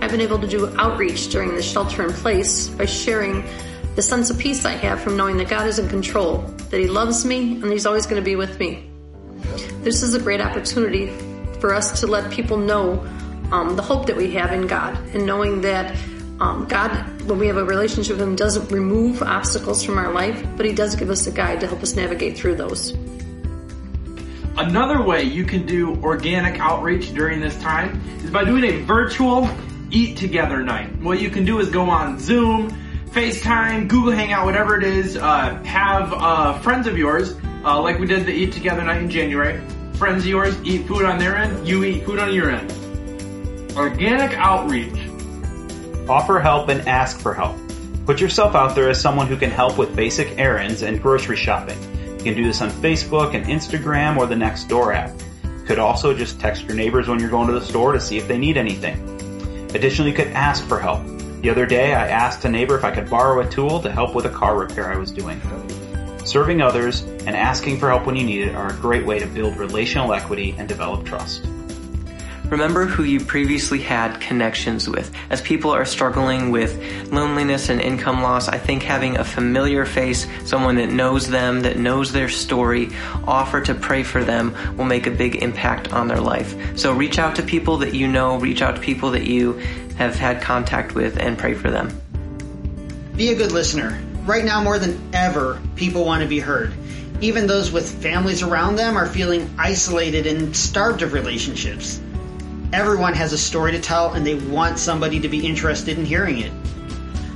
I've 0.00 0.10
been 0.10 0.20
able 0.20 0.38
to 0.38 0.46
do 0.46 0.68
outreach 0.78 1.28
during 1.28 1.54
the 1.54 1.62
shelter 1.62 2.04
in 2.04 2.12
place 2.12 2.68
by 2.68 2.84
sharing 2.84 3.44
the 3.94 4.02
sense 4.02 4.30
of 4.30 4.38
peace 4.38 4.64
I 4.64 4.72
have 4.72 5.00
from 5.00 5.16
knowing 5.16 5.38
that 5.38 5.48
God 5.48 5.66
is 5.66 5.78
in 5.78 5.88
control, 5.88 6.38
that 6.70 6.80
He 6.80 6.86
loves 6.86 7.24
me, 7.24 7.54
and 7.62 7.64
He's 7.72 7.86
always 7.86 8.04
going 8.04 8.22
to 8.22 8.24
be 8.24 8.36
with 8.36 8.58
me. 8.58 8.88
this 9.82 10.02
is 10.02 10.14
a 10.14 10.20
great 10.20 10.40
opportunity 10.40 11.08
for 11.60 11.74
us 11.74 12.00
to 12.00 12.06
let 12.06 12.30
people 12.30 12.58
know 12.58 13.04
um, 13.52 13.76
the 13.76 13.82
hope 13.82 14.06
that 14.06 14.16
we 14.16 14.32
have 14.32 14.52
in 14.52 14.66
God 14.66 14.96
and 15.14 15.26
knowing 15.26 15.60
that 15.62 15.96
um, 16.40 16.66
God, 16.66 16.90
when 17.22 17.38
we 17.38 17.46
have 17.46 17.56
a 17.56 17.64
relationship 17.64 18.18
with 18.18 18.28
Him, 18.28 18.36
doesn't 18.36 18.70
remove 18.70 19.22
obstacles 19.22 19.82
from 19.82 19.98
our 19.98 20.12
life, 20.12 20.44
but 20.56 20.66
He 20.66 20.72
does 20.72 20.94
give 20.94 21.08
us 21.08 21.26
a 21.26 21.30
guide 21.30 21.60
to 21.60 21.66
help 21.66 21.82
us 21.82 21.96
navigate 21.96 22.36
through 22.36 22.56
those. 22.56 22.90
Another 24.58 25.02
way 25.02 25.22
you 25.22 25.44
can 25.44 25.66
do 25.66 25.96
organic 26.02 26.58
outreach 26.60 27.12
during 27.12 27.40
this 27.40 27.58
time 27.60 28.00
is 28.22 28.30
by 28.30 28.44
doing 28.44 28.64
a 28.64 28.82
virtual 28.84 29.48
eat 29.90 30.16
together 30.16 30.62
night. 30.62 30.94
What 31.00 31.20
you 31.20 31.30
can 31.30 31.44
do 31.44 31.58
is 31.60 31.70
go 31.70 31.88
on 31.88 32.18
Zoom, 32.18 32.70
FaceTime, 33.10 33.88
Google 33.88 34.12
Hangout, 34.12 34.44
whatever 34.44 34.78
it 34.78 34.84
is, 34.84 35.16
uh, 35.16 35.62
have 35.64 36.12
uh, 36.12 36.58
friends 36.60 36.86
of 36.86 36.98
yours, 36.98 37.34
uh, 37.64 37.80
like 37.80 37.98
we 37.98 38.06
did 38.06 38.26
the 38.26 38.32
eat 38.32 38.52
together 38.52 38.82
night 38.82 39.02
in 39.02 39.10
January. 39.10 39.60
Friends 39.94 40.24
of 40.24 40.28
yours 40.28 40.54
eat 40.64 40.86
food 40.86 41.04
on 41.04 41.18
their 41.18 41.36
end, 41.36 41.66
you 41.66 41.84
eat 41.84 42.04
food 42.04 42.18
on 42.18 42.32
your 42.34 42.50
end. 42.50 42.70
Organic 43.76 44.32
outreach. 44.38 45.10
Offer 46.08 46.40
help 46.40 46.70
and 46.70 46.88
ask 46.88 47.20
for 47.20 47.34
help. 47.34 47.58
Put 48.06 48.22
yourself 48.22 48.54
out 48.54 48.74
there 48.74 48.88
as 48.88 48.98
someone 48.98 49.26
who 49.26 49.36
can 49.36 49.50
help 49.50 49.76
with 49.76 49.94
basic 49.94 50.38
errands 50.38 50.80
and 50.80 51.02
grocery 51.02 51.36
shopping. 51.36 51.78
You 52.16 52.24
can 52.24 52.34
do 52.34 52.44
this 52.44 52.62
on 52.62 52.70
Facebook 52.70 53.34
and 53.34 53.44
Instagram 53.44 54.16
or 54.16 54.26
the 54.26 54.34
Nextdoor 54.34 54.94
app. 54.94 55.10
You 55.44 55.64
could 55.66 55.78
also 55.78 56.14
just 56.14 56.40
text 56.40 56.64
your 56.64 56.74
neighbors 56.74 57.06
when 57.06 57.20
you're 57.20 57.28
going 57.28 57.48
to 57.48 57.52
the 57.52 57.60
store 57.60 57.92
to 57.92 58.00
see 58.00 58.16
if 58.16 58.26
they 58.26 58.38
need 58.38 58.56
anything. 58.56 58.96
Additionally, 59.74 60.12
you 60.12 60.16
could 60.16 60.28
ask 60.28 60.64
for 60.64 60.80
help. 60.80 61.04
The 61.42 61.50
other 61.50 61.66
day, 61.66 61.92
I 61.92 62.08
asked 62.08 62.46
a 62.46 62.48
neighbor 62.48 62.78
if 62.78 62.84
I 62.84 62.94
could 62.94 63.10
borrow 63.10 63.46
a 63.46 63.50
tool 63.50 63.82
to 63.82 63.92
help 63.92 64.14
with 64.14 64.24
a 64.24 64.30
car 64.30 64.56
repair 64.56 64.90
I 64.90 64.96
was 64.96 65.10
doing. 65.10 65.38
Serving 66.24 66.62
others 66.62 67.02
and 67.02 67.36
asking 67.36 67.78
for 67.78 67.90
help 67.90 68.06
when 68.06 68.16
you 68.16 68.24
need 68.24 68.48
it 68.48 68.54
are 68.54 68.70
a 68.70 68.76
great 68.76 69.04
way 69.04 69.18
to 69.18 69.26
build 69.26 69.58
relational 69.58 70.14
equity 70.14 70.54
and 70.56 70.66
develop 70.66 71.04
trust. 71.04 71.46
Remember 72.50 72.86
who 72.86 73.02
you 73.02 73.18
previously 73.18 73.80
had 73.80 74.20
connections 74.20 74.88
with. 74.88 75.12
As 75.30 75.40
people 75.40 75.72
are 75.72 75.84
struggling 75.84 76.52
with 76.52 77.10
loneliness 77.10 77.68
and 77.70 77.80
income 77.80 78.22
loss, 78.22 78.46
I 78.46 78.56
think 78.56 78.84
having 78.84 79.16
a 79.16 79.24
familiar 79.24 79.84
face, 79.84 80.28
someone 80.44 80.76
that 80.76 80.90
knows 80.90 81.28
them, 81.28 81.62
that 81.62 81.76
knows 81.76 82.12
their 82.12 82.28
story, 82.28 82.90
offer 83.26 83.60
to 83.62 83.74
pray 83.74 84.04
for 84.04 84.22
them 84.22 84.54
will 84.76 84.84
make 84.84 85.08
a 85.08 85.10
big 85.10 85.42
impact 85.42 85.92
on 85.92 86.06
their 86.06 86.20
life. 86.20 86.78
So 86.78 86.92
reach 86.92 87.18
out 87.18 87.34
to 87.36 87.42
people 87.42 87.78
that 87.78 87.94
you 87.94 88.06
know, 88.06 88.38
reach 88.38 88.62
out 88.62 88.76
to 88.76 88.80
people 88.80 89.10
that 89.10 89.24
you 89.24 89.54
have 89.96 90.14
had 90.14 90.40
contact 90.40 90.94
with, 90.94 91.18
and 91.18 91.36
pray 91.36 91.54
for 91.54 91.70
them. 91.70 92.00
Be 93.16 93.30
a 93.30 93.34
good 93.34 93.50
listener. 93.50 94.00
Right 94.24 94.44
now, 94.44 94.62
more 94.62 94.78
than 94.78 95.00
ever, 95.12 95.60
people 95.74 96.04
want 96.04 96.22
to 96.22 96.28
be 96.28 96.38
heard. 96.38 96.72
Even 97.20 97.46
those 97.46 97.72
with 97.72 98.02
families 98.02 98.42
around 98.42 98.76
them 98.76 98.96
are 98.96 99.06
feeling 99.06 99.52
isolated 99.58 100.26
and 100.26 100.54
starved 100.54 101.02
of 101.02 101.12
relationships. 101.12 101.98
Everyone 102.72 103.14
has 103.14 103.32
a 103.32 103.38
story 103.38 103.72
to 103.72 103.80
tell 103.80 104.12
and 104.12 104.26
they 104.26 104.34
want 104.34 104.78
somebody 104.78 105.20
to 105.20 105.28
be 105.28 105.46
interested 105.46 105.98
in 105.98 106.04
hearing 106.04 106.38
it. 106.38 106.52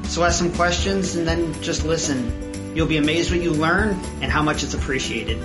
So 0.06 0.24
ask 0.24 0.38
some 0.38 0.52
questions 0.52 1.14
and 1.14 1.26
then 1.26 1.60
just 1.62 1.84
listen. 1.84 2.74
You'll 2.74 2.88
be 2.88 2.96
amazed 2.96 3.30
what 3.30 3.40
you 3.40 3.52
learn 3.52 3.90
and 4.20 4.24
how 4.24 4.42
much 4.42 4.64
it's 4.64 4.74
appreciated. 4.74 5.38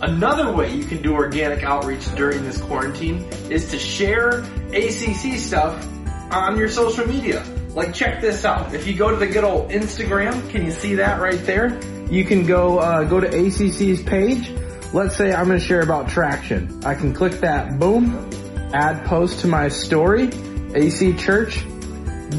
Another 0.00 0.52
way 0.52 0.74
you 0.74 0.84
can 0.84 1.02
do 1.02 1.14
organic 1.14 1.62
outreach 1.62 2.12
during 2.16 2.42
this 2.42 2.60
quarantine 2.60 3.24
is 3.48 3.70
to 3.70 3.78
share 3.78 4.40
ACC 4.72 5.38
stuff 5.38 5.86
on 6.32 6.56
your 6.56 6.68
social 6.68 7.06
media. 7.06 7.44
Like 7.74 7.94
check 7.94 8.20
this 8.20 8.44
out. 8.44 8.74
If 8.74 8.88
you 8.88 8.94
go 8.94 9.10
to 9.10 9.16
the 9.16 9.26
good 9.26 9.44
old 9.44 9.70
Instagram, 9.70 10.50
can 10.50 10.64
you 10.64 10.72
see 10.72 10.96
that 10.96 11.20
right 11.20 11.44
there? 11.44 11.80
You 12.10 12.24
can 12.24 12.44
go 12.44 12.78
uh, 12.78 13.04
go 13.04 13.20
to 13.20 13.28
ACC's 13.28 14.02
page. 14.02 14.50
Let's 14.92 15.16
say 15.16 15.32
I'm 15.32 15.46
going 15.46 15.60
to 15.60 15.64
share 15.64 15.80
about 15.80 16.08
traction. 16.08 16.80
I 16.84 16.94
can 16.94 17.12
click 17.12 17.34
that. 17.40 17.78
Boom 17.78 18.28
add 18.72 19.06
post 19.06 19.40
to 19.40 19.46
my 19.46 19.68
story, 19.68 20.30
AC 20.74 21.14
Church, 21.14 21.64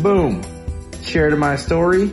boom, 0.01 0.43
share 1.01 1.29
to 1.29 1.35
my 1.35 1.55
story, 1.55 2.11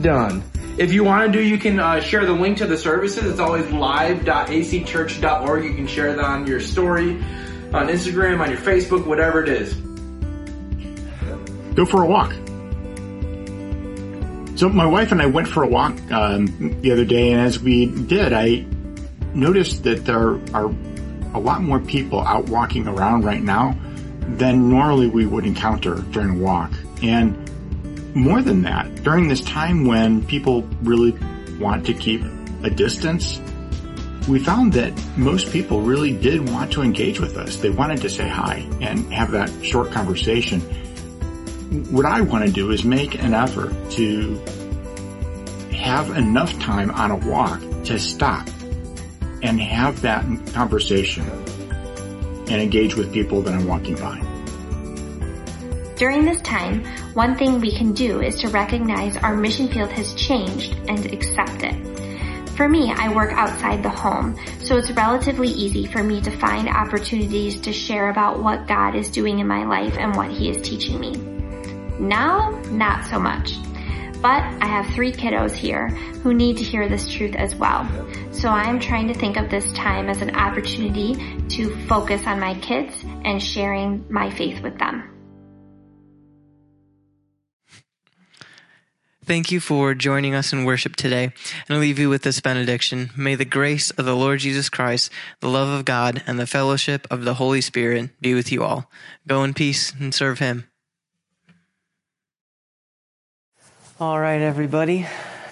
done. 0.00 0.42
If 0.78 0.92
you 0.92 1.04
want 1.04 1.32
to 1.32 1.38
do, 1.38 1.42
you 1.42 1.56
can 1.56 1.80
uh, 1.80 2.00
share 2.00 2.26
the 2.26 2.32
link 2.32 2.58
to 2.58 2.66
the 2.66 2.76
services. 2.76 3.24
It's 3.24 3.40
always 3.40 3.70
live.acchurch.org. 3.72 5.64
You 5.64 5.74
can 5.74 5.86
share 5.86 6.14
that 6.14 6.22
on 6.22 6.46
your 6.46 6.60
story, 6.60 7.12
on 7.72 7.88
Instagram, 7.88 8.40
on 8.40 8.50
your 8.50 8.60
Facebook, 8.60 9.06
whatever 9.06 9.42
it 9.42 9.48
is. 9.48 9.74
Go 11.74 11.86
for 11.86 12.02
a 12.02 12.06
walk. 12.06 12.32
So 14.58 14.68
my 14.68 14.86
wife 14.86 15.12
and 15.12 15.22
I 15.22 15.26
went 15.26 15.48
for 15.48 15.62
a 15.62 15.68
walk 15.68 15.98
um, 16.10 16.80
the 16.80 16.92
other 16.92 17.04
day, 17.04 17.32
and 17.32 17.40
as 17.40 17.58
we 17.58 17.86
did, 17.86 18.34
I 18.34 18.66
noticed 19.34 19.84
that 19.84 20.04
there 20.04 20.38
are 20.54 20.68
a 21.36 21.38
lot 21.38 21.62
more 21.62 21.78
people 21.78 22.20
out 22.20 22.48
walking 22.48 22.88
around 22.88 23.24
right 23.24 23.42
now 23.42 23.76
than 24.20 24.70
normally 24.70 25.06
we 25.06 25.26
would 25.26 25.44
encounter 25.44 25.96
during 26.10 26.40
a 26.40 26.42
walk. 26.42 26.72
And 27.02 27.36
more 28.16 28.40
than 28.40 28.62
that, 28.62 29.02
during 29.02 29.28
this 29.28 29.42
time 29.42 29.86
when 29.86 30.26
people 30.26 30.62
really 30.82 31.12
want 31.60 31.84
to 31.86 31.92
keep 31.92 32.22
a 32.62 32.70
distance, 32.70 33.38
we 34.26 34.38
found 34.38 34.72
that 34.72 34.92
most 35.16 35.52
people 35.52 35.82
really 35.82 36.16
did 36.16 36.48
want 36.50 36.72
to 36.72 36.82
engage 36.82 37.20
with 37.20 37.36
us. 37.36 37.56
They 37.56 37.70
wanted 37.70 38.00
to 38.00 38.08
say 38.10 38.26
hi 38.26 38.66
and 38.80 39.12
have 39.12 39.30
that 39.32 39.50
short 39.62 39.92
conversation. 39.92 40.60
What 41.90 42.06
I 42.06 42.22
want 42.22 42.46
to 42.46 42.50
do 42.50 42.70
is 42.70 42.82
make 42.82 43.22
an 43.22 43.34
effort 43.34 43.74
to 43.92 44.42
have 45.72 46.16
enough 46.16 46.58
time 46.58 46.90
on 46.90 47.10
a 47.10 47.16
walk 47.16 47.60
to 47.84 47.98
stop 47.98 48.48
and 49.42 49.60
have 49.60 50.00
that 50.02 50.24
conversation 50.52 51.28
and 52.48 52.62
engage 52.62 52.94
with 52.94 53.12
people 53.12 53.42
that 53.42 53.54
I'm 53.54 53.66
walking 53.66 53.96
by. 53.96 54.22
During 55.96 56.24
this 56.24 56.40
time, 56.42 56.84
one 57.14 57.36
thing 57.36 57.60
we 57.60 57.74
can 57.74 57.92
do 57.92 58.20
is 58.20 58.34
to 58.40 58.48
recognize 58.48 59.16
our 59.16 59.34
mission 59.34 59.68
field 59.68 59.90
has 59.92 60.14
changed 60.14 60.74
and 60.88 61.06
accept 61.06 61.62
it. 61.62 61.74
For 62.50 62.68
me, 62.68 62.92
I 62.92 63.14
work 63.14 63.32
outside 63.32 63.82
the 63.82 63.90
home, 63.90 64.38
so 64.62 64.76
it's 64.76 64.90
relatively 64.90 65.48
easy 65.48 65.86
for 65.86 66.02
me 66.02 66.20
to 66.22 66.30
find 66.30 66.68
opportunities 66.68 67.60
to 67.62 67.72
share 67.72 68.10
about 68.10 68.42
what 68.42 68.66
God 68.66 68.94
is 68.94 69.10
doing 69.10 69.40
in 69.40 69.46
my 69.46 69.64
life 69.64 69.96
and 69.98 70.14
what 70.16 70.30
He 70.30 70.48
is 70.50 70.60
teaching 70.62 71.00
me. 71.00 71.12
Now, 71.98 72.50
not 72.70 73.06
so 73.06 73.18
much. 73.18 73.54
But 74.22 74.42
I 74.62 74.66
have 74.66 74.86
three 74.94 75.12
kiddos 75.12 75.52
here 75.52 75.88
who 75.88 76.34
need 76.34 76.56
to 76.56 76.64
hear 76.64 76.88
this 76.88 77.08
truth 77.08 77.34
as 77.36 77.54
well. 77.54 77.86
So 78.32 78.48
I 78.48 78.64
am 78.64 78.80
trying 78.80 79.08
to 79.08 79.14
think 79.14 79.36
of 79.36 79.50
this 79.50 79.72
time 79.72 80.08
as 80.08 80.22
an 80.22 80.34
opportunity 80.34 81.14
to 81.50 81.76
focus 81.86 82.26
on 82.26 82.40
my 82.40 82.58
kids 82.60 83.04
and 83.24 83.42
sharing 83.42 84.04
my 84.10 84.30
faith 84.30 84.62
with 84.62 84.78
them. 84.78 85.12
Thank 89.26 89.50
you 89.50 89.58
for 89.58 89.92
joining 89.94 90.36
us 90.36 90.52
in 90.52 90.64
worship 90.64 90.94
today. 90.94 91.32
And 91.68 91.76
I 91.76 91.80
leave 91.80 91.98
you 91.98 92.08
with 92.08 92.22
this 92.22 92.40
benediction. 92.40 93.10
May 93.16 93.34
the 93.34 93.44
grace 93.44 93.90
of 93.90 94.04
the 94.04 94.14
Lord 94.14 94.38
Jesus 94.38 94.68
Christ, 94.68 95.10
the 95.40 95.48
love 95.48 95.68
of 95.68 95.84
God, 95.84 96.22
and 96.28 96.38
the 96.38 96.46
fellowship 96.46 97.08
of 97.10 97.24
the 97.24 97.34
Holy 97.34 97.60
Spirit 97.60 98.10
be 98.20 98.34
with 98.34 98.52
you 98.52 98.62
all. 98.62 98.88
Go 99.26 99.42
in 99.42 99.52
peace 99.52 99.92
and 99.98 100.14
serve 100.14 100.38
Him. 100.38 100.68
All 103.98 104.20
right, 104.20 104.42
everybody. 104.42 105.06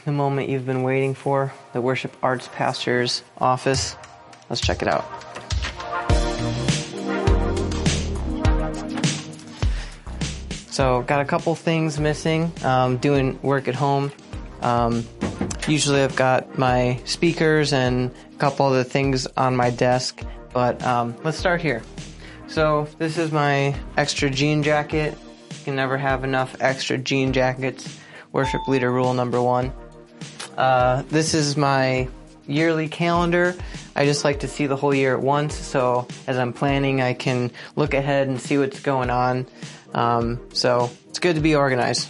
The 0.04 0.12
moment 0.12 0.50
you've 0.50 0.66
been 0.66 0.82
waiting 0.82 1.14
for, 1.14 1.54
the 1.72 1.80
worship 1.80 2.14
arts 2.22 2.46
pastor's 2.52 3.22
office. 3.38 3.96
Let's 4.50 4.60
check 4.60 4.82
it 4.82 4.88
out. 4.88 5.02
So, 10.70 11.00
got 11.06 11.22
a 11.22 11.24
couple 11.24 11.54
things 11.54 11.98
missing. 11.98 12.52
Um, 12.62 12.98
doing 12.98 13.40
work 13.40 13.66
at 13.66 13.74
home. 13.74 14.12
Um, 14.60 15.06
usually, 15.66 16.02
I've 16.02 16.14
got 16.14 16.58
my 16.58 17.00
speakers 17.06 17.72
and 17.72 18.14
a 18.34 18.36
couple 18.36 18.66
other 18.66 18.84
things 18.84 19.26
on 19.38 19.56
my 19.56 19.70
desk. 19.70 20.20
But 20.52 20.84
um, 20.84 21.16
let's 21.24 21.38
start 21.38 21.62
here. 21.62 21.82
So, 22.48 22.88
this 22.98 23.16
is 23.16 23.32
my 23.32 23.74
extra 23.96 24.28
jean 24.28 24.62
jacket. 24.62 25.16
You 25.48 25.64
can 25.64 25.76
never 25.76 25.96
have 25.96 26.24
enough 26.24 26.56
extra 26.60 26.98
jean 26.98 27.32
jackets 27.32 28.00
worship 28.34 28.66
leader 28.66 28.90
rule 28.90 29.14
number 29.14 29.40
one. 29.40 29.72
Uh, 30.58 31.02
this 31.08 31.32
is 31.34 31.56
my 31.56 32.08
yearly 32.46 32.88
calendar. 32.88 33.54
I 33.96 34.04
just 34.04 34.24
like 34.24 34.40
to 34.40 34.48
see 34.48 34.66
the 34.66 34.76
whole 34.76 34.92
year 34.92 35.14
at 35.14 35.22
once, 35.22 35.54
so 35.54 36.08
as 36.26 36.36
I'm 36.36 36.52
planning, 36.52 37.00
I 37.00 37.14
can 37.14 37.52
look 37.76 37.94
ahead 37.94 38.26
and 38.26 38.40
see 38.40 38.58
what's 38.58 38.80
going 38.80 39.08
on. 39.08 39.46
Um, 39.94 40.40
so 40.52 40.90
it's 41.08 41.20
good 41.20 41.36
to 41.36 41.40
be 41.40 41.54
organized. 41.54 42.08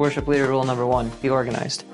Worship 0.00 0.26
leader 0.26 0.48
rule 0.48 0.64
number 0.64 0.86
one: 0.86 1.12
be 1.20 1.28
organized. 1.28 1.84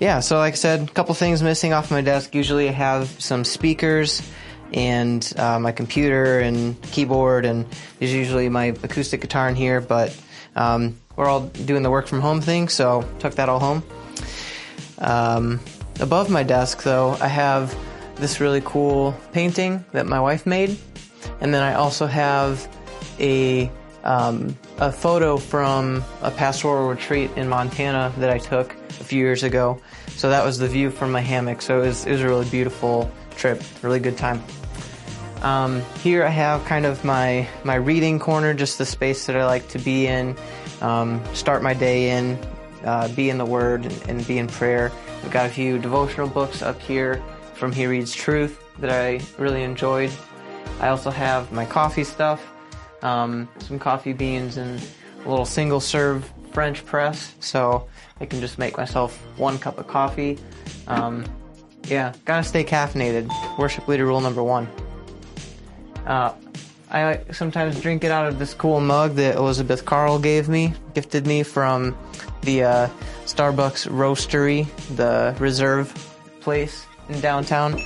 Yeah, 0.00 0.20
so 0.20 0.38
like 0.38 0.54
I 0.54 0.56
said, 0.56 0.88
a 0.88 0.92
couple 0.92 1.14
things 1.14 1.42
missing 1.42 1.74
off 1.74 1.90
my 1.90 2.00
desk. 2.00 2.34
Usually, 2.34 2.68
I 2.68 2.72
have 2.72 3.08
some 3.22 3.44
speakers 3.44 4.22
and 4.72 5.30
uh, 5.36 5.58
my 5.58 5.70
computer 5.70 6.40
and 6.40 6.80
keyboard, 6.80 7.44
and 7.44 7.66
there's 7.98 8.14
usually 8.14 8.48
my 8.48 8.66
acoustic 8.82 9.20
guitar 9.20 9.50
in 9.50 9.54
here, 9.54 9.82
but 9.82 10.18
um, 10.56 10.98
we're 11.16 11.26
all 11.26 11.46
doing 11.46 11.82
the 11.82 11.90
work 11.90 12.06
from 12.06 12.20
home 12.20 12.40
thing, 12.40 12.68
so 12.68 13.08
took 13.18 13.34
that 13.34 13.48
all 13.48 13.60
home. 13.60 13.82
Um, 14.98 15.60
above 16.00 16.30
my 16.30 16.42
desk, 16.42 16.82
though, 16.82 17.16
I 17.20 17.28
have 17.28 17.76
this 18.16 18.40
really 18.40 18.62
cool 18.64 19.14
painting 19.32 19.84
that 19.92 20.06
my 20.06 20.20
wife 20.20 20.46
made, 20.46 20.78
and 21.40 21.52
then 21.52 21.62
I 21.62 21.74
also 21.74 22.06
have 22.06 22.68
a 23.18 23.70
um, 24.04 24.58
a 24.78 24.90
photo 24.90 25.36
from 25.36 26.04
a 26.22 26.30
pastoral 26.30 26.88
retreat 26.88 27.30
in 27.36 27.48
Montana 27.48 28.12
that 28.18 28.30
I 28.30 28.38
took 28.38 28.74
a 28.88 29.04
few 29.04 29.18
years 29.18 29.42
ago. 29.42 29.80
So 30.08 30.28
that 30.30 30.44
was 30.44 30.58
the 30.58 30.68
view 30.68 30.90
from 30.90 31.12
my 31.12 31.20
hammock. 31.20 31.62
So 31.62 31.82
it 31.82 31.86
was, 31.86 32.06
it 32.06 32.12
was 32.12 32.20
a 32.22 32.28
really 32.28 32.48
beautiful 32.50 33.10
trip, 33.36 33.62
really 33.82 34.00
good 34.00 34.18
time. 34.18 34.42
Um, 35.42 35.82
here 36.00 36.24
I 36.24 36.28
have 36.28 36.64
kind 36.66 36.86
of 36.86 37.04
my 37.04 37.48
my 37.64 37.74
reading 37.74 38.18
corner, 38.20 38.54
just 38.54 38.78
the 38.78 38.86
space 38.86 39.26
that 39.26 39.36
I 39.36 39.44
like 39.44 39.68
to 39.68 39.78
be 39.78 40.06
in, 40.06 40.36
um, 40.80 41.22
start 41.34 41.62
my 41.62 41.74
day 41.74 42.10
in, 42.10 42.38
uh, 42.84 43.08
be 43.08 43.28
in 43.28 43.38
the 43.38 43.44
Word 43.44 43.84
and, 43.84 44.08
and 44.08 44.26
be 44.26 44.38
in 44.38 44.46
prayer. 44.46 44.92
I've 45.24 45.32
got 45.32 45.46
a 45.46 45.48
few 45.48 45.78
devotional 45.78 46.28
books 46.28 46.62
up 46.62 46.80
here 46.80 47.20
from 47.54 47.72
He 47.72 47.86
Reads 47.86 48.14
Truth 48.14 48.62
that 48.78 48.90
I 48.90 49.20
really 49.36 49.64
enjoyed. 49.64 50.12
I 50.80 50.88
also 50.88 51.10
have 51.10 51.50
my 51.52 51.64
coffee 51.66 52.04
stuff, 52.04 52.40
um, 53.02 53.48
some 53.58 53.80
coffee 53.80 54.12
beans 54.12 54.56
and 54.56 54.80
a 55.24 55.28
little 55.28 55.44
single 55.44 55.80
serve 55.80 56.30
French 56.52 56.84
press, 56.86 57.34
so 57.40 57.88
I 58.20 58.26
can 58.26 58.40
just 58.40 58.58
make 58.58 58.76
myself 58.76 59.16
one 59.36 59.58
cup 59.58 59.78
of 59.78 59.88
coffee. 59.88 60.38
Um, 60.86 61.24
yeah, 61.84 62.12
gotta 62.24 62.44
stay 62.44 62.62
caffeinated. 62.62 63.28
Worship 63.58 63.88
leader 63.88 64.06
rule 64.06 64.20
number 64.20 64.42
one. 64.42 64.68
Uh, 66.06 66.32
I 66.90 67.20
sometimes 67.32 67.80
drink 67.80 68.04
it 68.04 68.10
out 68.10 68.26
of 68.26 68.38
this 68.38 68.52
cool 68.52 68.80
mug 68.80 69.14
that 69.14 69.36
Elizabeth 69.36 69.84
Carl 69.84 70.18
gave 70.18 70.48
me, 70.48 70.74
gifted 70.94 71.26
me 71.26 71.42
from 71.42 71.96
the 72.42 72.64
uh, 72.64 72.88
Starbucks 73.24 73.88
Roastery, 73.88 74.66
the 74.96 75.34
Reserve 75.38 75.90
place 76.40 76.84
in 77.08 77.20
downtown. 77.20 77.80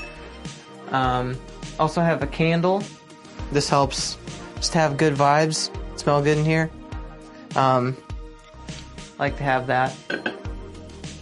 Um, 0.91 1.39
also 1.79 2.01
have 2.01 2.23
a 2.23 2.27
candle. 2.27 2.83
This 3.53 3.69
helps 3.69 4.17
just 4.57 4.75
have 4.75 4.97
good 4.97 5.15
vibes, 5.15 5.71
smell 5.97 6.21
good 6.23 6.39
in 6.39 6.45
here. 6.45 6.71
Um, 7.55 7.97
like 9.19 9.37
to 9.37 9.45
have 9.45 9.69
that. 9.69 9.95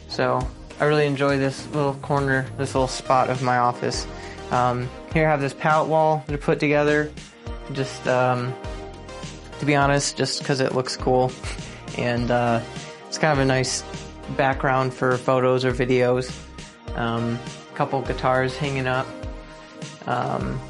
So 0.09 0.47
I 0.81 0.85
really 0.85 1.07
enjoy 1.07 1.39
this 1.39 1.67
little 1.69 1.95
corner, 1.95 2.47
this 2.57 2.75
little 2.75 2.89
spot 2.89 3.29
of 3.29 3.43
my 3.43 3.59
office. 3.59 4.07
Um, 4.51 4.89
here 5.15 5.29
I 5.29 5.31
have 5.31 5.41
this 5.41 5.55
pallet 5.55 5.89
wall 5.89 6.25
to 6.27 6.37
put 6.37 6.59
together. 6.59 7.11
Just 7.73 8.07
um, 8.09 8.53
to 9.61 9.65
be 9.65 9.77
honest, 9.77 10.17
just 10.17 10.41
because 10.41 10.61
it 10.61 10.75
looks 10.75 10.97
cool, 10.97 11.33
and 11.99 12.31
uh, 12.31 12.61
it's 13.07 13.17
kind 13.17 13.33
of 13.33 13.39
a 13.39 13.47
nice 13.47 13.85
background 14.37 14.93
for 14.93 15.17
photos 15.17 15.65
or 15.65 15.73
videos. 15.73 16.37
Um, 16.97 17.39
a 17.73 17.77
couple 17.77 18.03
guitars 18.03 18.57
hanging 18.57 18.89
up. 18.89 19.07
Um, 20.07 20.61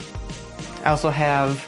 I 0.84 0.90
also 0.90 1.08
have 1.08 1.66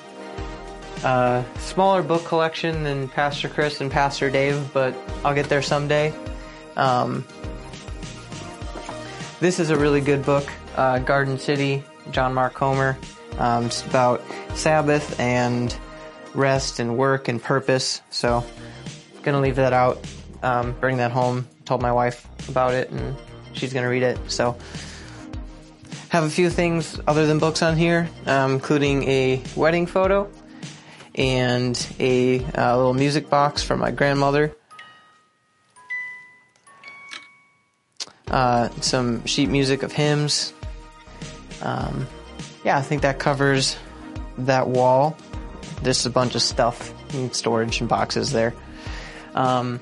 a 1.03 1.45
smaller 1.59 2.03
book 2.03 2.25
collection 2.27 2.83
than 2.83 3.09
Pastor 3.09 3.49
Chris 3.49 3.81
and 3.81 3.91
Pastor 3.91 4.31
Dave, 4.31 4.73
but 4.75 4.95
I'll 5.25 5.35
get 5.35 5.49
there 5.49 5.63
someday. 5.63 6.13
Um, 6.77 7.25
this 9.41 9.59
is 9.59 9.71
a 9.71 9.77
really 9.77 10.03
good 10.03 10.25
book, 10.25 10.47
uh, 10.77 10.99
Garden 10.99 11.39
City, 11.39 11.83
John 12.11 12.35
Mark 12.35 12.55
Comer. 12.55 12.97
Um, 13.39 13.67
it's 13.67 13.85
about 13.85 14.23
Sabbath 14.55 15.19
and 15.21 15.77
rest 16.35 16.79
and 16.79 16.97
work 16.97 17.29
and 17.29 17.43
purpose. 17.43 18.01
So, 18.11 18.45
gonna 19.23 19.41
leave 19.41 19.57
that 19.57 19.73
out, 19.73 20.05
um, 20.43 20.73
bring 20.81 20.99
that 20.99 21.13
home. 21.13 21.49
Told 21.65 21.83
my 21.83 21.93
wife 21.93 22.27
about 22.49 22.75
it, 22.75 22.91
and 22.91 23.17
she's 23.53 23.73
gonna 23.73 23.89
read 23.89 24.03
it. 24.03 24.19
So, 24.29 24.57
have 26.09 26.25
a 26.25 26.31
few 26.31 26.49
things 26.49 26.99
other 27.07 27.27
than 27.27 27.39
books 27.39 27.63
on 27.63 27.77
here, 27.77 28.09
um, 28.27 28.53
including 28.53 29.03
a 29.05 29.43
wedding 29.57 29.87
photo 29.87 30.31
and 31.15 31.87
a 31.99 32.45
uh, 32.45 32.77
little 32.77 32.95
music 32.95 33.29
box 33.29 33.63
from 33.63 33.81
my 33.81 33.91
grandmother. 33.91 34.55
Uh, 38.29 38.69
some 38.81 39.25
sheet 39.25 39.49
music 39.49 39.83
of 39.83 39.93
hymns. 39.93 40.53
Um, 41.63 42.07
yeah, 42.65 42.79
I 42.79 42.83
think 42.83 43.03
that 43.03 43.19
covers 43.19 43.77
that 44.39 44.69
wall. 44.69 45.17
There's 45.83 46.05
a 46.07 46.11
bunch 46.11 46.35
of 46.35 46.43
stuff 46.43 46.93
and 47.15 47.35
storage 47.35 47.81
and 47.81 47.89
boxes 47.89 48.33
there. 48.33 48.55
Um, 49.35 49.81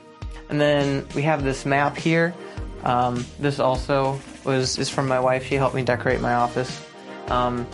and 0.48 0.60
then 0.60 1.06
we 1.14 1.22
have 1.22 1.42
this 1.42 1.64
map 1.64 1.96
here. 1.96 2.34
Um, 2.82 3.24
this 3.38 3.58
also 3.58 4.20
was 4.44 4.78
is 4.78 4.90
from 4.90 5.08
my 5.08 5.20
wife. 5.20 5.46
She 5.46 5.54
helped 5.54 5.74
me 5.74 5.82
decorate 5.82 6.20
my 6.20 6.34
office. 6.34 6.84
Um, 7.28 7.66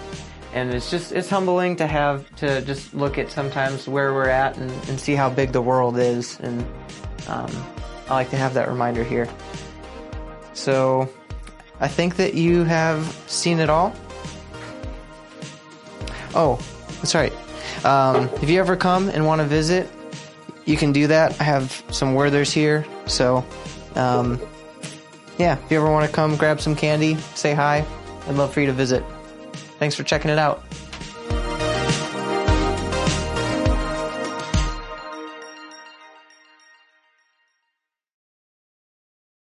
and 0.52 0.72
it's 0.72 0.90
just 0.90 1.12
it's 1.12 1.28
humbling 1.28 1.76
to 1.76 1.86
have 1.86 2.32
to 2.36 2.60
just 2.62 2.94
look 2.94 3.18
at 3.18 3.30
sometimes 3.30 3.88
where 3.88 4.12
we're 4.12 4.28
at 4.28 4.56
and, 4.56 4.70
and 4.88 5.00
see 5.00 5.14
how 5.14 5.30
big 5.30 5.52
the 5.52 5.62
world 5.62 5.98
is. 5.98 6.38
And 6.40 6.60
um, 7.28 7.50
I 8.08 8.14
like 8.14 8.30
to 8.30 8.36
have 8.36 8.54
that 8.54 8.68
reminder 8.68 9.04
here. 9.04 9.28
So 10.52 11.08
I 11.80 11.88
think 11.88 12.16
that 12.16 12.34
you 12.34 12.64
have 12.64 13.04
seen 13.26 13.58
it 13.58 13.70
all. 13.70 13.94
Oh, 16.34 16.60
that's 16.98 17.14
right. 17.14 17.32
Um, 17.84 18.28
if 18.42 18.50
you 18.50 18.60
ever 18.60 18.76
come 18.76 19.08
and 19.08 19.26
want 19.26 19.40
to 19.40 19.46
visit, 19.46 19.88
you 20.66 20.76
can 20.76 20.92
do 20.92 21.06
that. 21.06 21.40
I 21.40 21.44
have 21.44 21.82
some 21.90 22.14
Werthers 22.14 22.52
here, 22.52 22.84
so 23.06 23.44
um, 23.94 24.40
yeah. 25.38 25.56
If 25.64 25.70
you 25.70 25.78
ever 25.78 25.90
want 25.90 26.08
to 26.08 26.14
come 26.14 26.36
grab 26.36 26.60
some 26.60 26.76
candy, 26.76 27.16
say 27.34 27.54
hi. 27.54 27.84
I'd 28.28 28.34
love 28.34 28.52
for 28.52 28.60
you 28.60 28.66
to 28.66 28.72
visit. 28.72 29.02
Thanks 29.78 29.94
for 29.94 30.02
checking 30.02 30.30
it 30.30 30.38
out. 30.38 30.62